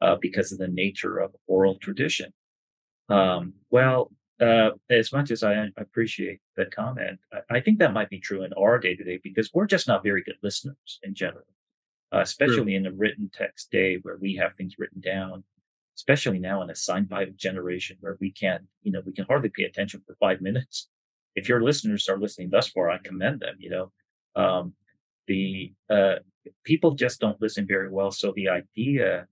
uh, 0.00 0.16
because 0.20 0.50
of 0.50 0.58
the 0.58 0.68
nature 0.68 1.18
of 1.18 1.34
oral 1.46 1.76
tradition? 1.76 2.32
Um, 3.08 3.54
well, 3.70 4.10
uh, 4.40 4.70
as 4.88 5.12
much 5.12 5.30
as 5.30 5.42
I 5.42 5.68
appreciate 5.76 6.40
that 6.56 6.74
comment, 6.74 7.20
I, 7.50 7.60
think 7.60 7.78
that 7.78 7.92
might 7.92 8.08
be 8.08 8.18
true 8.18 8.42
in 8.42 8.52
our 8.54 8.78
day 8.78 8.96
to 8.96 9.04
day 9.04 9.20
because 9.22 9.50
we're 9.52 9.66
just 9.66 9.86
not 9.86 10.02
very 10.02 10.22
good 10.22 10.36
listeners 10.42 10.98
in 11.02 11.14
general, 11.14 11.46
uh, 12.14 12.20
especially 12.20 12.72
true. 12.72 12.76
in 12.76 12.82
the 12.84 12.92
written 12.92 13.30
text 13.32 13.70
day 13.70 13.98
where 14.02 14.16
we 14.16 14.36
have 14.36 14.54
things 14.54 14.76
written 14.78 15.00
down, 15.00 15.44
especially 15.96 16.38
now 16.38 16.62
in 16.62 16.70
a 16.70 16.74
sign 16.74 17.04
by 17.04 17.26
generation 17.36 17.98
where 18.00 18.16
we 18.18 18.30
can't, 18.32 18.64
you 18.82 18.90
know, 18.90 19.02
we 19.04 19.12
can 19.12 19.26
hardly 19.26 19.50
pay 19.50 19.64
attention 19.64 20.02
for 20.06 20.16
five 20.18 20.40
minutes. 20.40 20.88
If 21.36 21.48
your 21.48 21.62
listeners 21.62 22.08
are 22.08 22.18
listening 22.18 22.48
thus 22.50 22.68
far, 22.68 22.90
I 22.90 22.98
commend 22.98 23.40
them, 23.40 23.56
you 23.58 23.70
know. 23.70 23.92
Um, 24.36 24.72
the 25.26 25.74
uh, 25.90 26.16
people 26.64 26.92
just 26.92 27.20
don't 27.20 27.40
listen 27.42 27.66
very 27.66 27.90
well. 27.90 28.10
So 28.10 28.32
the 28.34 28.48
idea 28.48 29.26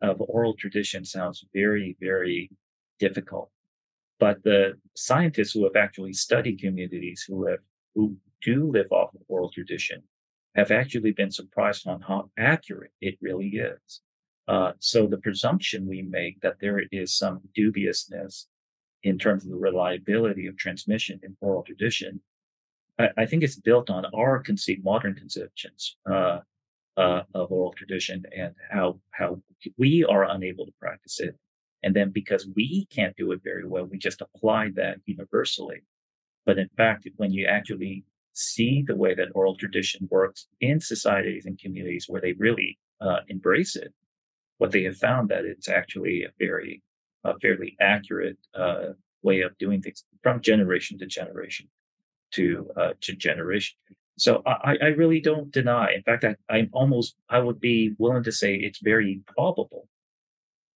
of 0.00 0.22
oral 0.26 0.54
tradition 0.54 1.04
sounds 1.04 1.44
very, 1.52 1.96
very 2.00 2.50
difficult 2.98 3.50
but 4.18 4.42
the 4.42 4.74
scientists 4.94 5.52
who 5.52 5.64
have 5.64 5.76
actually 5.76 6.12
studied 6.12 6.60
communities 6.60 7.24
who 7.26 7.46
have 7.46 7.60
who 7.94 8.16
do 8.42 8.70
live 8.70 8.90
off 8.92 9.14
of 9.14 9.20
oral 9.28 9.50
tradition 9.50 10.02
have 10.54 10.70
actually 10.70 11.12
been 11.12 11.30
surprised 11.30 11.86
on 11.86 12.00
how 12.02 12.30
accurate 12.36 12.92
it 13.00 13.16
really 13.20 13.48
is. 13.48 14.00
Uh, 14.46 14.72
so 14.78 15.06
the 15.06 15.18
presumption 15.18 15.86
we 15.86 16.02
make 16.02 16.40
that 16.40 16.56
there 16.60 16.82
is 16.90 17.16
some 17.16 17.40
dubiousness 17.54 18.46
in 19.02 19.18
terms 19.18 19.44
of 19.44 19.50
the 19.50 19.56
reliability 19.56 20.46
of 20.46 20.56
transmission 20.56 21.20
in 21.22 21.36
oral 21.40 21.62
tradition, 21.62 22.20
I, 22.98 23.08
I 23.16 23.26
think 23.26 23.42
it's 23.42 23.56
built 23.56 23.90
on 23.90 24.06
our 24.14 24.40
conceived 24.40 24.84
modern 24.84 25.14
conceptions 25.14 25.96
uh, 26.10 26.40
uh, 26.96 27.22
of 27.34 27.52
oral 27.52 27.72
tradition 27.72 28.24
and 28.36 28.54
how 28.70 29.00
how 29.10 29.40
we 29.76 30.04
are 30.04 30.24
unable 30.24 30.66
to 30.66 30.72
practice 30.80 31.20
it 31.20 31.36
and 31.82 31.94
then 31.94 32.10
because 32.10 32.48
we 32.56 32.86
can't 32.90 33.16
do 33.16 33.32
it 33.32 33.40
very 33.42 33.66
well, 33.66 33.84
we 33.84 33.98
just 33.98 34.20
apply 34.20 34.70
that 34.74 34.98
universally. 35.06 35.82
But 36.44 36.58
in 36.58 36.68
fact, 36.76 37.08
when 37.16 37.32
you 37.32 37.46
actually 37.46 38.04
see 38.32 38.84
the 38.86 38.96
way 38.96 39.14
that 39.14 39.28
oral 39.34 39.56
tradition 39.56 40.08
works 40.10 40.46
in 40.60 40.80
societies 40.80 41.44
and 41.46 41.58
communities 41.58 42.06
where 42.08 42.20
they 42.20 42.32
really 42.32 42.78
uh, 43.00 43.20
embrace 43.28 43.76
it, 43.76 43.92
what 44.58 44.72
they 44.72 44.82
have 44.84 44.96
found 44.96 45.28
that 45.28 45.44
it's 45.44 45.68
actually 45.68 46.24
a 46.24 46.30
very, 46.38 46.82
a 47.24 47.38
fairly 47.38 47.76
accurate 47.80 48.38
uh, 48.54 48.92
way 49.22 49.40
of 49.40 49.56
doing 49.58 49.82
things 49.82 50.04
from 50.22 50.40
generation 50.40 50.98
to 50.98 51.06
generation 51.06 51.68
to 52.32 52.70
uh, 52.76 52.92
to 53.00 53.14
generation. 53.14 53.76
So 54.18 54.42
I, 54.44 54.76
I 54.82 54.86
really 54.86 55.20
don't 55.20 55.52
deny. 55.52 55.92
In 55.92 56.02
fact, 56.02 56.24
I, 56.24 56.34
I'm 56.48 56.70
almost 56.72 57.14
I 57.30 57.38
would 57.38 57.60
be 57.60 57.94
willing 57.98 58.24
to 58.24 58.32
say 58.32 58.56
it's 58.56 58.80
very 58.80 59.20
probable 59.26 59.88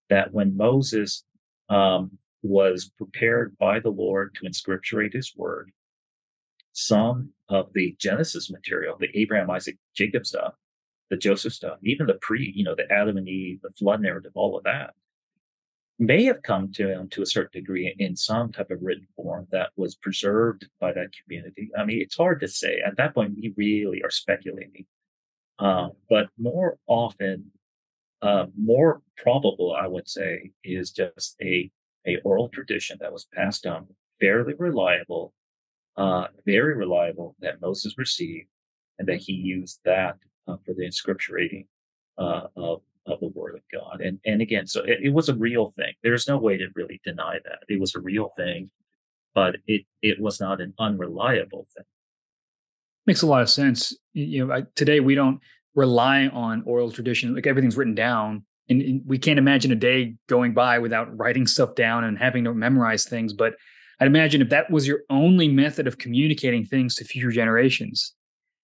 that 0.09 0.33
when 0.33 0.57
Moses 0.57 1.23
um, 1.69 2.17
was 2.41 2.91
prepared 2.97 3.57
by 3.57 3.79
the 3.79 3.89
Lord 3.89 4.35
to 4.35 4.45
inscripturate 4.45 5.13
His 5.13 5.33
word, 5.35 5.71
some 6.73 7.29
of 7.49 7.71
the 7.73 7.95
Genesis 7.99 8.49
material, 8.49 8.97
the 8.99 9.15
Abraham, 9.17 9.49
Isaac, 9.49 9.77
Jacob 9.95 10.25
stuff, 10.25 10.53
the 11.09 11.17
Joseph 11.17 11.53
stuff, 11.53 11.77
even 11.83 12.07
the 12.07 12.15
pre, 12.15 12.51
you 12.55 12.63
know, 12.63 12.75
the 12.75 12.91
Adam 12.91 13.17
and 13.17 13.27
Eve, 13.27 13.61
the 13.61 13.69
flood 13.69 14.01
narrative, 14.01 14.31
all 14.35 14.57
of 14.57 14.63
that, 14.63 14.93
may 15.99 16.23
have 16.23 16.41
come 16.41 16.71
to 16.73 16.89
him 16.89 17.07
to 17.09 17.21
a 17.21 17.25
certain 17.25 17.61
degree 17.61 17.93
in 17.99 18.15
some 18.15 18.51
type 18.51 18.71
of 18.71 18.81
written 18.81 19.07
form 19.15 19.47
that 19.51 19.69
was 19.75 19.95
preserved 19.95 20.67
by 20.79 20.91
that 20.91 21.11
community. 21.23 21.69
I 21.77 21.85
mean, 21.85 22.01
it's 22.01 22.17
hard 22.17 22.39
to 22.41 22.47
say. 22.47 22.79
At 22.85 22.97
that 22.97 23.13
point, 23.13 23.35
we 23.39 23.53
really 23.55 24.01
are 24.03 24.09
speculating. 24.09 24.85
Uh, 25.59 25.89
but 26.09 26.29
more 26.37 26.77
often, 26.87 27.51
uh, 28.23 28.45
more 28.57 29.01
probable, 29.17 29.75
I 29.77 29.85
would 29.85 30.07
say, 30.07 30.51
is 30.63 30.91
just 30.91 31.35
a, 31.41 31.69
a 32.07 32.17
oral 32.23 32.47
tradition 32.47 32.97
that 33.01 33.11
was 33.11 33.27
passed 33.33 33.63
down, 33.63 33.87
fairly 34.19 34.53
reliable, 34.57 35.33
uh, 35.97 36.27
very 36.45 36.73
reliable, 36.75 37.35
that 37.41 37.59
Moses 37.61 37.95
received, 37.97 38.47
and 38.97 39.07
that 39.09 39.17
he 39.17 39.33
used 39.33 39.81
that 39.83 40.15
uh, 40.47 40.55
for 40.65 40.73
the 40.73 40.87
inscripturating 40.87 41.67
uh, 42.17 42.47
of 42.55 42.81
of 43.05 43.19
the 43.19 43.27
word 43.27 43.55
of 43.55 43.61
God. 43.73 43.99
And 43.99 44.19
and 44.25 44.41
again, 44.41 44.67
so 44.67 44.81
it, 44.83 44.99
it 45.03 45.13
was 45.13 45.27
a 45.27 45.35
real 45.35 45.71
thing. 45.71 45.93
There's 46.01 46.27
no 46.27 46.37
way 46.37 46.57
to 46.57 46.67
really 46.75 47.01
deny 47.03 47.39
that. 47.43 47.59
It 47.67 47.79
was 47.79 47.93
a 47.93 47.99
real 47.99 48.31
thing, 48.37 48.71
but 49.35 49.57
it 49.67 49.81
it 50.01 50.21
was 50.21 50.39
not 50.39 50.61
an 50.61 50.73
unreliable 50.79 51.67
thing. 51.75 51.85
Makes 53.05 53.23
a 53.23 53.27
lot 53.27 53.41
of 53.41 53.49
sense. 53.49 53.93
You 54.13 54.47
know, 54.47 54.53
I, 54.53 54.63
today 54.75 55.01
we 55.01 55.13
don't 55.13 55.41
rely 55.75 56.27
on 56.27 56.63
oral 56.65 56.91
tradition. 56.91 57.33
Like 57.35 57.47
everything's 57.47 57.77
written 57.77 57.95
down, 57.95 58.43
and, 58.69 58.81
and, 58.81 59.01
we 59.05 59.17
can't 59.17 59.39
imagine 59.39 59.71
a 59.71 59.75
day 59.75 60.15
going 60.27 60.53
by 60.53 60.79
without 60.79 61.15
writing 61.17 61.47
stuff 61.47 61.75
down 61.75 62.03
and 62.03 62.17
having 62.17 62.43
to 62.45 62.53
memorize 62.53 63.05
things. 63.05 63.33
But 63.33 63.55
I'd 63.99 64.07
imagine 64.07 64.41
if 64.41 64.49
that 64.49 64.71
was 64.71 64.87
your 64.87 65.01
only 65.09 65.47
method 65.47 65.87
of 65.87 65.97
communicating 65.97 66.65
things 66.65 66.95
to 66.95 67.05
future 67.05 67.31
generations, 67.31 68.13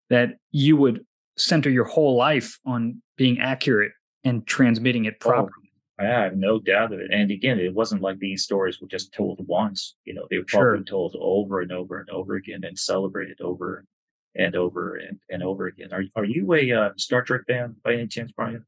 that 0.10 0.38
you 0.52 0.78
would 0.78 1.06
center 1.38 1.70
your 1.70 1.86
whole 1.86 2.16
life 2.16 2.60
on 2.66 3.02
being 3.18 3.40
accurate 3.40 3.92
and 4.24 4.46
transmitting 4.46 5.06
it 5.06 5.16
oh, 5.22 5.30
properly. 5.30 5.54
Oh, 6.00 6.04
I 6.04 6.06
have 6.06 6.38
no 6.38 6.60
doubt 6.60 6.94
of 6.94 7.00
it. 7.00 7.12
And 7.12 7.30
again, 7.32 7.60
it 7.60 7.74
wasn't 7.74 8.02
like 8.02 8.20
these 8.20 8.44
stories 8.44 8.80
were 8.80 8.88
just 8.88 9.14
told 9.14 9.46
once. 9.48 9.96
You 10.06 10.14
know, 10.14 10.28
they 10.30 10.38
were 10.38 10.46
probably 10.48 10.80
sure. 10.80 10.84
told 10.86 11.16
over 11.20 11.62
and 11.62 11.72
over 11.72 12.00
and 12.00 12.10
over 12.10 12.36
again 12.36 12.62
and 12.64 12.78
celebrated 12.78 13.42
over 13.42 13.86
and 14.36 14.56
over 14.56 14.96
and, 14.96 15.20
and 15.30 15.44
over 15.44 15.68
again. 15.68 15.90
Are 15.92 16.04
are 16.16 16.26
you 16.26 16.54
a 16.54 16.72
uh, 16.72 16.90
Star 16.98 17.22
Trek 17.22 17.42
fan 17.48 17.76
by 17.84 17.94
any 17.94 18.08
chance, 18.08 18.32
Brian? 18.32 18.66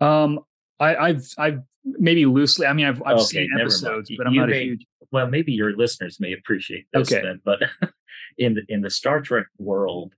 Um, 0.00 0.40
I, 0.78 1.08
have 1.08 1.24
I've 1.38 1.60
maybe 1.84 2.26
loosely. 2.26 2.66
I 2.66 2.72
mean, 2.72 2.86
I've 2.86 3.02
I've 3.04 3.16
okay, 3.16 3.24
seen 3.24 3.50
episodes, 3.60 4.10
but 4.16 4.26
I'm 4.26 4.34
you 4.34 4.40
not 4.40 4.50
may, 4.50 4.60
a 4.60 4.64
huge. 4.64 4.86
Well, 5.12 5.28
maybe 5.28 5.52
your 5.52 5.76
listeners 5.76 6.18
may 6.20 6.32
appreciate 6.32 6.86
this. 6.92 7.12
Okay. 7.12 7.22
Then, 7.22 7.40
but 7.44 7.60
in 8.38 8.54
the 8.54 8.62
in 8.68 8.80
the 8.82 8.90
Star 8.90 9.20
Trek 9.20 9.46
world, 9.58 10.12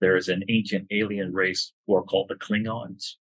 there 0.00 0.16
is 0.16 0.28
an 0.28 0.44
ancient 0.48 0.86
alien 0.90 1.32
race 1.32 1.72
who 1.86 1.96
are 1.96 2.02
called 2.02 2.28
the 2.28 2.34
Klingons. 2.34 3.14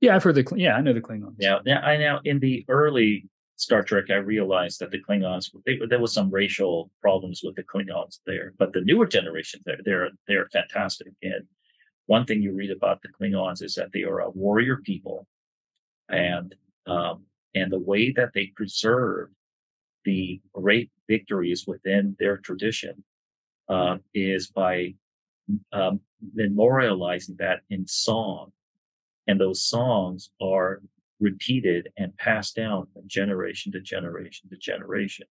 Yeah, 0.00 0.16
I've 0.16 0.22
heard 0.22 0.36
the 0.36 0.46
yeah, 0.56 0.74
I 0.74 0.80
know 0.80 0.92
the 0.92 1.00
Klingons. 1.00 1.36
Yeah, 1.38 1.58
now 1.64 1.80
I 1.80 1.96
now 1.96 2.20
in 2.24 2.38
the 2.38 2.64
early 2.68 3.28
Star 3.60 3.82
Trek, 3.82 4.04
I 4.08 4.14
realized 4.14 4.80
that 4.80 4.90
the 4.90 5.02
Klingons 5.02 5.50
they, 5.66 5.78
there 5.86 6.00
was 6.00 6.14
some 6.14 6.30
racial 6.30 6.90
problems 7.02 7.42
with 7.44 7.56
the 7.56 7.62
Klingons 7.62 8.20
there, 8.24 8.54
but 8.58 8.72
the 8.72 8.80
newer 8.80 9.06
generation 9.06 9.60
they're 9.66 9.80
they're 9.84 10.08
they're 10.26 10.46
fantastic. 10.46 11.08
And 11.22 11.44
one 12.06 12.24
thing 12.24 12.40
you 12.40 12.54
read 12.54 12.70
about 12.70 13.02
the 13.02 13.08
Klingons 13.08 13.62
is 13.62 13.74
that 13.74 13.92
they 13.92 14.02
are 14.04 14.20
a 14.20 14.30
warrior 14.30 14.78
people, 14.78 15.26
and 16.08 16.54
um, 16.86 17.24
and 17.54 17.70
the 17.70 17.78
way 17.78 18.10
that 18.12 18.32
they 18.32 18.46
preserve 18.46 19.28
the 20.06 20.40
great 20.54 20.90
victories 21.06 21.66
within 21.66 22.16
their 22.18 22.38
tradition 22.38 23.04
uh, 23.68 23.98
is 24.14 24.48
by 24.48 24.94
um, 25.74 26.00
memorializing 26.34 27.36
that 27.36 27.60
in 27.68 27.86
song 27.86 28.52
and 29.26 29.38
those 29.38 29.62
songs 29.62 30.30
are 30.40 30.80
repeated 31.20 31.88
and 31.96 32.16
passed 32.16 32.56
down 32.56 32.86
from 32.92 33.02
generation 33.06 33.72
to 33.72 33.80
generation 33.80 34.48
to 34.50 34.56
generation. 34.56 35.26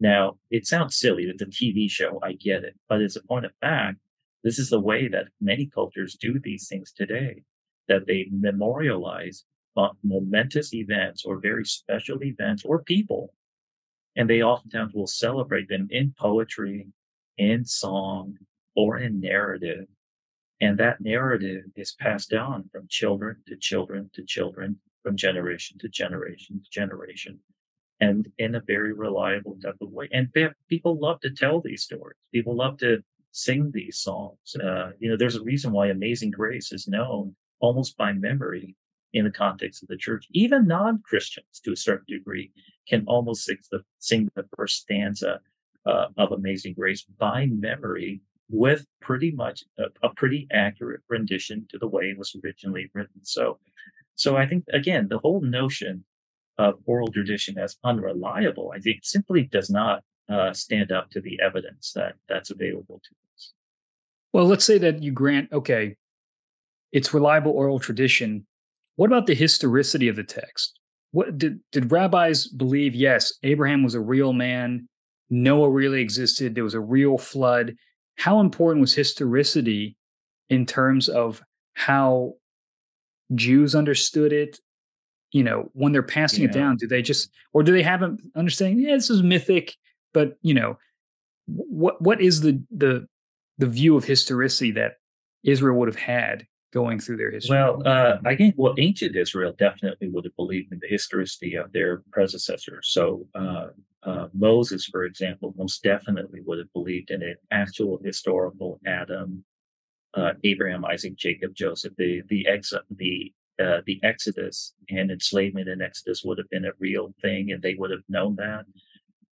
Now, 0.00 0.38
it 0.50 0.66
sounds 0.66 0.96
silly 0.96 1.26
that 1.26 1.38
the 1.38 1.46
TV 1.46 1.90
show, 1.90 2.18
I 2.22 2.32
get 2.32 2.64
it, 2.64 2.74
but 2.88 3.02
as 3.02 3.16
a 3.16 3.22
point 3.22 3.44
of 3.44 3.52
fact, 3.60 3.98
this 4.42 4.58
is 4.58 4.70
the 4.70 4.80
way 4.80 5.08
that 5.08 5.28
many 5.40 5.66
cultures 5.66 6.16
do 6.18 6.38
these 6.38 6.68
things 6.68 6.92
today, 6.92 7.42
that 7.88 8.06
they 8.06 8.28
memorialize 8.30 9.44
momentous 10.02 10.74
events 10.74 11.24
or 11.24 11.38
very 11.38 11.64
special 11.64 12.22
events 12.22 12.64
or 12.64 12.82
people. 12.82 13.32
And 14.16 14.28
they 14.28 14.42
oftentimes 14.42 14.92
will 14.94 15.06
celebrate 15.06 15.68
them 15.68 15.88
in 15.90 16.14
poetry, 16.18 16.88
in 17.38 17.64
song, 17.64 18.36
or 18.74 18.98
in 18.98 19.20
narrative 19.20 19.86
and 20.60 20.76
that 20.78 21.00
narrative 21.00 21.64
is 21.74 21.92
passed 21.98 22.30
down 22.30 22.68
from 22.70 22.86
children 22.88 23.36
to 23.46 23.56
children 23.56 24.10
to 24.12 24.24
children, 24.24 24.76
from 25.02 25.16
generation 25.16 25.78
to 25.78 25.88
generation 25.88 26.60
to 26.62 26.70
generation, 26.70 27.38
and 28.00 28.30
in 28.38 28.54
a 28.54 28.60
very 28.60 28.92
reliable 28.92 29.56
type 29.62 29.76
of 29.80 29.90
way. 29.90 30.08
And 30.12 30.32
people 30.68 30.98
love 30.98 31.20
to 31.20 31.30
tell 31.30 31.60
these 31.60 31.82
stories. 31.82 32.16
People 32.32 32.56
love 32.56 32.78
to 32.78 33.02
sing 33.32 33.70
these 33.72 33.98
songs. 33.98 34.56
Uh, 34.62 34.90
you 34.98 35.08
know, 35.08 35.16
there's 35.16 35.36
a 35.36 35.42
reason 35.42 35.72
why 35.72 35.88
Amazing 35.88 36.32
Grace 36.32 36.72
is 36.72 36.88
known 36.88 37.36
almost 37.60 37.96
by 37.96 38.12
memory 38.12 38.76
in 39.12 39.24
the 39.24 39.30
context 39.30 39.82
of 39.82 39.88
the 39.88 39.96
church. 39.96 40.26
Even 40.32 40.66
non-Christians, 40.66 41.60
to 41.64 41.72
a 41.72 41.76
certain 41.76 42.06
degree, 42.08 42.52
can 42.88 43.04
almost 43.06 43.44
sing 43.44 43.58
the, 43.70 43.80
sing 43.98 44.28
the 44.34 44.44
first 44.56 44.80
stanza 44.80 45.40
uh, 45.86 46.06
of 46.16 46.32
Amazing 46.32 46.74
Grace 46.74 47.02
by 47.02 47.46
memory 47.46 48.20
with 48.50 48.84
pretty 49.00 49.30
much 49.30 49.64
a, 49.78 49.84
a, 50.02 50.12
pretty 50.14 50.46
accurate 50.52 51.00
rendition 51.08 51.66
to 51.70 51.78
the 51.78 51.86
way 51.86 52.06
it 52.06 52.18
was 52.18 52.36
originally 52.44 52.90
written. 52.94 53.20
So, 53.22 53.58
so 54.20 54.36
I 54.36 54.46
think 54.46 54.64
again, 54.72 55.08
the 55.08 55.18
whole 55.18 55.40
notion 55.40 56.04
of 56.58 56.74
oral 56.84 57.08
tradition 57.08 57.58
as 57.58 57.78
unreliable, 57.82 58.72
I 58.74 58.78
think 58.78 58.98
simply 59.02 59.44
does 59.44 59.70
not 59.70 60.02
uh, 60.28 60.52
stand 60.52 60.92
up 60.92 61.10
to 61.12 61.20
the 61.22 61.40
evidence 61.40 61.92
that 61.94 62.16
that's 62.28 62.50
available 62.50 63.00
to 63.02 63.14
us. 63.34 63.52
Well, 64.34 64.44
let's 64.44 64.66
say 64.66 64.76
that 64.78 65.02
you 65.02 65.10
grant, 65.10 65.50
okay, 65.52 65.96
it's 66.92 67.14
reliable 67.14 67.52
oral 67.52 67.78
tradition. 67.78 68.46
What 68.96 69.06
about 69.06 69.26
the 69.26 69.34
historicity 69.34 70.08
of 70.08 70.16
the 70.16 70.24
text? 70.24 70.78
What 71.12 71.38
did, 71.38 71.60
did 71.72 71.90
rabbis 71.90 72.46
believe? 72.46 72.94
Yes, 72.94 73.32
Abraham 73.42 73.82
was 73.82 73.94
a 73.94 74.00
real 74.00 74.34
man. 74.34 74.86
Noah 75.30 75.70
really 75.70 76.02
existed. 76.02 76.54
There 76.54 76.64
was 76.64 76.74
a 76.74 76.80
real 76.80 77.16
flood 77.16 77.74
how 78.16 78.40
important 78.40 78.82
was 78.82 78.92
historicity 78.92 79.96
in 80.50 80.66
terms 80.66 81.08
of 81.08 81.42
how 81.72 82.34
Jews 83.34 83.74
understood 83.74 84.32
it? 84.32 84.58
You 85.32 85.44
know, 85.44 85.70
when 85.74 85.92
they're 85.92 86.02
passing 86.02 86.42
yeah. 86.42 86.48
it 86.48 86.52
down, 86.52 86.76
do 86.76 86.88
they 86.88 87.02
just, 87.02 87.30
or 87.52 87.62
do 87.62 87.72
they 87.72 87.82
have 87.82 88.02
an 88.02 88.18
understanding? 88.34 88.84
Yeah, 88.84 88.96
this 88.96 89.10
is 89.10 89.22
mythic, 89.22 89.76
but 90.12 90.36
you 90.42 90.54
know, 90.54 90.76
what 91.46 92.00
what 92.02 92.20
is 92.20 92.40
the 92.40 92.62
the 92.70 93.06
the 93.58 93.66
view 93.66 93.96
of 93.96 94.04
historicity 94.04 94.72
that 94.72 94.94
Israel 95.44 95.78
would 95.78 95.88
have 95.88 95.96
had 95.96 96.46
going 96.72 97.00
through 97.00 97.16
their 97.16 97.30
history? 97.30 97.56
Well, 97.56 97.82
uh, 97.86 98.18
I 98.24 98.36
think 98.36 98.54
well, 98.56 98.74
ancient 98.78 99.16
Israel 99.16 99.54
definitely 99.58 100.08
would 100.08 100.24
have 100.24 100.36
believed 100.36 100.72
in 100.72 100.78
the 100.80 100.88
historicity 100.88 101.54
of 101.54 101.72
their 101.72 102.02
predecessors. 102.12 102.88
So 102.90 103.26
uh, 103.34 103.68
uh, 104.02 104.28
Moses, 104.32 104.86
for 104.86 105.04
example, 105.04 105.54
most 105.56 105.82
definitely 105.82 106.40
would 106.44 106.58
have 106.58 106.72
believed 106.72 107.10
in 107.10 107.22
an 107.22 107.36
actual 107.50 108.00
historical 108.02 108.80
Adam, 108.86 109.44
uh, 110.14 110.32
Abraham, 110.44 110.84
Isaac, 110.84 111.16
Jacob, 111.16 111.54
Joseph. 111.54 111.94
The 111.96 112.22
the 112.28 112.46
ex 112.46 112.72
the 112.90 113.32
uh, 113.62 113.80
the 113.86 114.00
Exodus 114.02 114.74
and 114.88 115.10
enslavement 115.10 115.68
in 115.68 115.82
Exodus 115.82 116.24
would 116.24 116.38
have 116.38 116.50
been 116.50 116.64
a 116.64 116.72
real 116.78 117.14
thing, 117.20 117.52
and 117.52 117.62
they 117.62 117.74
would 117.74 117.90
have 117.90 118.02
known 118.08 118.36
that. 118.36 118.64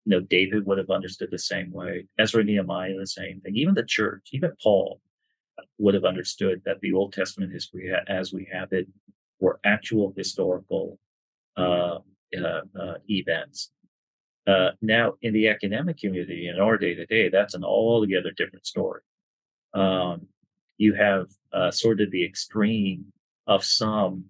You 0.04 0.10
know, 0.12 0.20
David 0.20 0.66
would 0.66 0.78
have 0.78 0.90
understood 0.90 1.30
the 1.30 1.38
same 1.38 1.70
way. 1.72 2.06
Ezra, 2.18 2.42
Nehemiah, 2.42 2.98
the 2.98 3.06
same 3.06 3.40
thing. 3.40 3.56
Even 3.56 3.74
the 3.74 3.84
church, 3.84 4.28
even 4.32 4.52
Paul, 4.62 5.00
would 5.78 5.94
have 5.94 6.04
understood 6.04 6.62
that 6.64 6.80
the 6.80 6.92
Old 6.92 7.12
Testament 7.12 7.52
history, 7.52 7.92
as 8.06 8.32
we 8.32 8.48
have 8.52 8.72
it, 8.72 8.86
were 9.40 9.60
actual 9.64 10.12
historical 10.16 10.98
uh, 11.56 11.98
uh, 12.36 12.60
uh, 12.78 12.94
events. 13.08 13.70
Uh, 14.46 14.70
now, 14.80 15.14
in 15.22 15.32
the 15.34 15.48
academic 15.48 15.98
community, 15.98 16.48
in 16.48 16.58
our 16.58 16.78
day 16.78 16.94
to 16.94 17.04
day, 17.06 17.28
that's 17.28 17.54
an 17.54 17.64
altogether 17.64 18.32
different 18.36 18.66
story. 18.66 19.02
Um, 19.74 20.26
you 20.78 20.94
have 20.94 21.26
uh, 21.52 21.70
sort 21.70 22.00
of 22.00 22.10
the 22.10 22.24
extreme 22.24 23.12
of 23.46 23.64
some 23.64 24.26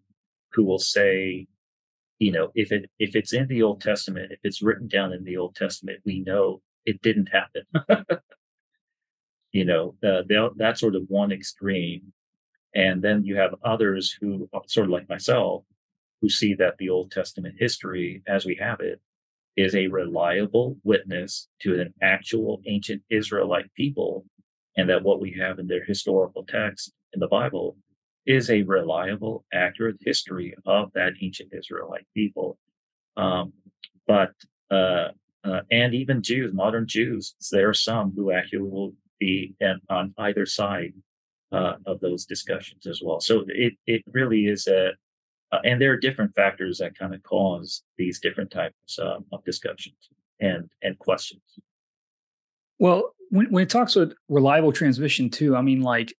who 0.52 0.64
will 0.64 0.78
say, 0.78 1.46
you 2.18 2.32
know, 2.32 2.50
if 2.54 2.72
it 2.72 2.90
if 2.98 3.14
it's 3.14 3.32
in 3.32 3.46
the 3.46 3.62
Old 3.62 3.80
Testament, 3.80 4.32
if 4.32 4.40
it's 4.42 4.62
written 4.62 4.88
down 4.88 5.12
in 5.12 5.24
the 5.24 5.36
Old 5.36 5.54
Testament, 5.54 6.00
we 6.04 6.20
know 6.20 6.62
it 6.84 7.00
didn't 7.02 7.28
happen. 7.28 7.62
you 9.52 9.64
know, 9.64 9.94
uh, 10.02 10.22
that's 10.56 10.80
sort 10.80 10.96
of 10.96 11.04
one 11.08 11.30
extreme, 11.30 12.12
and 12.74 13.02
then 13.02 13.24
you 13.24 13.36
have 13.36 13.54
others 13.62 14.16
who, 14.20 14.48
sort 14.66 14.86
of 14.86 14.90
like 14.90 15.08
myself, 15.08 15.64
who 16.20 16.28
see 16.28 16.54
that 16.54 16.78
the 16.78 16.88
Old 16.88 17.12
Testament 17.12 17.56
history, 17.58 18.22
as 18.26 18.44
we 18.44 18.56
have 18.60 18.80
it, 18.80 19.00
is 19.56 19.74
a 19.74 19.88
reliable 19.88 20.76
witness 20.82 21.48
to 21.60 21.80
an 21.80 21.92
actual 22.02 22.62
ancient 22.66 23.02
Israelite 23.10 23.72
people, 23.74 24.24
and 24.78 24.88
that 24.88 25.02
what 25.02 25.20
we 25.20 25.32
have 25.32 25.58
in 25.58 25.66
their 25.66 25.84
historical 25.84 26.44
text 26.44 26.92
in 27.12 27.20
the 27.20 27.28
Bible 27.28 27.76
is 28.26 28.48
a 28.48 28.62
reliable, 28.62 29.44
accurate 29.52 29.96
history 30.00 30.54
of 30.64 30.90
that 30.94 31.14
ancient 31.20 31.52
Israelite 31.52 32.06
people. 32.14 32.56
Um, 33.16 33.52
but 34.06 34.30
uh, 34.70 35.08
uh, 35.44 35.60
and 35.70 35.94
even 35.94 36.22
Jews, 36.22 36.54
modern 36.54 36.86
Jews, 36.86 37.34
there 37.50 37.68
are 37.68 37.74
some 37.74 38.12
who 38.14 38.30
actually 38.30 38.62
will 38.62 38.92
be 39.18 39.54
on 39.90 40.14
either 40.18 40.46
side 40.46 40.92
uh, 41.50 41.74
of 41.86 41.98
those 42.00 42.24
discussions 42.24 42.86
as 42.86 43.00
well. 43.04 43.20
So 43.20 43.44
it 43.48 43.74
it 43.86 44.02
really 44.12 44.46
is 44.46 44.68
a 44.68 44.90
uh, 45.50 45.58
and 45.64 45.80
there 45.80 45.92
are 45.92 45.96
different 45.96 46.34
factors 46.34 46.78
that 46.78 46.96
kind 46.96 47.14
of 47.14 47.22
cause 47.22 47.82
these 47.96 48.20
different 48.20 48.50
types 48.50 48.98
um, 49.00 49.24
of 49.32 49.44
discussions 49.44 50.10
and 50.40 50.70
and 50.82 50.98
questions. 50.98 51.42
Well, 52.78 53.14
when 53.30 53.46
when 53.50 53.62
it 53.62 53.70
talks 53.70 53.96
about 53.96 54.14
reliable 54.28 54.72
transmission 54.72 55.30
too, 55.30 55.56
I 55.56 55.62
mean, 55.62 55.82
like, 55.82 56.14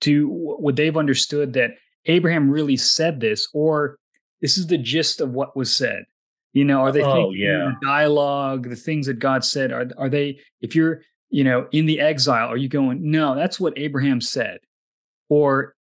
do 0.00 0.28
would 0.30 0.76
they've 0.76 0.96
understood 0.96 1.52
that 1.54 1.72
Abraham 2.06 2.50
really 2.50 2.76
said 2.76 3.20
this, 3.20 3.48
or 3.54 3.98
this 4.40 4.58
is 4.58 4.66
the 4.66 4.78
gist 4.78 5.20
of 5.20 5.30
what 5.30 5.56
was 5.56 5.74
said? 5.74 6.04
You 6.52 6.64
know, 6.64 6.80
are 6.80 6.92
they 6.92 7.02
oh, 7.02 7.30
yeah. 7.30 7.72
the 7.80 7.86
dialogue, 7.86 8.68
the 8.68 8.76
things 8.76 9.06
that 9.06 9.18
God 9.18 9.44
said? 9.44 9.72
Are 9.72 9.88
are 9.96 10.08
they? 10.08 10.38
If 10.60 10.74
you're, 10.74 11.02
you 11.30 11.44
know, 11.44 11.66
in 11.72 11.86
the 11.86 12.00
exile, 12.00 12.48
are 12.48 12.56
you 12.56 12.68
going? 12.68 13.10
No, 13.10 13.34
that's 13.34 13.58
what 13.58 13.72
Abraham 13.76 14.20
said, 14.20 14.58
or 15.28 15.74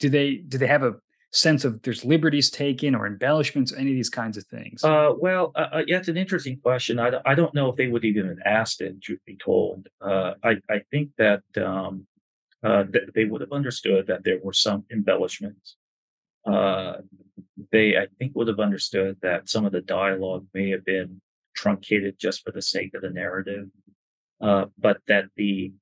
do 0.00 0.08
they 0.08 0.36
do 0.36 0.58
they 0.58 0.66
have 0.66 0.82
a 0.82 0.94
sense 1.36 1.64
of 1.64 1.82
there's 1.82 2.04
liberties 2.04 2.50
taken 2.50 2.94
or 2.94 3.06
embellishments, 3.06 3.72
any 3.72 3.90
of 3.90 3.96
these 3.96 4.10
kinds 4.10 4.36
of 4.36 4.44
things? 4.44 4.82
Uh, 4.82 5.12
well, 5.16 5.52
uh, 5.54 5.66
uh 5.72 5.82
yeah, 5.86 5.98
it's 5.98 6.08
an 6.08 6.16
interesting 6.16 6.58
question. 6.58 6.98
I, 6.98 7.12
I 7.24 7.34
don't 7.34 7.54
know 7.54 7.68
if 7.68 7.76
they 7.76 7.88
would 7.88 8.04
even 8.04 8.28
have 8.28 8.38
asked 8.44 8.80
it, 8.80 9.00
truth 9.02 9.20
be 9.26 9.36
told. 9.36 9.88
Uh, 10.00 10.34
I, 10.42 10.56
I 10.70 10.80
think 10.90 11.10
that, 11.18 11.42
um, 11.56 12.06
uh, 12.62 12.84
that 12.90 13.14
they 13.14 13.24
would 13.24 13.42
have 13.42 13.52
understood 13.52 14.06
that 14.06 14.24
there 14.24 14.38
were 14.42 14.52
some 14.52 14.84
embellishments. 14.90 15.76
Uh, 16.46 16.98
they, 17.70 17.96
I 17.96 18.06
think, 18.18 18.34
would 18.34 18.48
have 18.48 18.60
understood 18.60 19.18
that 19.22 19.48
some 19.48 19.66
of 19.66 19.72
the 19.72 19.82
dialogue 19.82 20.46
may 20.54 20.70
have 20.70 20.84
been 20.84 21.20
truncated 21.54 22.18
just 22.18 22.42
for 22.42 22.50
the 22.50 22.62
sake 22.62 22.94
of 22.94 23.02
the 23.02 23.10
narrative, 23.10 23.68
but 24.40 24.98
that 25.06 25.26
the 25.36 25.72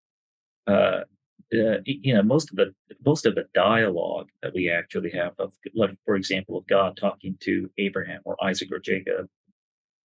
uh, 1.53 1.79
you 1.85 2.15
know 2.15 2.23
most 2.23 2.51
of 2.51 2.57
the 2.57 2.75
most 3.05 3.27
of 3.27 3.35
the 3.35 3.47
dialogue 3.55 4.29
that 4.43 4.55
we 4.55 4.71
actually 4.71 5.11
have 5.11 5.33
of 5.39 5.53
like 5.75 5.97
for 6.05 6.17
example 6.17 6.57
of 6.57 6.67
god 6.67 6.97
talking 6.97 7.37
to 7.41 7.71
abraham 7.79 8.21
or 8.25 8.37
isaac 8.43 8.71
or 8.73 8.79
jacob 8.79 9.29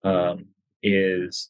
um, 0.04 0.46
is 0.84 1.50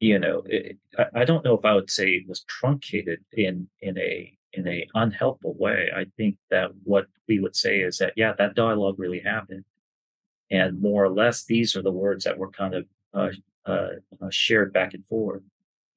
you 0.00 0.18
know 0.18 0.42
it, 0.46 0.78
I, 0.98 1.20
I 1.20 1.24
don't 1.24 1.44
know 1.44 1.56
if 1.56 1.64
i 1.64 1.74
would 1.74 1.90
say 1.90 2.08
it 2.10 2.28
was 2.28 2.44
truncated 2.44 3.24
in 3.32 3.68
in 3.80 3.98
a 3.98 4.38
in 4.52 4.66
a 4.66 4.86
unhelpful 4.94 5.54
way. 5.54 5.90
I 5.94 6.06
think 6.16 6.36
that 6.50 6.70
what 6.84 7.06
we 7.28 7.40
would 7.40 7.56
say 7.56 7.80
is 7.80 7.98
that 7.98 8.12
yeah 8.16 8.32
that 8.38 8.54
dialogue 8.54 8.98
really 8.98 9.20
happened. 9.20 9.64
And 10.50 10.80
more 10.80 11.04
or 11.04 11.10
less 11.10 11.44
these 11.44 11.76
are 11.76 11.82
the 11.82 11.92
words 11.92 12.24
that 12.24 12.38
were 12.38 12.50
kind 12.50 12.74
of 12.74 12.86
uh, 13.14 13.30
uh, 13.66 13.88
uh 14.22 14.30
shared 14.30 14.72
back 14.72 14.94
and 14.94 15.06
forth 15.06 15.42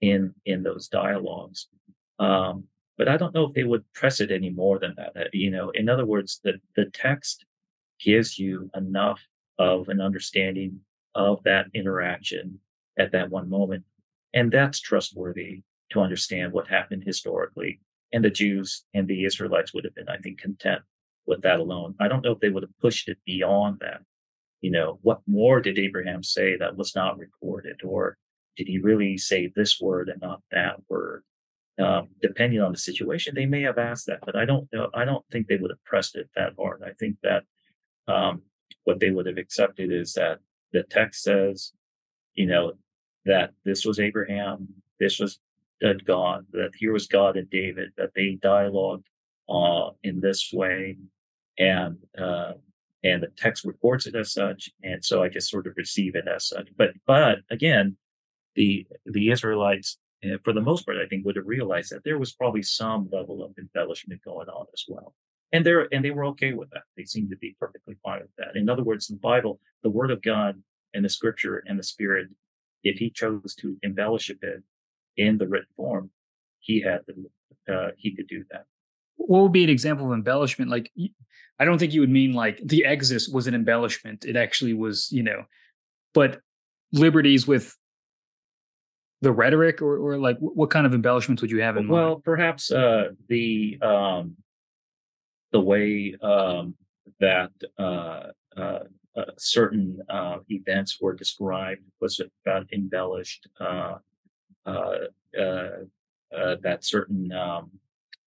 in 0.01 0.33
in 0.45 0.63
those 0.63 0.87
dialogues. 0.87 1.67
Um, 2.19 2.65
but 3.01 3.09
I 3.09 3.17
don't 3.17 3.33
know 3.33 3.45
if 3.45 3.55
they 3.55 3.63
would 3.63 3.83
press 3.93 4.19
it 4.19 4.29
any 4.29 4.51
more 4.51 4.77
than 4.77 4.93
that. 4.95 5.17
Uh, 5.19 5.23
you 5.33 5.49
know, 5.49 5.71
in 5.71 5.89
other 5.89 6.05
words, 6.05 6.39
the, 6.43 6.61
the 6.75 6.85
text 6.93 7.45
gives 7.99 8.37
you 8.37 8.69
enough 8.75 9.19
of 9.57 9.89
an 9.89 9.99
understanding 9.99 10.81
of 11.15 11.41
that 11.41 11.65
interaction 11.73 12.59
at 12.99 13.11
that 13.13 13.31
one 13.31 13.49
moment. 13.49 13.85
And 14.35 14.51
that's 14.51 14.79
trustworthy 14.79 15.63
to 15.89 15.99
understand 15.99 16.53
what 16.53 16.67
happened 16.67 17.01
historically. 17.03 17.79
And 18.13 18.23
the 18.23 18.29
Jews 18.29 18.83
and 18.93 19.07
the 19.07 19.25
Israelites 19.25 19.73
would 19.73 19.85
have 19.85 19.95
been, 19.95 20.07
I 20.07 20.17
think, 20.17 20.39
content 20.39 20.83
with 21.25 21.41
that 21.41 21.59
alone. 21.59 21.95
I 21.99 22.07
don't 22.07 22.23
know 22.23 22.33
if 22.33 22.39
they 22.39 22.49
would 22.49 22.61
have 22.61 22.79
pushed 22.79 23.09
it 23.09 23.17
beyond 23.25 23.79
that. 23.81 24.01
You 24.61 24.69
know, 24.69 24.99
what 25.01 25.21
more 25.25 25.59
did 25.59 25.79
Abraham 25.79 26.21
say 26.21 26.55
that 26.55 26.77
was 26.77 26.95
not 26.95 27.17
recorded? 27.17 27.77
Or 27.83 28.19
did 28.55 28.67
he 28.67 28.77
really 28.77 29.17
say 29.17 29.51
this 29.55 29.81
word 29.81 30.07
and 30.07 30.21
not 30.21 30.41
that 30.51 30.75
word? 30.87 31.23
Um, 31.79 32.09
depending 32.21 32.61
on 32.61 32.71
the 32.71 32.77
situation, 32.77 33.35
they 33.35 33.45
may 33.45 33.61
have 33.61 33.77
asked 33.77 34.07
that, 34.07 34.19
but 34.25 34.35
I 34.35 34.45
don't 34.45 34.67
know. 34.73 34.89
I 34.93 35.05
don't 35.05 35.25
think 35.31 35.47
they 35.47 35.57
would 35.57 35.71
have 35.71 35.83
pressed 35.83 36.15
it 36.15 36.29
that 36.35 36.53
hard. 36.57 36.81
I 36.85 36.91
think 36.99 37.17
that 37.23 37.43
um, 38.07 38.41
what 38.83 38.99
they 38.99 39.09
would 39.09 39.25
have 39.25 39.37
accepted 39.37 39.91
is 39.91 40.13
that 40.13 40.39
the 40.73 40.83
text 40.83 41.23
says, 41.23 41.73
you 42.35 42.45
know, 42.45 42.73
that 43.25 43.51
this 43.65 43.85
was 43.85 43.99
Abraham, 43.99 44.67
this 44.99 45.19
was 45.19 45.39
God, 46.05 46.45
that 46.51 46.71
here 46.75 46.93
was 46.93 47.07
God 47.07 47.37
and 47.37 47.49
David, 47.49 47.91
that 47.97 48.11
they 48.15 48.37
dialogued 48.41 49.05
uh, 49.49 49.91
in 50.03 50.19
this 50.19 50.51
way, 50.53 50.97
and 51.57 51.97
uh, 52.17 52.53
and 53.03 53.23
the 53.23 53.31
text 53.35 53.65
reports 53.65 54.05
it 54.05 54.15
as 54.15 54.31
such, 54.31 54.69
and 54.83 55.03
so 55.03 55.23
I 55.23 55.29
just 55.29 55.49
sort 55.49 55.67
of 55.67 55.73
receive 55.75 56.15
it 56.15 56.27
as 56.27 56.47
such. 56.47 56.69
But 56.77 56.91
but 57.07 57.39
again, 57.49 57.97
the 58.55 58.85
the 59.05 59.31
Israelites 59.31 59.97
for 60.43 60.53
the 60.53 60.61
most 60.61 60.85
part, 60.85 60.97
I 60.97 61.07
think 61.07 61.25
would 61.25 61.35
have 61.35 61.47
realized 61.47 61.91
that 61.91 62.03
there 62.03 62.19
was 62.19 62.33
probably 62.33 62.61
some 62.61 63.09
level 63.11 63.43
of 63.43 63.57
embellishment 63.57 64.21
going 64.23 64.47
on 64.49 64.65
as 64.73 64.85
well. 64.87 65.15
And 65.51 65.65
they're 65.65 65.87
and 65.91 66.05
they 66.05 66.11
were 66.11 66.25
okay 66.25 66.53
with 66.53 66.69
that. 66.71 66.83
They 66.95 67.05
seemed 67.05 67.29
to 67.31 67.37
be 67.37 67.55
perfectly 67.59 67.95
fine 68.03 68.21
with 68.21 68.35
that. 68.37 68.55
In 68.55 68.69
other 68.69 68.83
words, 68.83 69.07
the 69.07 69.17
Bible, 69.17 69.59
the 69.83 69.89
Word 69.89 70.11
of 70.11 70.21
God, 70.21 70.61
and 70.93 71.03
the 71.03 71.09
Scripture 71.09 71.63
and 71.65 71.77
the 71.77 71.83
Spirit, 71.83 72.27
if 72.83 72.97
He 72.97 73.09
chose 73.09 73.55
to 73.55 73.77
embellish 73.83 74.29
a 74.29 74.35
bit 74.35 74.63
in 75.17 75.37
the 75.37 75.47
written 75.47 75.67
form, 75.75 76.11
He 76.59 76.81
had 76.81 77.01
the 77.07 77.73
uh, 77.73 77.91
He 77.97 78.15
could 78.15 78.27
do 78.27 78.43
that. 78.51 78.65
What 79.17 79.43
would 79.43 79.51
be 79.51 79.63
an 79.63 79.69
example 79.69 80.07
of 80.07 80.13
embellishment? 80.13 80.71
Like, 80.71 80.91
I 81.59 81.65
don't 81.65 81.77
think 81.77 81.93
you 81.93 82.01
would 82.01 82.09
mean 82.09 82.33
like 82.33 82.59
the 82.63 82.85
Exodus 82.85 83.27
was 83.27 83.47
an 83.47 83.53
embellishment. 83.53 84.25
It 84.25 84.35
actually 84.35 84.73
was, 84.73 85.09
you 85.11 85.21
know, 85.21 85.43
but 86.13 86.39
liberties 86.91 87.45
with 87.45 87.75
the 89.21 89.31
rhetoric 89.31 89.81
or, 89.81 89.97
or 89.97 90.17
like 90.17 90.37
what 90.39 90.69
kind 90.69 90.85
of 90.85 90.93
embellishments 90.93 91.41
would 91.41 91.51
you 91.51 91.61
have 91.61 91.77
in 91.77 91.87
well, 91.87 91.97
mind? 91.97 92.09
Well, 92.09 92.21
perhaps 92.21 92.71
uh, 92.71 93.09
the 93.27 93.77
um, 93.81 94.35
the 95.51 95.59
way 95.59 96.15
um, 96.21 96.75
that 97.19 97.51
uh, 97.77 98.23
uh, 98.57 98.79
uh 99.15 99.25
certain 99.37 100.01
uh, 100.09 100.37
events 100.49 100.99
were 100.99 101.13
described 101.13 101.81
was 101.99 102.19
about 102.45 102.67
embellished. 102.73 103.47
Uh, 103.59 103.97
uh, 106.33 106.55
that 106.61 106.85
certain 106.85 107.29
um, 107.33 107.69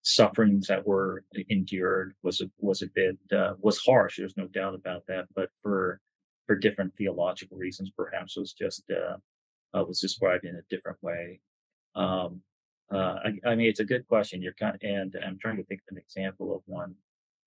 sufferings 0.02 0.66
that 0.66 0.86
were 0.86 1.24
endured 1.48 2.14
was 2.22 2.42
a, 2.42 2.50
was 2.58 2.82
a 2.82 2.86
bit 2.94 3.16
was 3.60 3.78
harsh. 3.78 4.18
There's 4.18 4.36
no 4.36 4.46
doubt 4.46 4.74
about 4.74 5.06
that. 5.08 5.26
But 5.34 5.48
for 5.62 6.00
for 6.46 6.54
different 6.54 6.94
theological 6.96 7.56
reasons, 7.56 7.90
perhaps 7.96 8.36
it 8.36 8.40
was 8.40 8.52
just 8.52 8.84
uh, 9.74 9.84
was 9.84 10.00
described 10.00 10.44
in 10.44 10.56
a 10.56 10.62
different 10.70 10.98
way. 11.02 11.40
Um, 11.94 12.40
uh, 12.92 13.16
I, 13.24 13.32
I, 13.46 13.54
mean, 13.54 13.68
it's 13.68 13.80
a 13.80 13.84
good 13.84 14.06
question. 14.06 14.42
You're 14.42 14.54
kind, 14.54 14.74
of, 14.74 14.80
and 14.82 15.14
I'm 15.26 15.38
trying 15.40 15.56
to 15.56 15.64
think 15.64 15.80
of 15.88 15.96
an 15.96 16.02
example 16.02 16.54
of 16.54 16.62
one, 16.66 16.94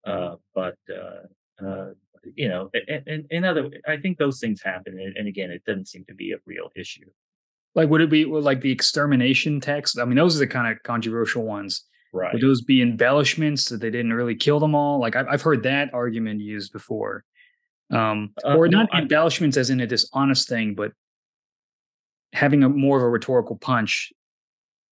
uh, 0.06 0.36
but 0.54 0.78
uh, 0.90 1.66
uh, 1.66 1.90
you 2.36 2.50
know, 2.50 2.70
in, 2.88 3.26
in 3.30 3.46
other, 3.46 3.70
I 3.88 3.98
think 3.98 4.18
those 4.18 4.40
things 4.40 4.62
happen, 4.62 5.00
and, 5.00 5.16
and, 5.16 5.28
again, 5.28 5.52
it 5.52 5.64
doesn't 5.66 5.88
seem 5.88 6.06
to 6.10 6.16
be 6.16 6.32
a 6.32 6.38
real 6.46 6.70
issue. 6.76 7.06
Like, 7.76 7.90
would 7.90 8.02
it 8.02 8.10
be 8.10 8.26
like 8.26 8.62
the 8.62 8.72
extermination 8.72 9.62
text? 9.62 10.00
I 10.00 10.06
mean, 10.06 10.18
those 10.18 10.36
are 10.36 10.40
the 10.40 10.48
kind 10.48 10.72
of 10.72 10.82
controversial 10.84 11.44
ones. 11.44 11.84
Right. 12.12 12.34
Would 12.34 12.42
those 12.42 12.62
be 12.62 12.82
embellishments 12.82 13.70
that 13.70 13.82
they 13.82 13.92
didn't 13.92 14.14
really 14.14 14.36
kill 14.36 14.60
them 14.60 14.74
all? 14.74 15.00
Like, 15.00 15.16
I've, 15.16 15.28
I've 15.30 15.42
heard 15.42 15.64
that 15.64 15.94
argument 15.94 16.42
used 16.42 16.74
before. 16.74 17.24
Um, 17.92 18.34
uh, 18.44 18.56
or 18.56 18.68
not 18.68 18.90
no, 18.92 19.00
embellishments 19.00 19.58
as 19.58 19.70
in 19.70 19.80
a 19.80 19.88
dishonest 19.88 20.50
thing, 20.50 20.74
but 20.74 20.92
having 22.38 22.64
a 22.64 22.70
more 22.70 22.98
of 22.98 23.04
a 23.04 23.10
rhetorical 23.10 23.56
punch. 23.58 24.14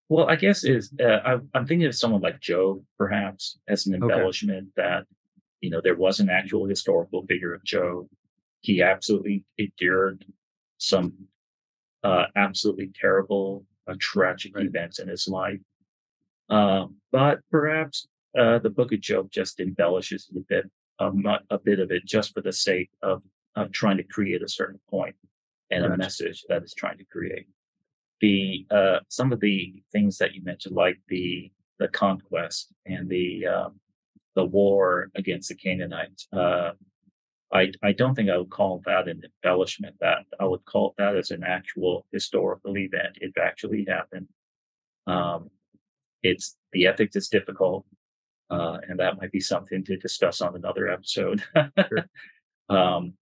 Well, 0.08 0.28
I 0.28 0.36
guess 0.36 0.64
is 0.64 0.92
uh, 1.00 1.38
I, 1.54 1.58
am 1.58 1.66
thinking 1.66 1.86
of 1.86 1.94
someone 1.94 2.20
like 2.20 2.40
Job, 2.40 2.82
perhaps, 2.98 3.58
as 3.68 3.86
an 3.86 3.94
embellishment 3.94 4.68
okay. 4.78 4.88
that 4.88 5.04
you 5.60 5.70
know 5.70 5.80
there 5.82 5.96
was 5.96 6.20
an 6.20 6.28
actual 6.28 6.66
historical 6.66 7.24
figure 7.26 7.54
of 7.54 7.64
Job. 7.64 8.06
He 8.60 8.82
absolutely 8.82 9.44
endured 9.58 10.24
some 10.78 11.12
uh, 12.04 12.26
absolutely 12.36 12.90
terrible, 13.00 13.64
uh, 13.88 13.94
tragic 13.98 14.56
right. 14.56 14.66
events 14.66 14.98
in 14.98 15.08
his 15.08 15.26
life. 15.26 15.60
Um, 16.48 16.96
but 17.10 17.40
perhaps 17.50 18.06
uh, 18.38 18.58
the 18.58 18.70
book 18.70 18.92
of 18.92 19.00
Job 19.00 19.30
just 19.30 19.58
embellishes 19.60 20.30
a 20.36 20.40
bit 20.40 20.70
a, 20.98 21.10
a 21.50 21.58
bit 21.58 21.80
of 21.80 21.90
it 21.90 22.04
just 22.04 22.32
for 22.32 22.42
the 22.42 22.52
sake 22.52 22.90
of 23.02 23.22
of 23.56 23.72
trying 23.72 23.96
to 23.96 24.04
create 24.04 24.42
a 24.42 24.48
certain 24.48 24.80
point 24.88 25.16
and 25.70 25.84
a 25.84 25.96
message 25.96 26.44
that 26.48 26.62
is 26.62 26.74
trying 26.74 26.98
to 26.98 27.04
create. 27.04 27.46
The 28.20 28.66
uh, 28.70 28.98
some 29.08 29.32
of 29.32 29.40
the 29.40 29.82
things 29.92 30.18
that 30.18 30.34
you 30.34 30.42
mentioned, 30.42 30.74
like 30.74 30.98
the 31.08 31.50
the 31.78 31.88
conquest 31.88 32.72
and 32.86 33.08
the 33.08 33.46
um, 33.46 33.80
the 34.34 34.44
war 34.44 35.10
against 35.14 35.48
the 35.48 35.54
Canaanites, 35.54 36.26
uh, 36.32 36.72
I 37.52 37.72
I 37.82 37.92
don't 37.92 38.14
think 38.14 38.30
I 38.30 38.38
would 38.38 38.50
call 38.50 38.82
that 38.86 39.08
an 39.08 39.22
embellishment. 39.44 39.96
That 40.00 40.24
I 40.40 40.44
would 40.44 40.64
call 40.64 40.94
that 40.98 41.16
as 41.16 41.30
an 41.30 41.42
actual 41.44 42.06
historical 42.12 42.76
event. 42.76 43.18
It 43.20 43.32
actually 43.40 43.86
happened. 43.88 44.28
Um, 45.06 45.50
it's 46.22 46.56
the 46.72 46.86
ethics 46.86 47.16
is 47.16 47.28
difficult, 47.28 47.84
uh, 48.50 48.78
and 48.88 48.98
that 48.98 49.18
might 49.20 49.32
be 49.32 49.40
something 49.40 49.84
to 49.84 49.96
discuss 49.96 50.40
on 50.40 50.56
another 50.56 50.88
episode. 50.88 51.42
sure. 51.54 52.08
um, 52.68 53.14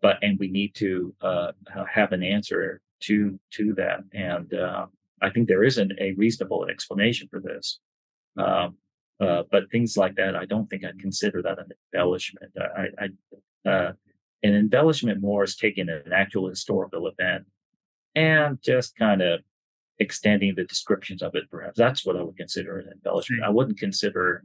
but 0.00 0.18
and 0.22 0.38
we 0.38 0.48
need 0.48 0.74
to 0.76 1.14
uh, 1.20 1.52
have 1.92 2.12
an 2.12 2.22
answer 2.22 2.80
to 3.00 3.38
to 3.52 3.74
that. 3.74 4.00
And 4.12 4.52
uh, 4.54 4.86
I 5.22 5.30
think 5.30 5.48
there 5.48 5.64
isn't 5.64 5.92
a 5.98 6.12
reasonable 6.12 6.66
explanation 6.66 7.28
for 7.30 7.40
this. 7.40 7.80
Um, 8.36 8.76
uh, 9.20 9.42
but 9.50 9.70
things 9.70 9.96
like 9.96 10.16
that, 10.16 10.34
I 10.34 10.46
don't 10.46 10.68
think 10.70 10.84
I'd 10.84 10.98
consider 10.98 11.42
that 11.42 11.58
an 11.58 11.68
embellishment. 11.92 12.52
I, 12.58 12.86
I 12.98 13.68
uh, 13.68 13.92
an 14.42 14.54
embellishment 14.54 15.20
more 15.20 15.44
is 15.44 15.56
taking 15.56 15.90
an 15.90 16.12
actual 16.14 16.48
historical 16.48 17.06
event 17.06 17.44
and 18.14 18.58
just 18.62 18.96
kind 18.96 19.20
of 19.20 19.40
extending 19.98 20.54
the 20.54 20.64
descriptions 20.64 21.22
of 21.22 21.34
it. 21.34 21.50
Perhaps 21.50 21.76
that's 21.76 22.06
what 22.06 22.16
I 22.16 22.22
would 22.22 22.36
consider 22.36 22.78
an 22.78 22.88
embellishment. 22.92 23.42
I 23.44 23.50
wouldn't 23.50 23.78
consider 23.78 24.44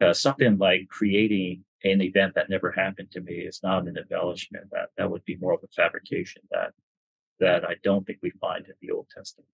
uh, 0.00 0.12
something 0.12 0.58
like 0.58 0.88
creating 0.88 1.64
an 1.84 2.00
event 2.00 2.34
that 2.34 2.50
never 2.50 2.72
happened 2.72 3.10
to 3.12 3.20
me 3.20 3.34
is 3.34 3.60
not 3.62 3.86
an 3.86 3.96
embellishment. 3.96 4.66
That 4.72 4.88
that 4.96 5.10
would 5.10 5.24
be 5.24 5.36
more 5.36 5.52
of 5.52 5.60
a 5.62 5.68
fabrication 5.68 6.42
that 6.50 6.72
that 7.40 7.64
I 7.64 7.74
don't 7.82 8.06
think 8.06 8.18
we 8.22 8.30
find 8.40 8.64
in 8.66 8.74
the 8.80 8.90
Old 8.90 9.06
Testament. 9.14 9.48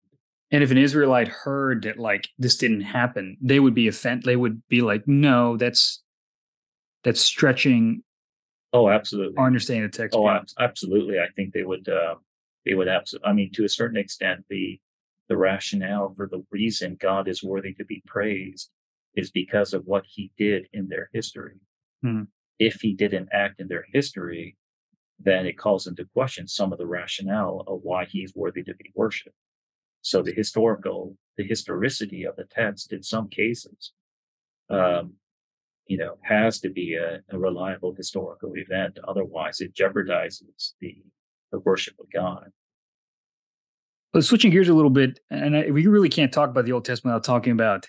And 0.52 0.62
if 0.62 0.70
an 0.70 0.78
Israelite 0.78 1.28
heard 1.28 1.82
that 1.82 1.98
like 1.98 2.28
this 2.38 2.56
didn't 2.56 2.82
happen, 2.82 3.36
they 3.40 3.60
would 3.60 3.74
be 3.74 3.88
offended. 3.88 4.24
They 4.24 4.36
would 4.36 4.66
be 4.68 4.80
like, 4.80 5.06
"No, 5.06 5.56
that's 5.56 6.02
that's 7.04 7.20
stretching." 7.20 8.02
Oh, 8.72 8.88
absolutely. 8.88 9.36
Our 9.36 9.46
understanding 9.46 9.90
the 9.90 9.96
text. 9.96 10.16
Oh, 10.16 10.28
ab- 10.28 10.46
absolutely. 10.58 11.18
I 11.18 11.28
think 11.34 11.52
they 11.52 11.64
would. 11.64 11.88
Uh, 11.88 12.16
they 12.64 12.74
would 12.74 12.88
absolutely. 12.88 13.28
I 13.28 13.32
mean, 13.32 13.50
to 13.52 13.64
a 13.64 13.68
certain 13.68 13.96
extent, 13.96 14.44
the 14.48 14.80
the 15.28 15.36
rationale 15.36 16.12
for 16.16 16.28
the 16.28 16.44
reason 16.50 16.96
God 17.00 17.28
is 17.28 17.42
worthy 17.42 17.72
to 17.74 17.84
be 17.84 18.02
praised 18.06 18.70
is 19.14 19.30
because 19.30 19.72
of 19.72 19.86
what 19.86 20.04
He 20.06 20.32
did 20.36 20.68
in 20.72 20.88
their 20.88 21.10
history. 21.12 21.60
Hmm. 22.02 22.22
If 22.58 22.80
He 22.80 22.94
didn't 22.94 23.28
act 23.32 23.60
in 23.60 23.68
their 23.68 23.86
history, 23.92 24.56
then 25.18 25.46
it 25.46 25.58
calls 25.58 25.86
into 25.86 26.06
question 26.14 26.48
some 26.48 26.72
of 26.72 26.78
the 26.78 26.86
rationale 26.86 27.64
of 27.66 27.80
why 27.82 28.04
He's 28.04 28.34
worthy 28.34 28.62
to 28.64 28.74
be 28.74 28.92
worshipped. 28.94 29.36
So 30.02 30.22
the 30.22 30.32
historical, 30.32 31.16
the 31.36 31.44
historicity 31.44 32.24
of 32.24 32.36
the 32.36 32.44
text 32.44 32.92
in 32.92 33.02
some 33.02 33.28
cases, 33.28 33.92
um, 34.70 35.14
you 35.86 35.98
know, 35.98 36.16
has 36.22 36.60
to 36.60 36.70
be 36.70 36.94
a, 36.94 37.20
a, 37.34 37.38
reliable 37.38 37.94
historical 37.94 38.52
event. 38.56 38.98
Otherwise, 39.06 39.60
it 39.60 39.74
jeopardizes 39.74 40.72
the, 40.80 40.96
the 41.50 41.58
worship 41.60 41.94
of 41.98 42.06
God. 42.12 42.50
But 44.12 44.24
switching 44.24 44.50
gears 44.50 44.68
a 44.68 44.74
little 44.74 44.90
bit, 44.90 45.20
and 45.30 45.56
I, 45.56 45.70
we 45.70 45.86
really 45.86 46.08
can't 46.08 46.32
talk 46.32 46.48
about 46.48 46.64
the 46.64 46.72
Old 46.72 46.84
Testament 46.84 47.14
without 47.14 47.24
talking 47.24 47.52
about 47.52 47.86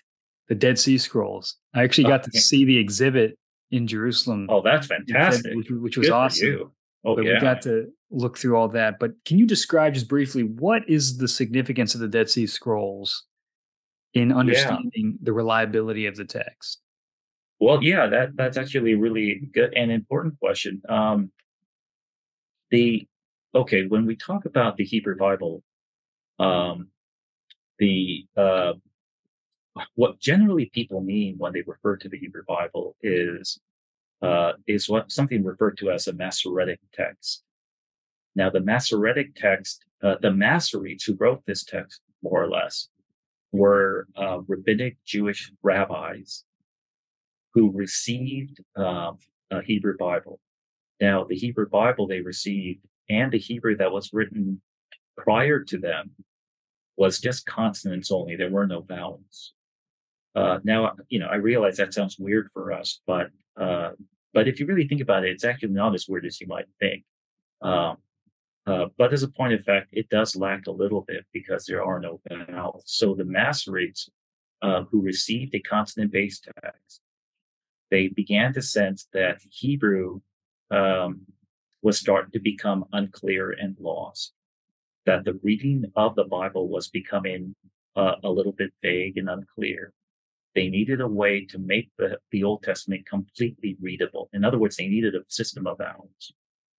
the 0.49 0.55
Dead 0.55 0.80
Sea 0.80 0.97
Scrolls. 0.97 1.57
I 1.74 1.84
actually 1.84 2.07
got 2.07 2.24
to 2.24 2.39
see 2.39 2.66
the 2.66 2.78
exhibit 2.78 3.38
in 3.72 3.88
Jerusalem. 3.88 4.47
Oh, 4.49 4.61
that's 4.61 4.88
fantastic! 4.88 5.55
Which, 5.55 5.69
which 5.69 5.97
was 5.97 6.07
Good 6.07 6.13
awesome. 6.13 6.72
Oh, 7.03 7.15
but 7.15 7.26
yeah. 7.26 7.36
we 7.36 7.39
got 7.39 7.61
to 7.63 7.88
look 8.11 8.38
through 8.38 8.55
all 8.55 8.67
that. 8.69 8.99
But 8.99 9.11
can 9.26 9.39
you 9.39 9.47
describe 9.47 9.95
just 9.95 10.07
briefly 10.07 10.43
what 10.43 10.88
is 10.88 11.17
the 11.17 11.28
significance 11.28 11.95
of 11.95 12.01
the 12.01 12.07
Dead 12.07 12.30
Sea 12.30 12.45
Scrolls 12.45 13.26
in 14.13 14.32
understanding 14.32 14.91
yeah. 14.93 15.17
the 15.24 15.34
reliability 15.34 16.05
of 16.05 16.15
the 16.15 16.26
text? 16.26 16.82
Well, 17.59 17.82
yeah, 17.84 18.07
that 18.07 18.36
that's 18.36 18.57
actually 18.57 18.93
a 18.93 18.97
really 18.97 19.49
good 19.53 19.74
and 19.76 19.91
important 19.91 20.39
question. 20.39 20.82
Um, 20.89 21.32
the 22.69 23.07
okay, 23.53 23.86
when 23.88 24.05
we 24.05 24.15
talk 24.15 24.45
about 24.45 24.78
the 24.78 24.86
Hebrew 24.86 25.15
Bible, 25.17 25.63
um, 26.39 26.88
the 27.80 28.26
uh, 28.36 28.74
what 29.95 30.19
generally 30.19 30.69
people 30.74 31.01
mean 31.01 31.36
when 31.38 31.53
they 31.53 31.63
refer 31.65 31.95
to 31.97 32.09
the 32.09 32.17
Hebrew 32.17 32.43
Bible 32.47 32.95
is 33.01 33.59
uh, 34.22 34.53
is 34.67 34.88
what 34.88 35.11
something 35.11 35.43
referred 35.43 35.78
to 35.78 35.89
as 35.89 36.07
a 36.07 36.13
Masoretic 36.13 36.80
text. 36.93 37.43
Now, 38.36 38.49
the 38.49 38.59
Masoretic 38.59 39.36
text, 39.36 39.84
uh, 40.03 40.15
the 40.22 40.30
Masoretes 40.30 41.03
who 41.05 41.17
wrote 41.19 41.43
this 41.45 41.63
text, 41.63 42.01
more 42.22 42.43
or 42.43 42.49
less, 42.49 42.88
were 43.51 44.07
uh, 44.15 44.39
rabbinic 44.47 44.97
Jewish 45.05 45.51
rabbis 45.63 46.43
who 47.53 47.72
received 47.72 48.61
um, 48.76 49.17
a 49.49 49.61
Hebrew 49.61 49.97
Bible. 49.97 50.39
Now, 51.01 51.24
the 51.24 51.36
Hebrew 51.36 51.67
Bible 51.67 52.07
they 52.07 52.22
received 52.22 52.86
and 53.09 53.32
the 53.32 53.39
Hebrew 53.39 53.76
that 53.78 53.91
was 53.91 54.13
written 54.13 54.61
prior 55.17 55.63
to 55.63 55.78
them 55.78 56.11
was 56.95 57.19
just 57.19 57.45
consonants 57.45 58.11
only. 58.11 58.36
There 58.36 58.51
were 58.51 58.67
no 58.67 58.82
vowels. 58.82 59.53
Uh, 60.36 60.59
now, 60.63 60.93
you 61.09 61.19
know, 61.19 61.27
I 61.27 61.36
realize 61.36 61.77
that 61.77 61.93
sounds 61.93 62.17
weird 62.17 62.49
for 62.53 62.71
us, 62.71 63.01
but 63.05 63.27
uh, 63.59 63.91
but 64.34 64.47
if 64.47 64.59
you 64.59 64.65
really 64.65 64.88
think 64.88 65.01
about 65.01 65.25
it, 65.25 65.32
it's 65.32 65.43
actually 65.43 65.69
not 65.73 65.93
as 65.93 66.07
weird 66.07 66.25
as 66.25 66.39
you 66.39 66.47
might 66.47 66.67
think. 66.79 67.03
Um, 67.61 67.97
uh, 68.65 68.86
but 68.97 69.11
as 69.11 69.23
a 69.23 69.27
point 69.27 69.53
of 69.53 69.63
fact, 69.63 69.89
it 69.91 70.09
does 70.09 70.36
lack 70.36 70.67
a 70.67 70.71
little 70.71 71.01
bit 71.01 71.25
because 71.34 71.65
there 71.65 71.84
are 71.84 71.99
no 71.99 72.21
vowels. 72.29 72.84
So 72.86 73.13
the 73.13 73.23
Masoretes 73.23 74.09
uh, 74.61 74.84
who 74.84 75.01
received 75.01 75.55
a 75.55 75.59
consonant-based 75.59 76.47
text, 76.63 77.01
they 77.89 78.07
began 78.07 78.53
to 78.53 78.61
sense 78.61 79.07
that 79.13 79.41
Hebrew 79.49 80.21
um, 80.69 81.21
was 81.82 81.99
starting 81.99 82.32
to 82.32 82.39
become 82.39 82.86
unclear 82.93 83.51
and 83.51 83.75
lost. 83.79 84.34
That 85.05 85.25
the 85.25 85.39
reading 85.41 85.91
of 85.95 86.15
the 86.15 86.23
Bible 86.23 86.69
was 86.69 86.88
becoming 86.88 87.55
uh, 87.95 88.15
a 88.23 88.29
little 88.29 88.51
bit 88.51 88.71
vague 88.82 89.17
and 89.17 89.29
unclear. 89.29 89.91
They 90.54 90.68
needed 90.68 90.99
a 90.99 91.08
way 91.08 91.45
to 91.45 91.58
make 91.58 91.89
the, 91.97 92.18
the 92.32 92.43
Old 92.43 92.64
Testament 92.64 93.06
completely 93.06 93.78
readable. 93.82 94.30
In 94.34 94.43
other 94.43 94.58
words, 94.58 94.76
they 94.76 94.88
needed 94.88 95.16
a 95.16 95.24
system 95.28 95.66
of 95.66 95.78
vowels. 95.78 96.34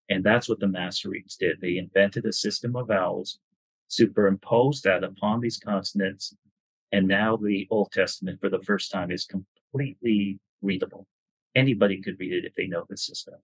And 0.08 0.22
that's 0.22 0.48
what 0.48 0.60
the 0.60 0.66
Masoretes 0.66 1.36
did. 1.38 1.60
They 1.60 1.78
invented 1.78 2.26
a 2.26 2.32
system 2.32 2.76
of 2.76 2.88
vowels, 2.88 3.38
superimposed 3.88 4.84
that 4.84 5.04
upon 5.04 5.40
these 5.40 5.58
consonants, 5.58 6.34
and 6.92 7.08
now 7.08 7.36
the 7.36 7.66
Old 7.70 7.90
Testament 7.92 8.40
for 8.40 8.50
the 8.50 8.60
first 8.60 8.90
time 8.90 9.10
is 9.10 9.24
completely 9.24 10.38
readable. 10.60 11.06
Anybody 11.54 12.02
could 12.02 12.20
read 12.20 12.32
it 12.32 12.44
if 12.44 12.54
they 12.54 12.66
know 12.66 12.84
the 12.88 12.96
system. 12.96 13.34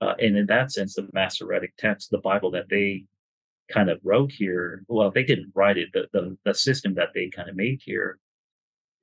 Uh, 0.00 0.14
and 0.18 0.36
in 0.36 0.46
that 0.46 0.72
sense, 0.72 0.94
the 0.94 1.08
Masoretic 1.14 1.72
text, 1.78 2.10
the 2.10 2.18
Bible 2.18 2.50
that 2.50 2.68
they 2.68 3.04
kind 3.70 3.88
of 3.88 3.98
wrote 4.04 4.32
here, 4.32 4.84
well, 4.88 5.10
they 5.10 5.24
didn't 5.24 5.52
write 5.54 5.78
it, 5.78 5.88
the, 5.94 6.06
the, 6.12 6.36
the 6.44 6.54
system 6.54 6.94
that 6.94 7.10
they 7.14 7.28
kind 7.28 7.48
of 7.48 7.56
made 7.56 7.80
here 7.82 8.18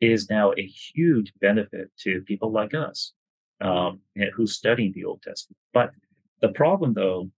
is 0.01 0.29
now 0.29 0.51
a 0.57 0.65
huge 0.65 1.31
benefit 1.39 1.91
to 1.99 2.21
people 2.21 2.51
like 2.51 2.73
us 2.73 3.13
um, 3.61 3.99
who's 4.35 4.55
studying 4.55 4.91
the 4.93 5.05
Old 5.05 5.21
Testament. 5.21 5.57
But 5.73 5.93
the 6.41 6.49
problem, 6.49 6.93
though, 6.93 7.29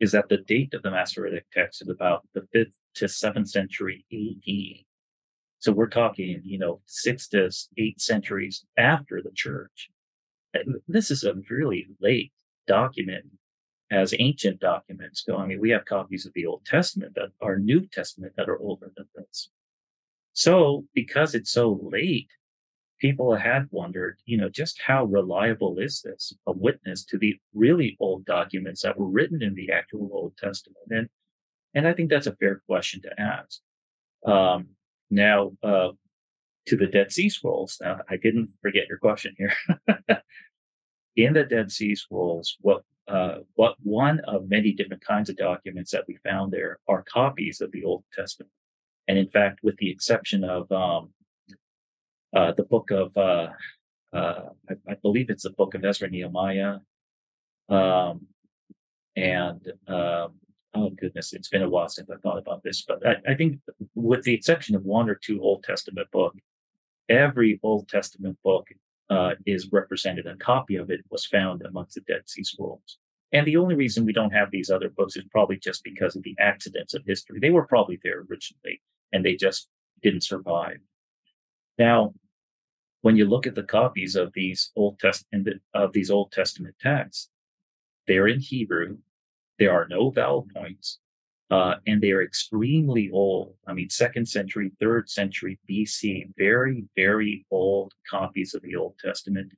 is 0.00 0.12
that 0.12 0.28
the 0.28 0.38
date 0.38 0.74
of 0.74 0.82
the 0.82 0.90
Masoretic 0.90 1.44
text 1.52 1.82
is 1.82 1.88
about 1.88 2.26
the 2.34 2.46
fifth 2.52 2.78
to 2.94 3.08
seventh 3.08 3.50
century 3.50 4.04
AD. 4.12 4.84
So 5.58 5.72
we're 5.72 5.88
talking, 5.88 6.40
you 6.44 6.58
know, 6.58 6.80
six 6.86 7.28
to 7.28 7.50
eight 7.78 8.00
centuries 8.00 8.64
after 8.76 9.22
the 9.22 9.30
church. 9.34 9.90
This 10.88 11.10
is 11.10 11.24
a 11.24 11.34
really 11.50 11.86
late 12.00 12.32
document 12.66 13.24
as 13.90 14.14
ancient 14.18 14.60
documents 14.60 15.22
go. 15.26 15.36
I 15.36 15.46
mean, 15.46 15.60
we 15.60 15.70
have 15.70 15.84
copies 15.84 16.26
of 16.26 16.32
the 16.34 16.46
Old 16.46 16.64
Testament 16.64 17.14
that 17.14 17.30
are 17.40 17.58
New 17.58 17.86
Testament 17.86 18.34
that 18.36 18.48
are 18.48 18.58
older 18.58 18.90
than 18.96 19.06
this. 19.14 19.50
So 20.34 20.84
because 20.94 21.34
it's 21.34 21.50
so 21.50 21.80
late, 21.82 22.28
people 23.00 23.34
had 23.34 23.68
wondered, 23.70 24.18
you 24.26 24.36
know, 24.36 24.48
just 24.48 24.80
how 24.86 25.04
reliable 25.04 25.78
is 25.78 26.02
this 26.02 26.32
a 26.46 26.52
witness 26.52 27.04
to 27.06 27.18
the 27.18 27.36
really 27.54 27.96
old 28.00 28.24
documents 28.24 28.82
that 28.82 28.98
were 28.98 29.08
written 29.08 29.42
in 29.42 29.54
the 29.54 29.70
actual 29.72 30.10
Old 30.12 30.36
Testament? 30.36 30.86
And 30.90 31.08
and 31.76 31.88
I 31.88 31.92
think 31.92 32.10
that's 32.10 32.28
a 32.28 32.36
fair 32.36 32.62
question 32.68 33.02
to 33.02 33.20
ask. 33.20 33.60
Um, 34.24 34.68
now, 35.10 35.52
uh, 35.62 35.90
to 36.66 36.76
the 36.76 36.86
Dead 36.86 37.12
Sea 37.12 37.28
Scrolls. 37.28 37.78
Now, 37.80 38.00
I 38.08 38.16
didn't 38.16 38.50
forget 38.62 38.88
your 38.88 38.98
question 38.98 39.34
here. 39.36 39.52
in 41.16 41.34
the 41.34 41.44
Dead 41.44 41.70
Sea 41.70 41.94
Scrolls, 41.94 42.56
what 42.60 42.82
uh, 43.06 43.40
what 43.54 43.76
one 43.82 44.20
of 44.20 44.48
many 44.48 44.72
different 44.72 45.04
kinds 45.04 45.28
of 45.28 45.36
documents 45.36 45.90
that 45.90 46.04
we 46.08 46.16
found 46.24 46.52
there 46.52 46.78
are 46.88 47.02
copies 47.02 47.60
of 47.60 47.70
the 47.70 47.84
Old 47.84 48.04
Testament. 48.14 48.50
And 49.06 49.18
in 49.18 49.28
fact, 49.28 49.60
with 49.62 49.76
the 49.76 49.90
exception 49.90 50.44
of 50.44 50.70
um, 50.72 51.10
uh, 52.34 52.52
the 52.52 52.64
book 52.64 52.90
of 52.90 53.16
uh, 53.16 53.48
uh, 54.14 54.48
I, 54.70 54.74
I, 54.88 54.94
believe 55.02 55.28
it's 55.28 55.42
the 55.42 55.50
book 55.50 55.74
of 55.74 55.84
Ezra 55.84 56.08
Nehemiah. 56.08 56.76
Um, 57.68 58.26
and 59.16 59.72
um, 59.88 60.34
oh 60.74 60.90
goodness, 60.96 61.32
it's 61.32 61.48
been 61.48 61.62
a 61.62 61.68
while 61.68 61.88
since 61.88 62.08
I 62.10 62.16
thought 62.16 62.38
about 62.38 62.62
this, 62.62 62.82
but 62.82 63.06
I, 63.06 63.16
I, 63.32 63.34
think 63.34 63.58
with 63.94 64.22
the 64.22 64.34
exception 64.34 64.76
of 64.76 64.84
one 64.84 65.10
or 65.10 65.16
two 65.16 65.40
Old 65.40 65.64
Testament 65.64 66.10
book, 66.12 66.34
every 67.08 67.58
Old 67.62 67.88
Testament 67.88 68.38
book 68.44 68.68
uh, 69.10 69.32
is 69.46 69.72
represented. 69.72 70.26
A 70.26 70.36
copy 70.36 70.76
of 70.76 70.90
it 70.90 71.00
was 71.10 71.26
found 71.26 71.62
amongst 71.62 71.94
the 71.94 72.00
Dead 72.02 72.28
Sea 72.28 72.44
Scrolls. 72.44 72.98
And 73.32 73.46
the 73.46 73.56
only 73.56 73.74
reason 73.74 74.04
we 74.04 74.12
don't 74.12 74.30
have 74.30 74.52
these 74.52 74.70
other 74.70 74.88
books 74.88 75.16
is 75.16 75.24
probably 75.30 75.56
just 75.56 75.82
because 75.82 76.14
of 76.14 76.22
the 76.22 76.36
accidents 76.38 76.94
of 76.94 77.02
history. 77.04 77.40
They 77.40 77.50
were 77.50 77.66
probably 77.66 77.98
there 78.02 78.20
originally, 78.30 78.80
and 79.14 79.24
they 79.24 79.36
just 79.36 79.68
didn't 80.02 80.24
survive. 80.24 80.78
Now, 81.78 82.12
when 83.00 83.16
you 83.16 83.24
look 83.24 83.46
at 83.46 83.54
the 83.54 83.62
copies 83.62 84.16
of 84.16 84.32
these 84.34 84.70
Old 84.76 84.98
Testament 84.98 85.62
of 85.72 85.92
these 85.92 86.10
Old 86.10 86.32
Testament 86.32 86.74
texts, 86.80 87.30
they're 88.06 88.28
in 88.28 88.40
Hebrew. 88.40 88.98
There 89.58 89.72
are 89.72 89.86
no 89.88 90.10
vowel 90.10 90.46
points, 90.54 90.98
uh, 91.50 91.76
and 91.86 92.02
they 92.02 92.10
are 92.10 92.22
extremely 92.22 93.10
old. 93.12 93.54
I 93.68 93.72
mean, 93.72 93.88
second 93.88 94.26
century, 94.26 94.72
third 94.80 95.08
century 95.08 95.58
BC, 95.70 96.30
very, 96.36 96.84
very 96.96 97.46
old 97.50 97.92
copies 98.10 98.52
of 98.54 98.62
the 98.62 98.74
Old 98.74 98.98
Testament. 98.98 99.52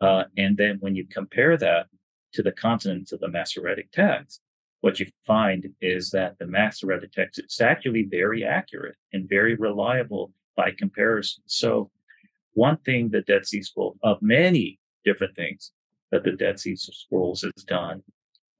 Uh, 0.00 0.24
and 0.36 0.56
then 0.56 0.78
when 0.80 0.96
you 0.96 1.06
compare 1.06 1.56
that 1.56 1.86
to 2.32 2.42
the 2.42 2.52
consonants 2.52 3.12
of 3.12 3.20
the 3.20 3.28
Masoretic 3.28 3.92
text, 3.92 4.40
what 4.86 5.00
you 5.00 5.06
find 5.26 5.66
is 5.80 6.10
that 6.10 6.38
the 6.38 6.46
Masoretic 6.46 7.10
text 7.10 7.40
is 7.40 7.60
actually 7.60 8.04
very 8.08 8.44
accurate 8.44 8.94
and 9.12 9.28
very 9.28 9.56
reliable 9.56 10.30
by 10.56 10.70
comparison. 10.70 11.42
So, 11.46 11.90
one 12.54 12.76
thing 12.76 13.08
the 13.08 13.22
Dead 13.22 13.44
Sea 13.46 13.62
Scrolls, 13.62 13.96
of 14.04 14.18
many 14.22 14.78
different 15.04 15.34
things 15.34 15.72
that 16.12 16.22
the 16.22 16.30
Dead 16.30 16.60
Sea 16.60 16.76
Scrolls 16.76 17.42
has 17.42 17.64
done, 17.64 18.04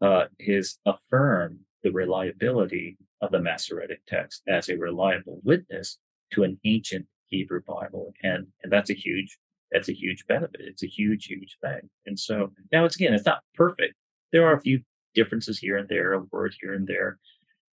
uh, 0.01 0.25
is 0.41 0.81
affirm 0.85 1.61
the 1.85 1.93
reliability 1.93 2.99
of 3.21 3.31
the 3.31 3.39
Masoretic 3.39 4.01
text 4.09 4.43
as 4.49 4.69
a 4.69 4.77
reliable 4.77 5.39
witness 5.45 5.99
to 6.33 6.43
an 6.43 6.59
ancient 6.65 7.07
Hebrew 7.29 7.61
Bible. 7.65 8.13
And, 8.25 8.49
and 8.65 8.73
that's 8.73 8.91
a 8.91 8.95
huge, 8.95 9.39
that's 9.71 9.89
a 9.89 9.95
huge 9.95 10.27
benefit. 10.27 10.61
It's 10.61 10.83
a 10.83 10.89
huge, 10.89 11.27
huge 11.27 11.57
thing. 11.63 11.89
And 12.05 12.19
so 12.19 12.51
now 12.73 12.85
it's 12.85 12.97
again, 12.97 13.15
it's 13.15 13.27
not 13.27 13.45
perfect. 13.55 13.95
There 14.33 14.45
are 14.45 14.55
a 14.55 14.61
few 14.61 14.81
differences 15.17 15.59
here 15.59 15.77
and 15.77 15.89
there, 15.89 16.13
a 16.13 16.21
word 16.31 16.55
here 16.61 16.75
and 16.75 16.87
there. 16.87 17.19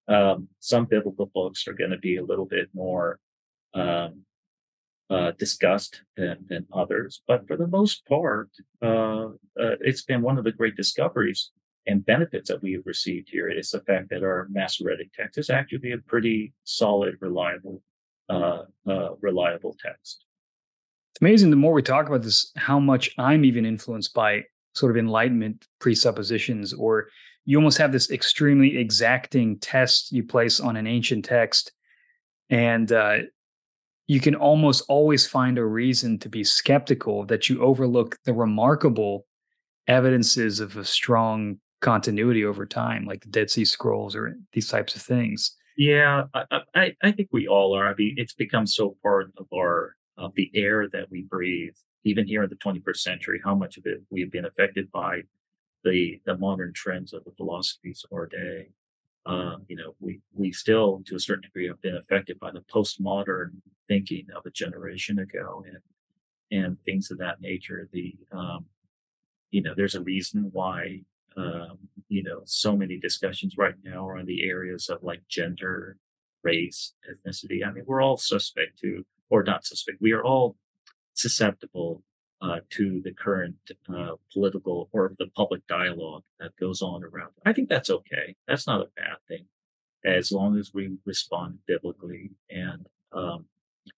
Um, 0.08 0.48
some 0.60 0.86
biblical 0.86 1.28
books 1.28 1.68
are 1.68 1.74
going 1.74 1.92
to 1.92 1.98
be 1.98 2.18
a 2.18 2.24
little 2.24 2.46
bit 2.46 2.70
more 2.74 3.20
um, 3.76 4.22
uh, 5.10 5.32
discussed 5.38 6.02
than, 6.18 6.38
than 6.48 6.66
others, 6.74 7.22
but 7.28 7.48
for 7.48 7.56
the 7.56 7.68
most 7.68 8.06
part, 8.08 8.50
uh, 8.82 9.28
uh, 9.64 9.76
it's 9.82 10.02
been 10.04 10.22
one 10.24 10.38
of 10.40 10.44
the 10.44 10.52
great 10.52 10.76
discoveries 10.76 11.52
and 11.86 12.06
benefits 12.06 12.50
that 12.50 12.62
we 12.62 12.74
have 12.74 12.86
received 12.86 13.30
here 13.30 13.50
is 13.50 13.72
the 13.72 13.82
fact 13.82 14.10
that 14.10 14.24
our 14.24 14.48
Masoretic 14.50 15.12
text 15.14 15.38
is 15.38 15.50
actually 15.50 15.92
a 15.92 15.98
pretty 15.98 16.54
solid, 16.64 17.16
reliable, 17.20 17.82
uh, 18.30 18.64
uh, 18.88 19.10
reliable 19.22 19.76
text. 19.84 20.26
It's 21.14 21.22
amazing. 21.22 21.50
The 21.50 21.58
more 21.58 21.74
we 21.74 21.82
talk 21.82 22.08
about 22.08 22.24
this, 22.24 22.52
how 22.56 22.80
much 22.80 23.12
I'm 23.18 23.46
even 23.46 23.66
influenced 23.66 24.14
by 24.14 24.44
sort 24.74 24.92
of 24.92 24.98
Enlightenment 24.98 25.68
presuppositions, 25.80 26.74
or 26.74 27.10
you 27.46 27.58
almost 27.58 27.78
have 27.78 27.92
this 27.92 28.10
extremely 28.10 28.78
exacting 28.78 29.60
test 29.60 30.12
you 30.12 30.24
place 30.24 30.60
on 30.60 30.76
an 30.76 30.88
ancient 30.88 31.26
text, 31.26 31.72
and 32.50 32.92
uh, 32.92 33.18
you 34.08 34.20
can 34.20 34.36
almost 34.36 34.84
always 34.88 35.28
find 35.28 35.58
a 35.58 35.66
reason 35.66 36.20
to 36.20 36.30
be 36.30 36.44
skeptical 36.44 37.26
that 37.26 37.50
you 37.50 37.62
overlook 37.62 38.18
the 38.26 38.34
remarkable 38.34 39.26
evidences 39.88 40.60
of 40.60 40.78
a 40.78 40.86
strong 40.86 41.58
continuity 41.82 42.46
over 42.46 42.66
time, 42.66 43.06
like 43.06 43.22
the 43.22 43.30
Dead 43.30 43.50
Sea 43.50 43.66
Scrolls 43.66 44.16
or 44.16 44.36
these 44.54 44.68
types 44.68 44.96
of 44.96 45.02
things. 45.02 45.56
Yeah, 45.78 46.26
I, 46.34 46.62
I, 46.76 46.96
I 47.04 47.12
think 47.12 47.30
we 47.32 47.48
all 47.48 47.76
are. 47.76 47.88
I 47.88 47.96
mean, 47.96 48.16
it's 48.18 48.34
become 48.34 48.68
so 48.68 48.96
part 49.04 49.32
of 49.38 49.48
our 49.54 49.96
of 50.18 50.34
the 50.36 50.52
air 50.54 50.88
that 50.90 51.10
we 51.10 51.24
breathe. 51.24 51.74
Even 52.06 52.28
here 52.28 52.44
in 52.44 52.50
the 52.50 52.56
21st 52.58 52.98
century, 52.98 53.42
how 53.44 53.56
much 53.56 53.78
of 53.78 53.86
it 53.86 54.02
we've 54.10 54.32
been 54.32 54.46
affected 54.46 54.92
by 54.92 55.22
the 55.84 56.22
the 56.26 56.38
modern 56.38 56.74
trends 56.74 57.14
of 57.14 57.24
the 57.24 57.32
philosophies 57.32 58.04
of 58.04 58.16
our 58.16 58.28
day. 58.28 58.70
Uh, 59.26 59.56
you 59.68 59.76
know, 59.76 59.96
we 60.00 60.20
we 60.34 60.52
still, 60.52 61.02
to 61.06 61.16
a 61.16 61.20
certain 61.20 61.44
degree, 61.44 61.68
have 61.68 61.82
been 61.82 61.96
affected 61.96 62.40
by 62.40 62.52
the 62.52 62.62
postmodern 62.62 63.52
thinking 63.88 64.28
of 64.36 64.46
a 64.46 64.52
generation 64.52 65.20
ago, 65.20 65.64
and 65.68 65.80
and 66.52 66.82
things 66.84 67.10
of 67.12 67.18
that 67.20 67.42
nature. 67.42 67.88
The 67.92 68.16
um, 68.32 68.66
you 69.52 69.62
know, 69.62 69.74
there's 69.76 69.96
a 69.96 70.02
reason 70.02 70.50
why 70.52 71.04
um, 71.38 71.78
you 72.10 72.24
know, 72.24 72.42
so 72.46 72.76
many 72.76 72.98
discussions 72.98 73.58
right 73.58 73.76
now 73.84 74.08
are 74.08 74.18
on 74.18 74.26
the 74.26 74.48
areas 74.48 74.90
of 74.90 75.04
like 75.04 75.22
gender, 75.28 75.98
race, 76.44 76.94
ethnicity. 77.10 77.66
I 77.66 77.72
mean, 77.72 77.84
we're 77.88 78.02
all 78.02 78.18
suspect 78.18 78.80
to, 78.80 79.06
or 79.30 79.44
not 79.44 79.66
suspect, 79.66 80.02
we 80.02 80.12
are 80.12 80.24
all 80.24 80.56
susceptible 81.14 82.04
uh, 82.44 82.60
to 82.72 83.02
the 83.04 83.14
current 83.14 83.56
uh, 83.90 84.16
political 84.32 84.90
or 84.92 85.14
the 85.18 85.28
public 85.36 85.66
dialogue 85.68 86.24
that 86.40 86.56
goes 86.60 86.82
on 86.82 87.04
around. 87.04 87.32
I 87.46 87.54
think 87.54 87.70
that's 87.70 87.90
okay. 87.90 88.36
That's 88.48 88.68
not 88.68 88.82
a 88.82 88.90
bad 88.96 89.18
thing, 89.28 89.46
as 90.06 90.32
long 90.32 90.58
as 90.58 90.74
we 90.74 90.98
respond 91.06 91.60
biblically 91.68 92.32
and 92.50 92.88
um, 93.14 93.46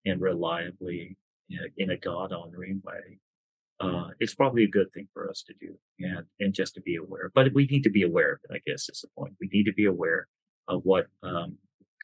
and 0.05 0.21
reliably 0.21 1.17
in 1.49 1.59
a, 1.59 1.83
in 1.83 1.91
a 1.91 1.97
God 1.97 2.33
honoring 2.33 2.83
way 2.85 3.21
uh, 3.81 4.09
it's 4.21 4.35
probably 4.35 4.65
a 4.65 4.69
good 4.69 4.93
thing 4.93 5.09
for 5.13 5.29
us 5.29 5.43
to 5.43 5.55
do 5.61 5.77
and 5.99 6.27
and 6.41 6.55
just 6.55 6.75
to 6.75 6.81
be 6.81 6.97
aware. 6.97 7.31
But 7.35 7.53
we 7.55 7.67
need 7.67 7.83
to 7.85 7.91
be 7.91 8.03
aware 8.03 8.33
of 8.33 8.39
it. 8.49 8.55
I 8.55 8.61
guess 8.67 8.89
is 8.89 9.01
the 9.01 9.09
point. 9.19 9.35
We 9.41 9.49
need 9.53 9.65
to 9.65 9.73
be 9.73 9.87
aware 9.87 10.29
of 10.69 10.83
what 10.85 11.07
um, 11.23 11.59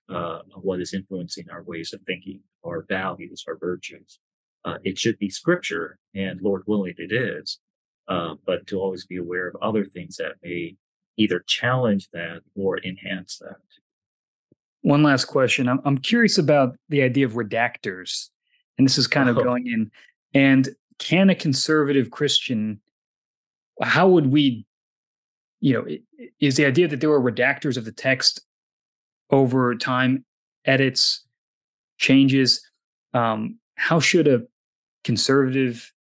uh, 0.09 0.41
what 0.61 0.80
is 0.80 0.93
influencing 0.93 1.47
our 1.51 1.62
ways 1.62 1.93
of 1.93 2.01
thinking, 2.03 2.41
our 2.64 2.84
values, 2.88 3.45
our 3.47 3.57
virtues. 3.57 4.18
Uh, 4.65 4.77
it 4.85 4.99
should 4.99 5.19
be 5.19 5.31
scripture, 5.31 5.99
and 6.15 6.41
Lord 6.43 6.63
willing, 6.67 6.95
it 6.99 7.13
is. 7.13 7.59
Uh, 8.09 8.35
but 8.45 8.67
to 8.67 8.79
always 8.79 9.07
be 9.07 9.17
aware 9.17 9.47
of 9.49 9.57
other 9.63 9.85
things 9.85 10.17
that 10.17 10.33
may 10.43 10.77
either 11.17 11.45
challenge 11.47 12.09
that 12.13 12.41
or 12.57 12.79
enhance 12.83 13.39
that. 13.39 13.57
One 14.83 15.03
last 15.03 15.27
question. 15.27 15.69
I'm, 15.69 15.81
I'm 15.85 15.99
curious 15.99 16.39
about 16.39 16.77
the 16.89 17.03
idea 17.03 17.27
of 17.27 17.35
redactors. 17.35 18.31
And 18.79 18.87
this 18.87 18.99
is 18.99 19.07
kind 19.07 19.29
of 19.29 19.39
oh. 19.39 19.45
going 19.45 19.67
in. 19.67 19.91
And 20.35 20.71
can 20.99 21.31
a 21.31 21.35
conservative 21.35 22.11
Christian, 22.11 22.81
how 23.83 24.09
would 24.09 24.27
we, 24.27 24.65
you 25.61 25.75
know, 25.75 25.87
is 26.41 26.57
the 26.57 26.65
idea 26.65 26.89
that 26.89 27.01
there 27.01 27.11
were 27.11 27.21
redactors 27.21 27.77
of 27.77 27.85
the 27.85 27.93
text 27.93 28.41
over 29.31 29.75
time, 29.75 30.25
edits, 30.65 31.25
changes? 31.99 32.67
Um, 33.13 33.59
how 33.75 34.01
should 34.01 34.27
a 34.27 34.43
conservative, 35.05 35.93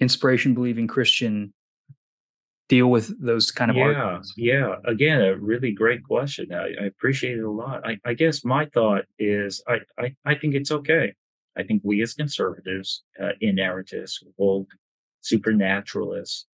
inspiration 0.00 0.54
believing 0.54 0.86
Christian 0.86 1.52
deal 2.68 2.88
with 2.88 3.12
those 3.24 3.50
kind 3.50 3.70
of 3.70 3.76
yeah, 3.76 3.84
arguments? 3.84 4.34
Yeah, 4.36 4.76
again, 4.84 5.20
a 5.20 5.36
really 5.36 5.72
great 5.72 6.02
question. 6.04 6.52
I, 6.52 6.72
I 6.80 6.86
appreciate 6.86 7.38
it 7.38 7.44
a 7.44 7.50
lot. 7.50 7.86
I, 7.86 7.98
I, 8.04 8.14
guess 8.14 8.44
my 8.44 8.66
thought 8.66 9.04
is 9.18 9.62
I, 9.68 9.78
I, 9.98 10.14
I 10.24 10.34
think 10.34 10.54
it's 10.54 10.72
okay. 10.72 11.14
I 11.56 11.62
think 11.62 11.82
we 11.84 12.02
as 12.02 12.14
conservatives, 12.14 13.04
uh, 13.20 13.30
inerrantists, 13.42 14.22
old 14.38 14.66
supernaturalists 15.20 16.46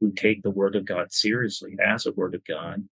who 0.00 0.12
take 0.12 0.42
the 0.42 0.50
word 0.50 0.76
of 0.76 0.84
God 0.84 1.12
seriously 1.12 1.76
as 1.84 2.06
a 2.06 2.12
word 2.12 2.34
of 2.34 2.44
God, 2.44 2.84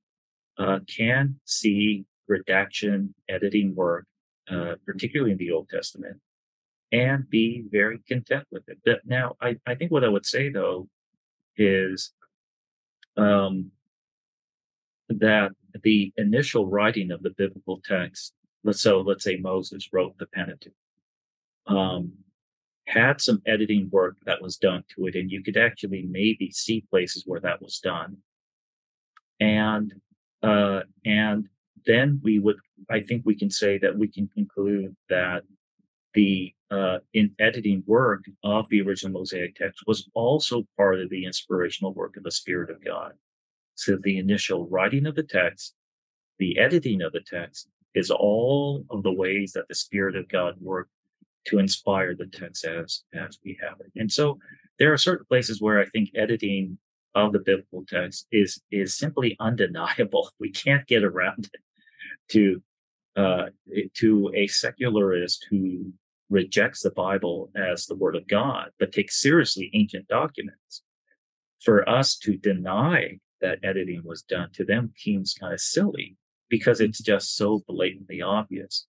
uh, 0.57 0.79
can 0.87 1.39
see 1.45 2.05
redaction, 2.27 3.13
editing 3.29 3.75
work, 3.75 4.05
uh, 4.51 4.75
particularly 4.85 5.31
in 5.31 5.37
the 5.37 5.51
Old 5.51 5.69
Testament, 5.69 6.17
and 6.91 7.29
be 7.29 7.63
very 7.69 7.99
content 8.07 8.45
with 8.51 8.67
it. 8.67 8.79
But 8.85 9.01
now, 9.05 9.35
I, 9.41 9.57
I 9.65 9.75
think 9.75 9.91
what 9.91 10.03
I 10.03 10.09
would 10.09 10.25
say 10.25 10.49
though 10.49 10.87
is 11.57 12.13
um, 13.17 13.71
that 15.09 15.51
the 15.83 16.13
initial 16.17 16.65
writing 16.65 17.11
of 17.11 17.23
the 17.23 17.31
biblical 17.31 17.81
text, 17.83 18.33
so 18.71 19.01
let's 19.01 19.23
say 19.23 19.37
Moses 19.37 19.89
wrote 19.91 20.17
the 20.17 20.27
Pentateuch, 20.27 20.73
um, 21.67 22.13
had 22.87 23.19
some 23.19 23.41
editing 23.45 23.89
work 23.91 24.15
that 24.25 24.41
was 24.41 24.55
done 24.55 24.83
to 24.95 25.07
it, 25.07 25.15
and 25.15 25.29
you 25.29 25.43
could 25.43 25.57
actually 25.57 26.07
maybe 26.09 26.51
see 26.51 26.85
places 26.89 27.23
where 27.25 27.41
that 27.41 27.61
was 27.61 27.79
done. 27.79 28.17
And 29.39 29.93
uh, 30.41 30.81
and 31.05 31.49
then 31.85 32.21
we 32.23 32.39
would, 32.39 32.57
I 32.89 33.01
think, 33.01 33.23
we 33.25 33.35
can 33.35 33.49
say 33.49 33.77
that 33.79 33.97
we 33.97 34.07
can 34.07 34.29
conclude 34.29 34.95
that 35.09 35.43
the 36.17 36.51
uh, 36.71 36.97
in 37.13 37.31
editing 37.39 37.83
work 37.85 38.25
of 38.43 38.67
the 38.69 38.81
original 38.81 39.19
Mosaic 39.19 39.55
text 39.55 39.83
was 39.85 40.09
also 40.15 40.65
part 40.75 40.99
of 40.99 41.11
the 41.11 41.25
inspirational 41.25 41.93
work 41.93 42.17
of 42.17 42.23
the 42.23 42.31
Spirit 42.31 42.71
of 42.71 42.83
God. 42.83 43.13
So 43.75 43.97
the 44.01 44.17
initial 44.17 44.67
writing 44.67 45.05
of 45.05 45.13
the 45.13 45.21
text, 45.21 45.75
the 46.39 46.57
editing 46.57 47.03
of 47.03 47.13
the 47.13 47.21
text, 47.21 47.67
is 47.93 48.09
all 48.09 48.83
of 48.89 49.03
the 49.03 49.13
ways 49.13 49.51
that 49.53 49.67
the 49.69 49.75
Spirit 49.75 50.15
of 50.15 50.27
God 50.27 50.55
worked 50.59 50.89
to 51.45 51.59
inspire 51.59 52.15
the 52.15 52.25
text 52.25 52.65
as 52.65 53.03
as 53.13 53.37
we 53.45 53.55
have 53.61 53.79
it. 53.79 53.91
And 53.95 54.11
so 54.11 54.39
there 54.79 54.91
are 54.91 54.97
certain 54.97 55.27
places 55.27 55.61
where 55.61 55.79
I 55.79 55.85
think 55.85 56.09
editing 56.15 56.79
of 57.13 57.31
the 57.31 57.39
biblical 57.39 57.85
text 57.87 58.25
is 58.31 58.59
is 58.71 58.97
simply 58.97 59.37
undeniable. 59.39 60.31
We 60.39 60.51
can't 60.51 60.87
get 60.87 61.03
around 61.03 61.49
it. 61.53 61.61
To 62.31 62.61
uh, 63.15 63.45
to 63.95 64.31
a 64.35 64.47
secularist 64.47 65.45
who 65.49 65.93
rejects 66.29 66.81
the 66.81 66.91
Bible 66.91 67.51
as 67.55 67.85
the 67.85 67.95
Word 67.95 68.15
of 68.15 68.27
God, 68.27 68.71
but 68.79 68.91
takes 68.91 69.21
seriously 69.21 69.69
ancient 69.73 70.07
documents, 70.07 70.83
for 71.59 71.87
us 71.87 72.15
to 72.17 72.37
deny 72.37 73.19
that 73.41 73.59
editing 73.63 74.01
was 74.03 74.21
done 74.21 74.49
to 74.53 74.65
them 74.65 74.93
seems 74.95 75.33
kind 75.33 75.53
of 75.53 75.59
silly 75.59 76.17
because 76.49 76.81
it's 76.81 76.99
just 76.99 77.35
so 77.35 77.63
blatantly 77.67 78.21
obvious. 78.21 78.87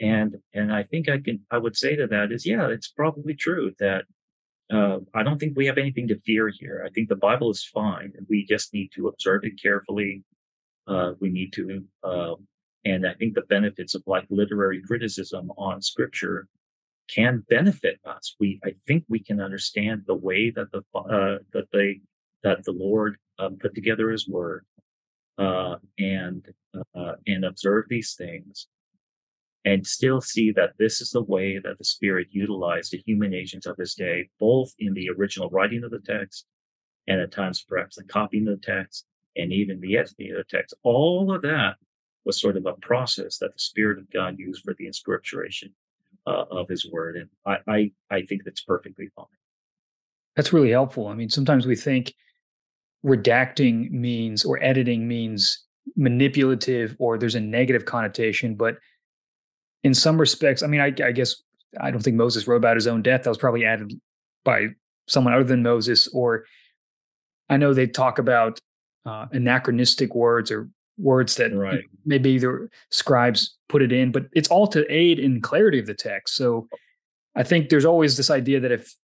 And 0.00 0.36
and 0.54 0.72
I 0.72 0.82
think 0.82 1.08
I 1.08 1.18
can 1.18 1.40
I 1.50 1.58
would 1.58 1.76
say 1.76 1.96
to 1.96 2.06
that 2.06 2.32
is 2.32 2.46
yeah, 2.46 2.68
it's 2.68 2.88
probably 2.88 3.34
true 3.34 3.72
that 3.78 4.04
uh, 4.72 4.98
I 5.14 5.22
don't 5.22 5.38
think 5.38 5.56
we 5.56 5.66
have 5.66 5.78
anything 5.78 6.08
to 6.08 6.20
fear 6.20 6.48
here. 6.48 6.82
I 6.86 6.90
think 6.90 7.08
the 7.08 7.16
Bible 7.16 7.50
is 7.50 7.64
fine, 7.64 8.12
we 8.28 8.46
just 8.46 8.72
need 8.72 8.90
to 8.94 9.08
observe 9.08 9.44
it 9.44 9.60
carefully. 9.60 10.22
Uh, 10.86 11.12
we 11.20 11.28
need 11.28 11.52
to, 11.52 11.84
uh, 12.02 12.34
and 12.84 13.06
I 13.06 13.14
think 13.14 13.34
the 13.34 13.42
benefits 13.42 13.94
of 13.94 14.02
like 14.06 14.26
literary 14.30 14.80
criticism 14.82 15.52
on 15.56 15.82
Scripture 15.82 16.48
can 17.12 17.44
benefit 17.48 18.00
us. 18.04 18.36
We, 18.38 18.60
I 18.64 18.74
think, 18.86 19.04
we 19.08 19.20
can 19.20 19.40
understand 19.40 20.02
the 20.06 20.14
way 20.14 20.50
that 20.50 20.70
the 20.72 20.82
uh, 20.98 21.38
that 21.52 21.68
they 21.72 22.00
that 22.42 22.64
the 22.64 22.72
Lord 22.72 23.16
um, 23.38 23.56
put 23.56 23.74
together 23.74 24.10
His 24.10 24.28
Word, 24.28 24.64
uh, 25.38 25.76
and 25.98 26.46
uh, 26.94 27.12
and 27.26 27.44
observe 27.44 27.86
these 27.88 28.14
things, 28.14 28.68
and 29.64 29.86
still 29.86 30.20
see 30.20 30.52
that 30.52 30.74
this 30.78 31.00
is 31.00 31.10
the 31.10 31.22
way 31.22 31.58
that 31.58 31.78
the 31.78 31.84
Spirit 31.84 32.28
utilized 32.30 32.92
the 32.92 33.02
human 33.04 33.34
agents 33.34 33.66
of 33.66 33.76
his 33.76 33.94
day, 33.94 34.30
both 34.38 34.72
in 34.78 34.94
the 34.94 35.10
original 35.10 35.50
writing 35.50 35.84
of 35.84 35.90
the 35.90 36.00
text 36.00 36.46
and 37.06 37.20
at 37.20 37.32
times 37.32 37.64
perhaps 37.66 37.96
the 37.96 38.04
copying 38.04 38.46
of 38.48 38.60
the 38.60 38.66
text 38.66 39.04
and 39.36 39.52
even 39.52 39.80
the 39.80 39.96
editing 39.96 40.30
of 40.30 40.36
the 40.36 40.44
text. 40.44 40.74
All 40.82 41.32
of 41.32 41.42
that 41.42 41.76
was 42.24 42.40
sort 42.40 42.56
of 42.56 42.66
a 42.66 42.74
process 42.74 43.38
that 43.38 43.52
the 43.52 43.58
Spirit 43.58 43.98
of 43.98 44.10
God 44.10 44.38
used 44.38 44.62
for 44.62 44.74
the 44.78 44.86
inscripturation 44.86 45.74
uh, 46.26 46.44
of 46.50 46.68
his 46.68 46.88
word. 46.90 47.16
And 47.16 47.28
I, 47.46 47.72
I, 47.72 47.90
I 48.10 48.22
think 48.22 48.44
that's 48.44 48.62
perfectly 48.62 49.08
fine. 49.16 49.26
That's 50.36 50.52
really 50.52 50.70
helpful. 50.70 51.08
I 51.08 51.14
mean, 51.14 51.30
sometimes 51.30 51.66
we 51.66 51.76
think 51.76 52.14
redacting 53.04 53.90
means 53.90 54.44
or 54.44 54.62
editing 54.62 55.08
means 55.08 55.64
manipulative 55.96 56.94
or 56.98 57.18
there's 57.18 57.34
a 57.34 57.40
negative 57.40 57.84
connotation, 57.84 58.54
but 58.54 58.76
in 59.82 59.94
some 59.94 60.20
respects, 60.20 60.62
I 60.62 60.66
mean, 60.66 60.80
I, 60.80 60.92
I, 61.04 61.12
guess 61.12 61.36
I 61.80 61.90
don't 61.90 62.02
think 62.02 62.16
Moses 62.16 62.46
wrote 62.46 62.56
about 62.56 62.76
his 62.76 62.86
own 62.86 63.02
death. 63.02 63.22
That 63.22 63.30
was 63.30 63.38
probably 63.38 63.64
added 63.64 63.92
by 64.44 64.68
someone 65.08 65.34
other 65.34 65.44
than 65.44 65.62
Moses. 65.62 66.06
Or 66.08 66.44
I 67.48 67.56
know 67.56 67.72
they 67.72 67.86
talk 67.86 68.18
about 68.18 68.58
uh, 69.06 69.26
anachronistic 69.32 70.14
words 70.14 70.50
or 70.50 70.68
words 71.00 71.36
that 71.36 71.54
right. 71.54 71.84
maybe 72.04 72.38
the 72.38 72.68
scribes 72.90 73.56
put 73.68 73.82
it 73.82 73.92
in, 73.92 74.12
but 74.12 74.26
it's 74.32 74.48
all 74.48 74.66
to 74.68 74.84
aid 74.92 75.18
in 75.18 75.40
clarity 75.40 75.78
of 75.78 75.86
the 75.86 75.94
text. 75.94 76.34
So 76.36 76.68
I 77.34 77.42
think 77.42 77.68
there's 77.68 77.84
always 77.84 78.16
this 78.16 78.30
idea 78.30 78.60
that 78.60 78.72
if 78.72 78.94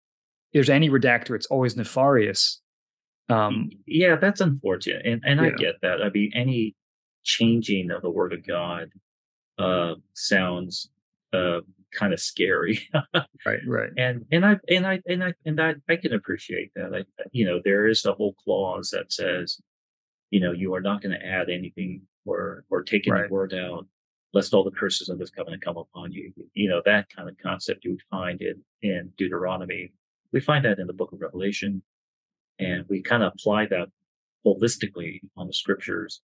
there's 0.52 0.70
any 0.70 0.90
redactor, 0.90 1.34
it's 1.34 1.46
always 1.46 1.76
nefarious. 1.76 2.60
Um, 3.28 3.70
yeah, 3.86 4.16
that's 4.16 4.40
unfortunate, 4.40 5.04
and 5.04 5.20
and 5.24 5.40
yeah. 5.40 5.46
I 5.46 5.50
get 5.50 5.74
that. 5.82 6.02
I 6.02 6.10
mean, 6.10 6.30
any 6.34 6.76
changing 7.24 7.90
of 7.90 8.02
the 8.02 8.10
word 8.10 8.32
of 8.32 8.46
God 8.46 8.90
uh, 9.58 9.94
sounds 10.14 10.90
uh, 11.32 11.60
kind 11.92 12.12
of 12.12 12.20
scary. 12.20 12.80
right, 13.44 13.60
right. 13.66 13.90
And 13.96 14.24
and 14.30 14.46
I 14.46 14.58
and 14.68 14.86
I 14.86 15.00
and 15.08 15.24
I 15.24 15.34
and 15.44 15.60
I, 15.60 15.74
I 15.88 15.96
can 15.96 16.12
appreciate 16.12 16.70
that. 16.76 16.94
I 16.94 17.04
you 17.32 17.44
know 17.44 17.60
there 17.64 17.88
is 17.88 18.02
the 18.02 18.14
whole 18.14 18.34
clause 18.34 18.90
that 18.90 19.12
says, 19.12 19.60
you 20.30 20.40
know, 20.40 20.52
you 20.52 20.74
are 20.74 20.80
not 20.80 21.02
going 21.02 21.18
to 21.18 21.26
add 21.26 21.50
anything 21.50 22.02
or 22.24 22.64
or 22.70 22.82
take 22.82 23.06
any 23.06 23.20
right. 23.20 23.30
word 23.30 23.54
out, 23.54 23.86
lest 24.32 24.52
all 24.52 24.64
the 24.64 24.70
curses 24.70 25.08
of 25.08 25.18
this 25.18 25.30
covenant 25.30 25.62
come 25.62 25.76
upon 25.76 26.12
you. 26.12 26.32
You 26.54 26.68
know 26.68 26.82
that 26.84 27.08
kind 27.14 27.28
of 27.28 27.36
concept 27.38 27.84
you 27.84 27.92
would 27.92 28.02
find 28.10 28.40
in 28.40 28.62
in 28.82 29.12
Deuteronomy. 29.16 29.92
We 30.32 30.40
find 30.40 30.64
that 30.64 30.78
in 30.78 30.86
the 30.86 30.92
Book 30.92 31.12
of 31.12 31.20
Revelation, 31.20 31.82
and 32.58 32.84
we 32.88 33.02
kind 33.02 33.22
of 33.22 33.32
apply 33.34 33.66
that 33.66 33.88
holistically 34.44 35.20
on 35.36 35.46
the 35.46 35.52
scriptures. 35.52 36.20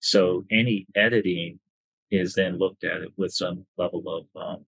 So 0.00 0.44
any 0.50 0.86
editing 0.94 1.58
is 2.10 2.34
then 2.34 2.58
looked 2.58 2.84
at 2.84 3.02
it 3.02 3.12
with 3.16 3.32
some 3.32 3.66
level 3.76 4.04
of 4.08 4.40
um, 4.40 4.64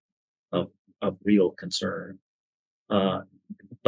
of, 0.53 0.71
of 1.03 1.17
real 1.25 1.51
concern. 1.51 2.19
Uh, 2.91 3.21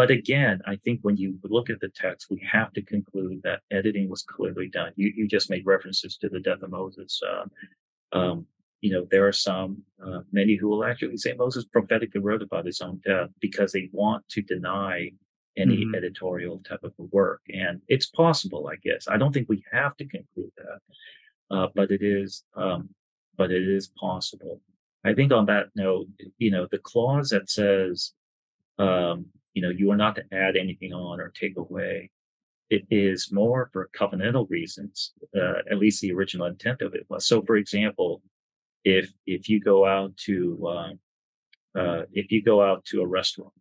but 0.01 0.11
again, 0.11 0.63
I 0.67 0.77
think 0.77 1.01
when 1.03 1.19
you 1.19 1.39
look 1.43 1.69
at 1.69 1.81
the 1.81 1.91
text, 1.91 2.29
we 2.31 2.43
have 2.51 2.73
to 2.73 2.81
conclude 2.81 3.43
that 3.45 3.61
editing 3.71 4.09
was 4.09 4.23
clearly 4.23 4.67
done. 4.67 4.93
You, 4.97 5.13
you 5.15 5.29
just 5.29 5.51
made 5.51 5.67
references 5.67 6.17
to 6.17 6.31
the 6.31 6.41
death 6.41 6.63
of 6.63 6.71
Moses. 6.71 7.21
Uh, 7.23 8.19
um, 8.19 8.47
you 8.81 8.93
know, 8.93 9.07
there 9.11 9.29
are 9.29 9.33
some, 9.33 9.83
uh, 10.03 10.21
many 10.33 10.57
who 10.57 10.69
will 10.69 10.87
actually 10.87 11.19
say 11.19 11.35
Moses 11.35 11.67
prophetically 11.67 12.23
wrote 12.23 12.41
about 12.41 12.65
his 12.65 12.81
own 12.81 13.03
death 13.05 13.29
because 13.41 13.73
they 13.73 13.91
want 13.93 14.27
to 14.31 14.41
deny 14.41 15.11
any 15.59 15.85
mm-hmm. 15.85 15.95
editorial 15.95 16.63
type 16.67 16.83
of 16.83 16.93
work. 16.97 17.43
And 17.53 17.83
it's 17.87 18.07
possible, 18.07 18.71
I 18.73 18.77
guess. 18.77 19.07
I 19.07 19.19
don't 19.19 19.35
think 19.35 19.51
we 19.51 19.63
have 19.71 19.99
to 19.99 20.07
conclude 20.07 20.53
that, 20.57 21.55
uh, 21.55 21.67
but 21.75 21.91
it 21.91 22.01
is 22.01 22.43
um, 22.57 22.89
but 23.37 23.51
it 23.51 23.69
is 23.69 23.91
possible. 24.01 24.63
I 25.05 25.13
think 25.13 25.31
on 25.31 25.45
that 25.45 25.67
note, 25.75 26.07
you 26.39 26.51
know, 26.51 26.67
the 26.71 26.79
clause 26.79 27.29
that 27.29 27.51
says, 27.51 28.15
um, 28.79 29.27
you 29.61 29.67
know, 29.67 29.75
you 29.77 29.91
are 29.91 29.97
not 29.97 30.15
to 30.17 30.25
add 30.33 30.57
anything 30.57 30.95
on 30.95 31.21
or 31.21 31.29
take 31.29 31.59
away, 31.59 32.11
it 32.71 32.85
is 32.91 33.31
more 33.31 33.69
for 33.75 33.91
covenantal 33.95 34.49
reasons. 34.49 35.13
Uh, 35.37 35.59
at 35.71 35.77
least 35.77 36.01
the 36.01 36.13
original 36.13 36.47
intent 36.47 36.81
of 36.81 36.95
it 36.95 37.05
was. 37.11 37.27
So, 37.27 37.43
for 37.43 37.57
example, 37.57 38.23
if 38.85 39.13
if 39.27 39.51
you 39.51 39.61
go 39.61 39.85
out 39.85 40.17
to 40.29 40.67
uh, 40.67 41.79
uh, 41.79 42.03
if 42.15 42.33
you 42.33 42.43
go 42.43 42.63
out 42.63 42.87
to 42.87 43.03
a 43.03 43.07
restaurant 43.07 43.53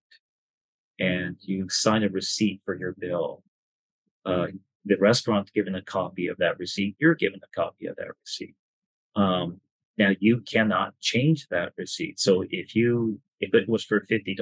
and 1.00 1.36
you 1.42 1.68
sign 1.68 2.04
a 2.04 2.10
receipt 2.10 2.62
for 2.64 2.80
your 2.80 2.96
bill, 2.98 3.44
uh, 4.26 4.48
the 4.86 4.96
restaurant's 5.02 5.52
given 5.52 5.76
a 5.76 5.82
copy 5.82 6.28
of 6.28 6.38
that 6.38 6.58
receipt. 6.60 6.96
You're 6.98 7.16
given 7.16 7.42
a 7.44 7.62
copy 7.62 7.88
of 7.88 7.98
that 7.98 8.12
receipt. 8.24 8.56
Um, 9.18 9.60
now 9.98 10.12
you 10.22 10.40
cannot 10.50 10.98
change 11.02 11.48
that 11.50 11.74
receipt. 11.78 12.22
So 12.22 12.46
if 12.50 12.74
you, 12.74 13.20
if 13.42 13.54
it 13.54 13.68
was 13.68 13.84
for 13.84 14.00
$50 14.00 14.38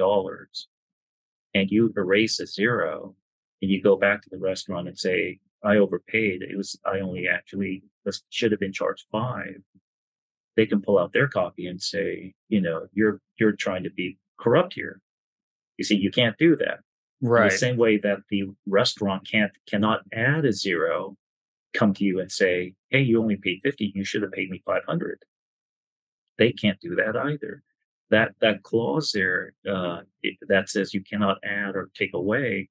and 1.54 1.70
you 1.70 1.92
erase 1.96 2.40
a 2.40 2.46
zero 2.46 3.14
and 3.62 3.70
you 3.70 3.82
go 3.82 3.96
back 3.96 4.22
to 4.22 4.30
the 4.30 4.38
restaurant 4.38 4.88
and 4.88 4.98
say, 4.98 5.40
I 5.64 5.76
overpaid. 5.76 6.42
It 6.42 6.56
was, 6.56 6.78
I 6.84 7.00
only 7.00 7.26
actually 7.28 7.82
should 8.30 8.52
have 8.52 8.60
been 8.60 8.72
charged 8.72 9.06
five. 9.10 9.60
They 10.56 10.66
can 10.66 10.82
pull 10.82 10.98
out 10.98 11.12
their 11.12 11.28
copy 11.28 11.66
and 11.66 11.80
say, 11.80 12.34
you 12.48 12.60
know, 12.60 12.86
you're, 12.92 13.20
you're 13.38 13.52
trying 13.52 13.84
to 13.84 13.90
be 13.90 14.18
corrupt 14.38 14.74
here. 14.74 15.00
You 15.76 15.84
see, 15.84 15.96
you 15.96 16.10
can't 16.10 16.36
do 16.38 16.56
that. 16.56 16.80
Right. 17.20 17.44
In 17.44 17.48
the 17.48 17.58
same 17.58 17.76
way 17.76 17.98
that 17.98 18.18
the 18.30 18.44
restaurant 18.66 19.28
can't, 19.28 19.52
cannot 19.68 20.00
add 20.12 20.44
a 20.44 20.52
zero, 20.52 21.16
come 21.74 21.94
to 21.94 22.04
you 22.04 22.20
and 22.20 22.30
say, 22.30 22.74
Hey, 22.90 23.02
you 23.02 23.20
only 23.20 23.36
paid 23.36 23.60
50. 23.62 23.92
You 23.94 24.04
should 24.04 24.22
have 24.22 24.32
paid 24.32 24.50
me 24.50 24.62
500 24.64 25.24
they 26.38 26.52
can't 26.52 26.80
do 26.80 26.94
that 26.94 27.16
either. 27.16 27.62
That 28.10 28.34
that 28.40 28.62
clause 28.62 29.12
there 29.12 29.52
uh, 29.70 30.00
that 30.48 30.68
says 30.68 30.94
you 30.94 31.02
cannot 31.02 31.38
add 31.44 31.76
or 31.76 31.90
take 31.94 32.14
away 32.14 32.68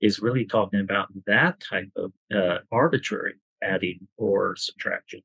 is 0.00 0.20
really 0.20 0.44
talking 0.44 0.80
about 0.80 1.08
that 1.26 1.60
type 1.60 1.90
of 1.96 2.12
uh, 2.34 2.58
arbitrary 2.70 3.34
adding 3.62 4.06
or 4.16 4.56
subtraction. 4.56 5.20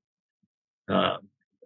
Uh, 0.89 1.17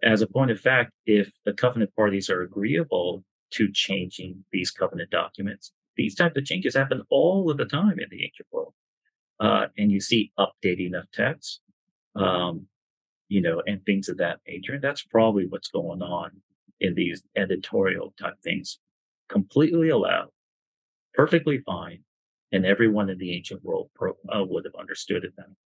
as 0.02 0.22
a 0.22 0.26
point 0.26 0.50
of 0.50 0.60
fact, 0.60 0.92
if 1.06 1.32
the 1.44 1.52
covenant 1.52 1.94
parties 1.96 2.30
are 2.30 2.42
agreeable 2.42 3.24
to 3.50 3.72
changing 3.72 4.44
these 4.52 4.70
covenant 4.70 5.10
documents, 5.10 5.72
these 5.96 6.14
types 6.14 6.36
of 6.36 6.44
changes 6.44 6.76
happen 6.76 7.02
all 7.10 7.50
of 7.50 7.56
the 7.56 7.64
time 7.64 7.98
in 7.98 8.06
the 8.10 8.24
ancient 8.24 8.48
world. 8.52 8.74
Uh, 9.40 9.66
and 9.76 9.90
you 9.90 10.00
see 10.00 10.32
updating 10.38 10.98
of 10.98 11.10
texts, 11.10 11.60
um, 12.14 12.66
you 13.28 13.40
know, 13.40 13.62
and 13.66 13.84
things 13.84 14.08
of 14.08 14.18
that 14.18 14.40
nature. 14.46 14.74
And 14.74 14.82
that's 14.82 15.02
probably 15.02 15.46
what's 15.46 15.68
going 15.68 16.02
on 16.02 16.30
in 16.80 16.94
these 16.94 17.22
editorial 17.36 18.14
type 18.20 18.34
things. 18.42 18.78
Completely 19.28 19.90
allowed, 19.90 20.28
perfectly 21.14 21.58
fine, 21.66 22.00
and 22.52 22.64
everyone 22.64 23.10
in 23.10 23.18
the 23.18 23.34
ancient 23.34 23.62
world 23.62 23.90
pro, 23.94 24.12
uh, 24.12 24.44
would 24.44 24.64
have 24.64 24.74
understood 24.78 25.24
it 25.24 25.34
then. 25.36 25.56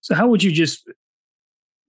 So, 0.00 0.14
how 0.14 0.28
would 0.28 0.42
you 0.42 0.52
just, 0.52 0.88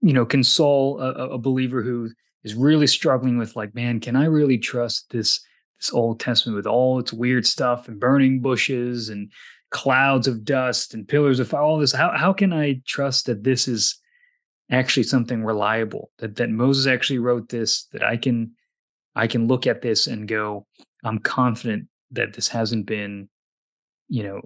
you 0.00 0.12
know, 0.12 0.26
console 0.26 1.00
a, 1.00 1.30
a 1.30 1.38
believer 1.38 1.82
who 1.82 2.10
is 2.44 2.54
really 2.54 2.88
struggling 2.88 3.38
with, 3.38 3.54
like, 3.54 3.74
man, 3.74 4.00
can 4.00 4.16
I 4.16 4.24
really 4.24 4.58
trust 4.58 5.10
this 5.10 5.40
this 5.78 5.92
Old 5.92 6.20
Testament 6.20 6.56
with 6.56 6.66
all 6.66 6.98
its 6.98 7.12
weird 7.12 7.46
stuff 7.46 7.88
and 7.88 7.98
burning 7.98 8.40
bushes 8.40 9.08
and 9.08 9.32
clouds 9.70 10.28
of 10.28 10.44
dust 10.44 10.92
and 10.92 11.08
pillars 11.08 11.40
of 11.40 11.48
fire, 11.48 11.62
all 11.62 11.78
this? 11.78 11.92
How 11.92 12.16
how 12.16 12.32
can 12.32 12.52
I 12.52 12.80
trust 12.84 13.26
that 13.26 13.44
this 13.44 13.68
is 13.68 14.01
actually 14.70 15.02
something 15.02 15.44
reliable 15.44 16.10
that 16.18 16.36
that 16.36 16.50
Moses 16.50 16.86
actually 16.86 17.18
wrote 17.18 17.48
this 17.48 17.84
that 17.92 18.02
I 18.02 18.16
can 18.16 18.52
I 19.14 19.26
can 19.26 19.46
look 19.46 19.66
at 19.66 19.82
this 19.82 20.06
and 20.06 20.26
go 20.26 20.66
I'm 21.04 21.18
confident 21.18 21.88
that 22.12 22.34
this 22.34 22.48
hasn't 22.48 22.86
been 22.86 23.28
you 24.12 24.24
know, 24.24 24.42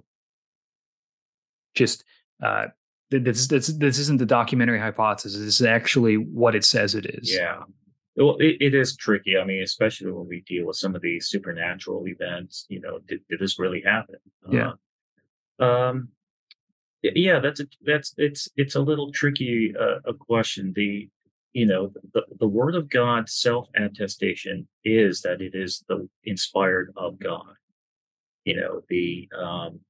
just 1.75 2.05
uh, 2.41 2.67
this 3.11 3.47
this 3.47 3.67
this 3.67 3.99
isn't 3.99 4.17
the 4.17 4.25
documentary 4.25 4.79
hypothesis. 4.79 5.37
This 5.37 5.59
is 5.59 5.67
actually 5.67 6.15
what 6.15 6.55
it 6.55 6.63
says 6.63 6.95
it 6.95 7.05
is. 7.05 7.33
Yeah. 7.33 7.63
Well, 8.15 8.37
it, 8.39 8.55
it 8.61 8.73
is 8.73 8.95
tricky. 8.95 9.37
I 9.37 9.43
mean, 9.43 9.61
especially 9.61 10.09
when 10.11 10.25
we 10.27 10.41
deal 10.47 10.65
with 10.65 10.77
some 10.77 10.95
of 10.95 11.01
these 11.01 11.27
supernatural 11.27 12.07
events. 12.07 12.65
You 12.69 12.79
know, 12.79 12.99
did, 13.07 13.19
did 13.29 13.39
this 13.39 13.59
really 13.59 13.83
happen? 13.85 14.15
Yeah. 14.49 14.71
Uh, 15.59 15.65
um. 15.65 16.09
Yeah, 17.03 17.39
that's 17.39 17.59
a, 17.59 17.67
that's 17.85 18.13
it's 18.17 18.49
it's 18.57 18.75
a 18.75 18.81
little 18.81 19.11
tricky 19.11 19.73
uh, 19.79 19.99
a 20.05 20.13
question. 20.13 20.73
The 20.75 21.09
you 21.53 21.65
know 21.65 21.91
the 22.13 22.23
the 22.39 22.47
word 22.47 22.75
of 22.75 22.89
God 22.89 23.29
self 23.29 23.69
attestation 23.75 24.67
is 24.83 25.21
that 25.21 25.41
it 25.41 25.53
is 25.53 25.83
the 25.87 26.09
inspired 26.23 26.91
of 26.97 27.19
God. 27.19 27.55
You 28.45 28.55
know 28.57 28.81
the 28.89 29.29
um 29.37 29.81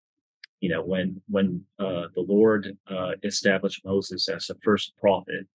you 0.59 0.69
know 0.69 0.83
when 0.83 1.21
when 1.29 1.63
uh, 1.79 2.07
the 2.13 2.25
Lord 2.27 2.77
uh, 2.89 3.11
established 3.23 3.85
Moses 3.85 4.27
as 4.27 4.47
the 4.47 4.57
first 4.63 4.93
prophet, 4.97 5.47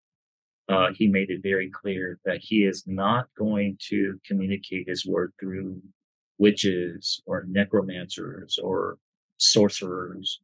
uh, 0.68 0.88
he 0.94 1.06
made 1.06 1.30
it 1.30 1.42
very 1.42 1.70
clear 1.70 2.18
that 2.24 2.38
he 2.40 2.64
is 2.64 2.84
not 2.86 3.26
going 3.36 3.76
to 3.90 4.18
communicate 4.26 4.88
his 4.88 5.04
word 5.04 5.32
through 5.38 5.82
witches 6.38 7.22
or 7.26 7.44
necromancers 7.48 8.58
or 8.62 8.98
sorcerers. 9.36 10.40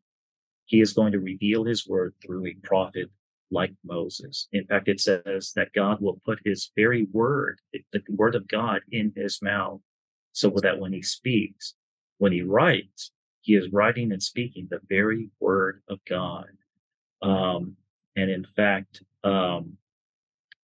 He 0.69 0.81
is 0.83 0.93
going 0.93 1.13
to 1.13 1.19
reveal 1.19 1.65
his 1.65 1.89
word 1.89 2.15
through 2.23 2.47
a 2.47 2.55
prophet 2.63 3.11
like 3.51 3.73
Moses. 3.83 4.49
In 4.53 4.67
fact, 4.67 4.87
it 4.89 5.01
says 5.01 5.53
that 5.57 5.73
God 5.75 6.01
will 6.01 6.21
put 6.27 6.41
his 6.45 6.71
very 6.77 7.07
word, 7.11 7.59
the 7.73 8.03
word 8.11 8.35
of 8.35 8.47
God, 8.47 8.83
in 8.93 9.13
his 9.17 9.41
mouth 9.41 9.81
so 10.33 10.51
that 10.63 10.79
when 10.79 10.93
he 10.93 11.03
speaks, 11.03 11.75
when 12.19 12.33
he 12.33 12.43
writes, 12.43 13.13
he 13.41 13.55
is 13.55 13.73
writing 13.73 14.13
and 14.13 14.23
speaking 14.23 14.69
the 14.71 14.81
very 14.91 15.31
word 15.41 15.83
of 15.89 15.99
God. 16.09 16.51
Um, 17.23 17.77
and 18.15 18.31
in 18.31 18.45
fact, 18.45 19.03
um, 19.25 19.79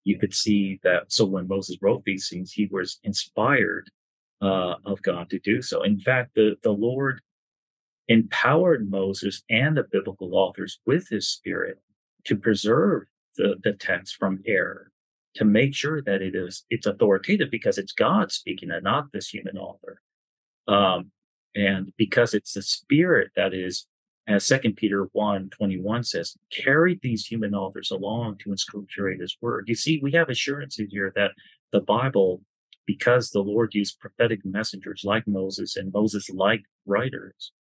you 0.03 0.19
could 0.19 0.35
see 0.35 0.79
that. 0.83 1.11
So 1.11 1.25
when 1.25 1.47
Moses 1.47 1.77
wrote 1.81 2.03
these 2.05 2.29
things, 2.29 2.51
he 2.51 2.67
was 2.67 2.99
inspired 3.03 3.89
uh, 4.39 4.75
of 4.85 5.01
God 5.01 5.31
to 5.31 5.39
do 5.39 5.63
so. 5.63 5.81
In 5.81 5.99
fact, 5.99 6.35
the, 6.35 6.57
the 6.61 6.71
Lord 6.71 7.21
empowered 8.07 8.89
Moses 8.89 9.43
and 9.49 9.77
the 9.77 9.83
biblical 9.83 10.35
authors 10.35 10.79
with 10.85 11.09
his 11.09 11.27
spirit 11.27 11.79
to 12.25 12.35
preserve 12.35 13.03
the, 13.37 13.55
the 13.63 13.73
text 13.73 14.15
from 14.15 14.41
error, 14.45 14.91
to 15.35 15.45
make 15.45 15.73
sure 15.75 16.01
that 16.01 16.21
it 16.21 16.35
is 16.35 16.65
it's 16.69 16.87
authoritative 16.87 17.49
because 17.51 17.77
it's 17.77 17.93
God 17.93 18.31
speaking 18.31 18.71
and 18.71 18.83
not 18.83 19.11
this 19.11 19.29
human 19.29 19.57
author. 19.57 20.01
Um, 20.67 21.11
and 21.55 21.93
because 21.97 22.33
it's 22.33 22.53
the 22.53 22.61
spirit 22.61 23.31
that 23.35 23.53
is 23.53 23.87
as 24.27 24.45
Second 24.45 24.75
Peter 24.75 25.07
1 25.11 25.49
21 25.49 26.03
says, 26.03 26.35
carried 26.51 27.01
these 27.01 27.27
human 27.27 27.53
authors 27.53 27.91
along 27.91 28.37
to 28.39 28.49
inscripturate 28.49 29.21
his 29.21 29.37
word. 29.39 29.65
You 29.67 29.75
see, 29.75 29.99
we 30.01 30.13
have 30.13 30.29
assurances 30.29 30.87
here 30.89 31.13
that 31.15 31.31
the 31.71 31.81
Bible, 31.81 32.41
because 32.85 33.29
the 33.29 33.41
Lord 33.41 33.75
used 33.75 33.99
prophetic 33.99 34.43
messengers 34.43 35.03
like 35.03 35.27
Moses 35.27 35.75
and 35.75 35.93
Moses 35.93 36.29
like 36.29 36.63
writers, 36.85 37.51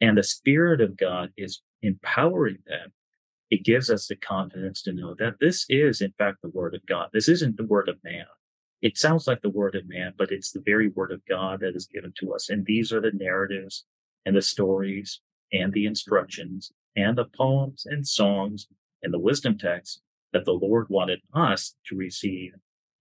and 0.00 0.16
the 0.16 0.22
Spirit 0.22 0.80
of 0.80 0.96
God 0.96 1.30
is 1.36 1.62
empowering 1.82 2.58
them, 2.66 2.92
it 3.50 3.64
gives 3.64 3.90
us 3.90 4.08
the 4.08 4.16
confidence 4.16 4.82
to 4.82 4.92
know 4.92 5.14
that 5.18 5.34
this 5.40 5.64
is, 5.68 6.00
in 6.00 6.12
fact, 6.18 6.38
the 6.42 6.48
word 6.48 6.74
of 6.74 6.84
God. 6.86 7.10
This 7.12 7.28
isn't 7.28 7.56
the 7.56 7.64
word 7.64 7.88
of 7.88 8.02
man. 8.02 8.26
It 8.82 8.98
sounds 8.98 9.26
like 9.26 9.42
the 9.42 9.50
word 9.50 9.74
of 9.74 9.88
man, 9.88 10.12
but 10.18 10.30
it's 10.30 10.52
the 10.52 10.62
very 10.64 10.88
word 10.88 11.12
of 11.12 11.24
God 11.26 11.60
that 11.60 11.76
is 11.76 11.86
given 11.86 12.12
to 12.18 12.34
us. 12.34 12.48
And 12.50 12.66
these 12.66 12.92
are 12.92 13.00
the 13.00 13.12
narratives 13.12 13.84
and 14.24 14.36
the 14.36 14.42
stories 14.42 15.20
and 15.52 15.72
the 15.72 15.86
instructions 15.86 16.72
and 16.96 17.16
the 17.16 17.24
poems 17.24 17.86
and 17.86 18.06
songs 18.06 18.66
and 19.02 19.14
the 19.14 19.18
wisdom 19.18 19.56
texts 19.56 20.00
that 20.32 20.44
the 20.44 20.52
Lord 20.52 20.88
wanted 20.88 21.20
us 21.32 21.76
to 21.86 21.96
receive 21.96 22.52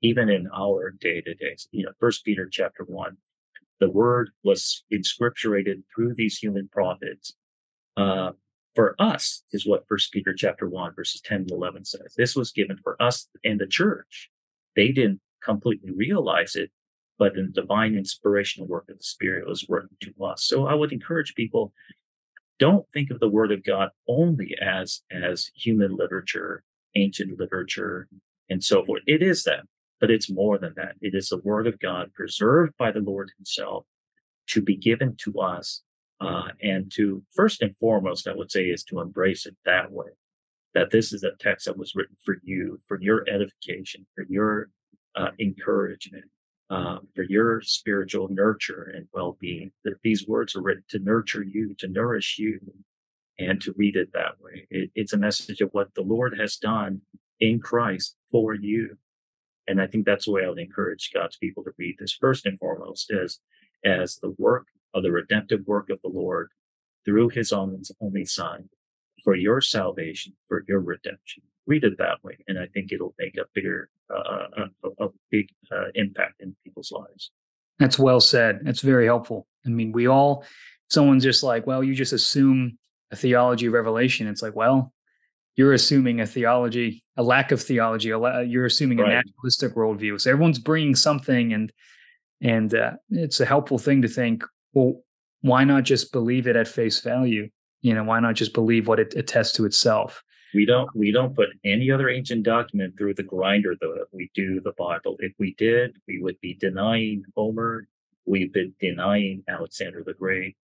even 0.02 0.30
in 0.30 0.48
our 0.56 0.92
day 0.92 1.22
to 1.22 1.34
day. 1.34 1.56
You 1.72 1.86
know, 1.86 1.92
first 2.00 2.24
Peter 2.24 2.48
chapter 2.50 2.84
one, 2.84 3.18
the 3.80 3.90
word 3.90 4.30
was 4.44 4.84
inscripturated 4.92 5.84
through 5.94 6.14
these 6.16 6.38
human 6.38 6.68
prophets. 6.68 7.34
Uh, 7.98 8.32
for 8.74 8.96
us 9.00 9.44
is 9.52 9.66
what 9.66 9.88
first 9.88 10.12
Peter 10.12 10.34
chapter 10.34 10.68
one, 10.68 10.94
verses 10.96 11.22
10 11.22 11.42
and 11.42 11.52
11 11.52 11.86
says. 11.86 12.14
This 12.18 12.36
was 12.36 12.52
given 12.52 12.78
for 12.84 13.02
us 13.02 13.28
and 13.44 13.60
the 13.60 13.68
church. 13.68 14.30
They 14.76 14.92
didn't 14.92 15.22
completely 15.42 15.92
realize 15.92 16.56
it, 16.56 16.72
but 17.18 17.36
the 17.36 17.44
divine 17.44 17.96
inspirational 17.96 18.68
work 18.68 18.90
of 18.90 18.98
the 18.98 19.04
Spirit 19.04 19.48
was 19.48 19.66
working 19.68 19.98
to 20.02 20.26
us. 20.26 20.44
So 20.44 20.68
I 20.68 20.74
would 20.74 20.92
encourage 20.92 21.36
people 21.36 21.74
don't 22.60 22.86
think 22.94 23.12
of 23.12 23.20
the 23.20 23.30
word 23.30 23.52
of 23.52 23.64
God 23.64 23.90
only 24.08 24.56
as 24.62 25.02
as 25.12 25.52
human 25.56 25.96
literature, 25.96 26.64
ancient 26.96 27.38
literature, 27.40 28.08
and 28.50 28.64
so 28.64 28.84
forth. 28.84 29.04
It 29.08 29.22
is 29.22 29.44
that, 29.44 29.66
but 30.00 30.12
it's 30.12 30.30
more 30.30 30.58
than 30.58 30.74
that. 30.76 30.96
It 31.02 31.16
is 31.16 31.30
the 31.30 31.42
word 31.44 31.68
of 31.68 31.80
God 31.80 32.14
preserved 32.14 32.74
by 32.78 32.92
the 32.92 33.00
Lord 33.00 33.32
Himself 33.38 33.86
to 34.48 34.62
be 34.62 34.76
given 34.76 35.16
to 35.18 35.40
us, 35.40 35.82
uh, 36.22 36.50
and 36.62 36.92
to 36.96 37.24
first 37.34 37.62
and 37.62 37.76
foremost, 37.78 38.28
I 38.28 38.36
would 38.36 38.52
say, 38.52 38.66
is 38.66 38.84
to 38.86 39.00
embrace 39.00 39.46
it 39.46 39.56
that 39.66 39.92
way. 39.92 40.08
That 40.74 40.92
this 40.92 41.14
is 41.14 41.24
a 41.24 41.32
text 41.40 41.66
that 41.66 41.78
was 41.78 41.96
written 41.96 42.18
for 42.24 42.36
you, 42.44 42.80
for 42.88 43.00
your 43.02 43.26
edification, 43.30 44.06
for 44.14 44.26
your 44.30 44.70
uh, 45.16 45.32
encouragement, 45.40 46.26
um, 46.70 47.08
for 47.16 47.24
your 47.24 47.62
spiritual 47.62 48.28
nurture 48.30 48.92
and 48.94 49.08
well-being. 49.14 49.72
That 49.86 50.02
these 50.04 50.28
words 50.28 50.56
are 50.56 50.62
written 50.62 50.84
to 50.90 51.00
nurture 51.00 51.44
you, 51.44 51.76
to 51.80 51.88
nourish 51.88 52.38
you, 52.38 52.60
and 53.40 53.62
to 53.62 53.74
read 53.78 53.96
it 53.96 54.12
that 54.14 54.40
way. 54.42 54.68
It, 54.70 54.92
it's 54.96 55.14
a 55.14 55.18
message 55.18 55.62
of 55.62 55.70
what 55.72 55.94
the 55.96 56.02
Lord 56.02 56.38
has 56.40 56.58
done 56.58 57.02
in 57.40 57.60
Christ 57.60 58.16
for 58.32 58.54
you. 58.54 58.98
And 59.68 59.82
I 59.82 59.88
think 59.88 60.06
that's 60.06 60.26
the 60.26 60.32
way 60.32 60.46
I 60.46 60.50
would 60.50 60.60
encourage 60.60 61.12
God's 61.14 61.38
people 61.38 61.64
to 61.64 61.72
read 61.78 61.96
this 62.00 62.14
first 62.14 62.46
and 62.46 62.60
foremost 62.60 63.12
as, 63.12 63.40
as 63.84 64.18
the 64.18 64.36
work 64.38 64.68
of 64.94 65.04
the 65.04 65.12
redemptive 65.12 65.66
work 65.66 65.90
of 65.90 66.00
the 66.04 66.10
Lord 66.10 66.50
through 67.04 67.30
his 67.30 67.52
only, 67.52 67.82
only 68.02 68.26
son 68.26 68.70
for 69.24 69.36
your 69.36 69.62
salvation, 69.62 70.34
for 70.48 70.64
your 70.68 70.80
redemption 70.80 71.44
read 71.68 71.84
it 71.84 71.98
that 71.98 72.24
way, 72.24 72.38
and 72.48 72.60
I 72.60 72.68
think 72.74 72.92
it'll 72.92 73.16
make 73.20 73.38
a 73.38 73.46
bigger, 73.54 73.90
uh, 74.10 74.66
a, 74.84 75.06
a, 75.06 75.10
big 75.32 75.50
uh, 75.72 75.86
impact 75.96 76.42
in 76.42 76.56
people's 76.64 76.92
lives. 76.92 77.32
That's 77.80 78.00
well 78.00 78.20
said. 78.20 78.60
That's 78.64 78.82
very 78.82 79.06
helpful. 79.06 79.48
I 79.66 79.70
mean, 79.70 79.92
we 79.92 80.08
all, 80.08 80.46
someone's 80.90 81.24
just 81.24 81.44
like, 81.44 81.66
well, 81.68 81.84
you 81.84 81.96
just 81.96 82.14
assume 82.14 82.78
a 83.12 83.16
theology 83.16 83.66
of 83.66 83.74
revelation. 83.74 84.28
It's 84.28 84.42
like, 84.42 84.56
well, 84.56 84.94
you're 85.56 85.74
assuming 85.74 86.20
a 86.20 86.28
theology, 86.28 87.04
a 87.18 87.24
lack 87.24 87.52
of 87.52 87.62
theology. 87.62 88.12
A 88.12 88.44
you're 88.44 88.66
assuming 88.66 89.00
right. 89.00 89.12
a 89.12 89.16
naturalistic 89.16 89.76
worldview. 89.76 90.20
So 90.20 90.32
everyone's 90.32 90.60
bringing 90.60 90.96
something, 90.96 91.54
and 91.54 91.72
and 92.42 92.74
uh, 92.74 92.94
it's 93.10 93.40
a 93.40 93.46
helpful 93.46 93.78
thing 93.78 94.02
to 94.02 94.08
think. 94.08 94.44
Well, 94.74 95.02
why 95.42 95.64
not 95.64 95.84
just 95.84 96.12
believe 96.12 96.48
it 96.48 96.56
at 96.56 96.68
face 96.68 97.00
value? 97.00 97.50
You 97.82 97.94
know, 97.94 98.04
why 98.04 98.20
not 98.20 98.36
just 98.36 98.54
believe 98.54 98.88
what 98.88 99.00
it 99.00 99.14
attests 99.16 99.54
to 99.54 99.66
itself? 99.66 100.24
We 100.54 100.66
don't 100.66 100.90
we 100.96 101.12
don't 101.12 101.36
put 101.36 101.50
any 101.64 101.92
other 101.92 102.10
ancient 102.10 102.44
document 102.44 102.98
through 102.98 103.16
the 103.16 103.24
grinder 103.24 103.76
though 103.80 103.94
that 103.94 104.08
we 104.12 104.32
do 104.34 104.62
the 104.62 104.74
Bible. 104.78 105.18
If 105.20 105.34
we 105.38 105.54
did, 105.58 105.98
we 106.08 106.22
would 106.22 106.40
be 106.42 106.56
denying 106.56 107.24
Homer. 107.36 107.88
We've 108.26 108.52
been 108.52 108.74
denying 108.80 109.44
Alexander 109.48 110.04
the 110.04 110.14
Great. 110.14 110.58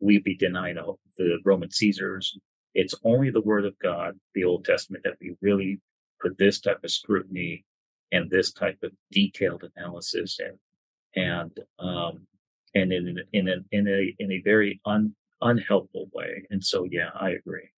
We'd 0.00 0.24
be 0.24 0.36
denying 0.36 0.76
the 1.16 1.38
Roman 1.44 1.70
Caesars. 1.70 2.38
It's 2.74 2.94
only 3.04 3.30
the 3.30 3.40
Word 3.40 3.64
of 3.64 3.78
God, 3.78 4.18
the 4.34 4.44
Old 4.44 4.64
Testament, 4.64 5.04
that 5.04 5.16
we 5.20 5.36
really 5.40 5.80
put 6.20 6.38
this 6.38 6.60
type 6.60 6.80
of 6.84 6.90
scrutiny 6.90 7.64
and 8.10 8.30
this 8.30 8.52
type 8.52 8.78
of 8.82 8.92
detailed 9.10 9.64
analysis 9.76 10.38
and 10.38 10.58
and 11.14 11.58
um, 11.78 12.26
and 12.74 12.92
in 12.92 13.18
in 13.32 13.48
a, 13.48 13.56
in 13.70 13.88
a 13.88 14.14
in 14.18 14.32
a 14.32 14.40
very 14.42 14.80
un, 14.86 15.14
unhelpful 15.40 16.08
way. 16.12 16.46
And 16.50 16.64
so, 16.64 16.86
yeah, 16.90 17.10
I 17.18 17.30
agree. 17.30 17.70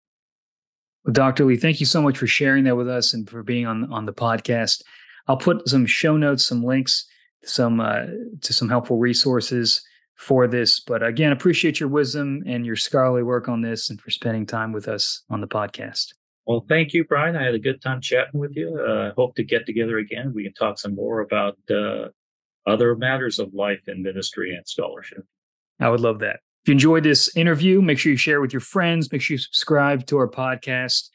Well, 1.05 1.13
Dr. 1.13 1.45
Lee, 1.45 1.57
thank 1.57 1.81
you 1.81 1.87
so 1.87 2.01
much 2.01 2.19
for 2.19 2.27
sharing 2.27 2.65
that 2.65 2.77
with 2.77 2.89
us 2.89 3.13
and 3.13 3.29
for 3.29 3.43
being 3.43 3.67
on 3.67 3.93
on 3.93 4.07
the 4.07 4.13
podcast. 4.13 4.83
I'll 5.27 5.37
put 5.37 5.69
some 5.69 5.87
show 5.87 6.17
notes, 6.17 6.47
some 6.47 6.63
links, 6.63 7.07
some 7.45 7.81
uh, 7.81 8.07
to 8.43 8.53
some 8.53 8.69
helpful 8.69 8.99
resources 8.99 9.83
for 10.17 10.47
this. 10.47 10.81
But 10.81 11.03
again, 11.03 11.33
appreciate 11.33 11.81
your 11.81 11.89
wisdom 11.89 12.43
and 12.47 12.65
your 12.65 12.77
scholarly 12.77 13.23
work 13.23 13.49
on 13.49 13.63
this, 13.63 13.91
and 13.91 14.01
for 14.01 14.11
spending 14.11 14.47
time 14.47 14.73
with 14.73 14.89
us 14.89 15.23
on 15.31 15.41
the 15.41 15.49
podcast. 15.49 16.15
Well, 16.47 16.65
thank 16.69 16.93
you, 16.93 17.05
Brian. 17.05 17.37
I 17.37 17.45
had 17.45 17.55
a 17.55 17.59
good 17.59 17.81
time 17.81 18.01
chatting 18.01 18.39
with 18.39 18.55
you. 18.55 18.79
I 18.79 19.09
uh, 19.09 19.15
hope 19.15 19.35
to 19.37 19.45
get 19.45 19.65
together 19.65 19.99
again. 19.99 20.33
We 20.35 20.45
can 20.45 20.53
talk 20.53 20.79
some 20.79 20.95
more 20.95 21.21
about 21.21 21.57
uh, 21.71 22.09
other 22.67 22.95
matters 22.97 23.39
of 23.39 23.55
life 23.55 23.83
and 23.87 24.03
ministry 24.03 24.55
and 24.55 24.67
scholarship. 24.67 25.25
I 25.81 25.89
would 25.89 26.01
love 26.01 26.19
that. 26.21 26.41
If 26.63 26.69
you 26.69 26.73
enjoyed 26.73 27.03
this 27.03 27.35
interview, 27.37 27.83
make 27.83 27.99
sure 27.99 28.13
you 28.13 28.19
share 28.19 28.41
with 28.41 28.53
your 28.53 28.61
friends. 28.61 29.11
Make 29.11 29.23
sure 29.23 29.35
you 29.35 29.39
subscribe 29.39 30.07
to 30.07 30.19
our 30.19 30.29
podcast 30.29 31.09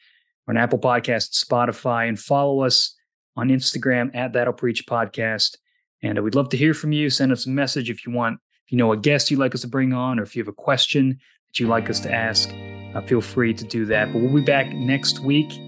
on 0.48 0.56
Apple 0.56 0.78
Podcasts, 0.78 1.44
Spotify, 1.44 2.08
and 2.08 2.18
follow 2.18 2.62
us 2.62 2.96
on 3.36 3.48
Instagram 3.48 4.14
at 4.14 4.32
That'll 4.32 4.52
Preach 4.52 4.86
Podcast. 4.86 5.56
And 6.02 6.22
we'd 6.22 6.34
love 6.34 6.48
to 6.50 6.56
hear 6.56 6.74
from 6.74 6.92
you. 6.92 7.08
Send 7.08 7.30
us 7.32 7.46
a 7.46 7.50
message 7.50 7.90
if 7.90 8.06
you 8.06 8.12
want, 8.12 8.40
you 8.70 8.78
know 8.78 8.92
a 8.92 8.96
guest 8.96 9.30
you'd 9.30 9.40
like 9.40 9.54
us 9.54 9.60
to 9.60 9.68
bring 9.68 9.92
on, 9.92 10.18
or 10.18 10.22
if 10.22 10.34
you 10.34 10.42
have 10.42 10.48
a 10.48 10.52
question 10.52 11.20
that 11.48 11.60
you'd 11.60 11.68
like 11.68 11.90
us 11.90 12.00
to 12.00 12.12
ask, 12.12 12.50
uh, 12.94 13.02
feel 13.02 13.20
free 13.20 13.52
to 13.52 13.64
do 13.64 13.84
that. 13.86 14.12
But 14.12 14.22
we'll 14.22 14.34
be 14.34 14.40
back 14.40 14.72
next 14.72 15.20
week 15.20 15.60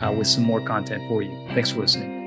uh, 0.00 0.12
with 0.12 0.26
some 0.26 0.44
more 0.44 0.60
content 0.60 1.06
for 1.08 1.22
you. 1.22 1.30
Thanks 1.54 1.70
for 1.70 1.80
listening. 1.80 2.17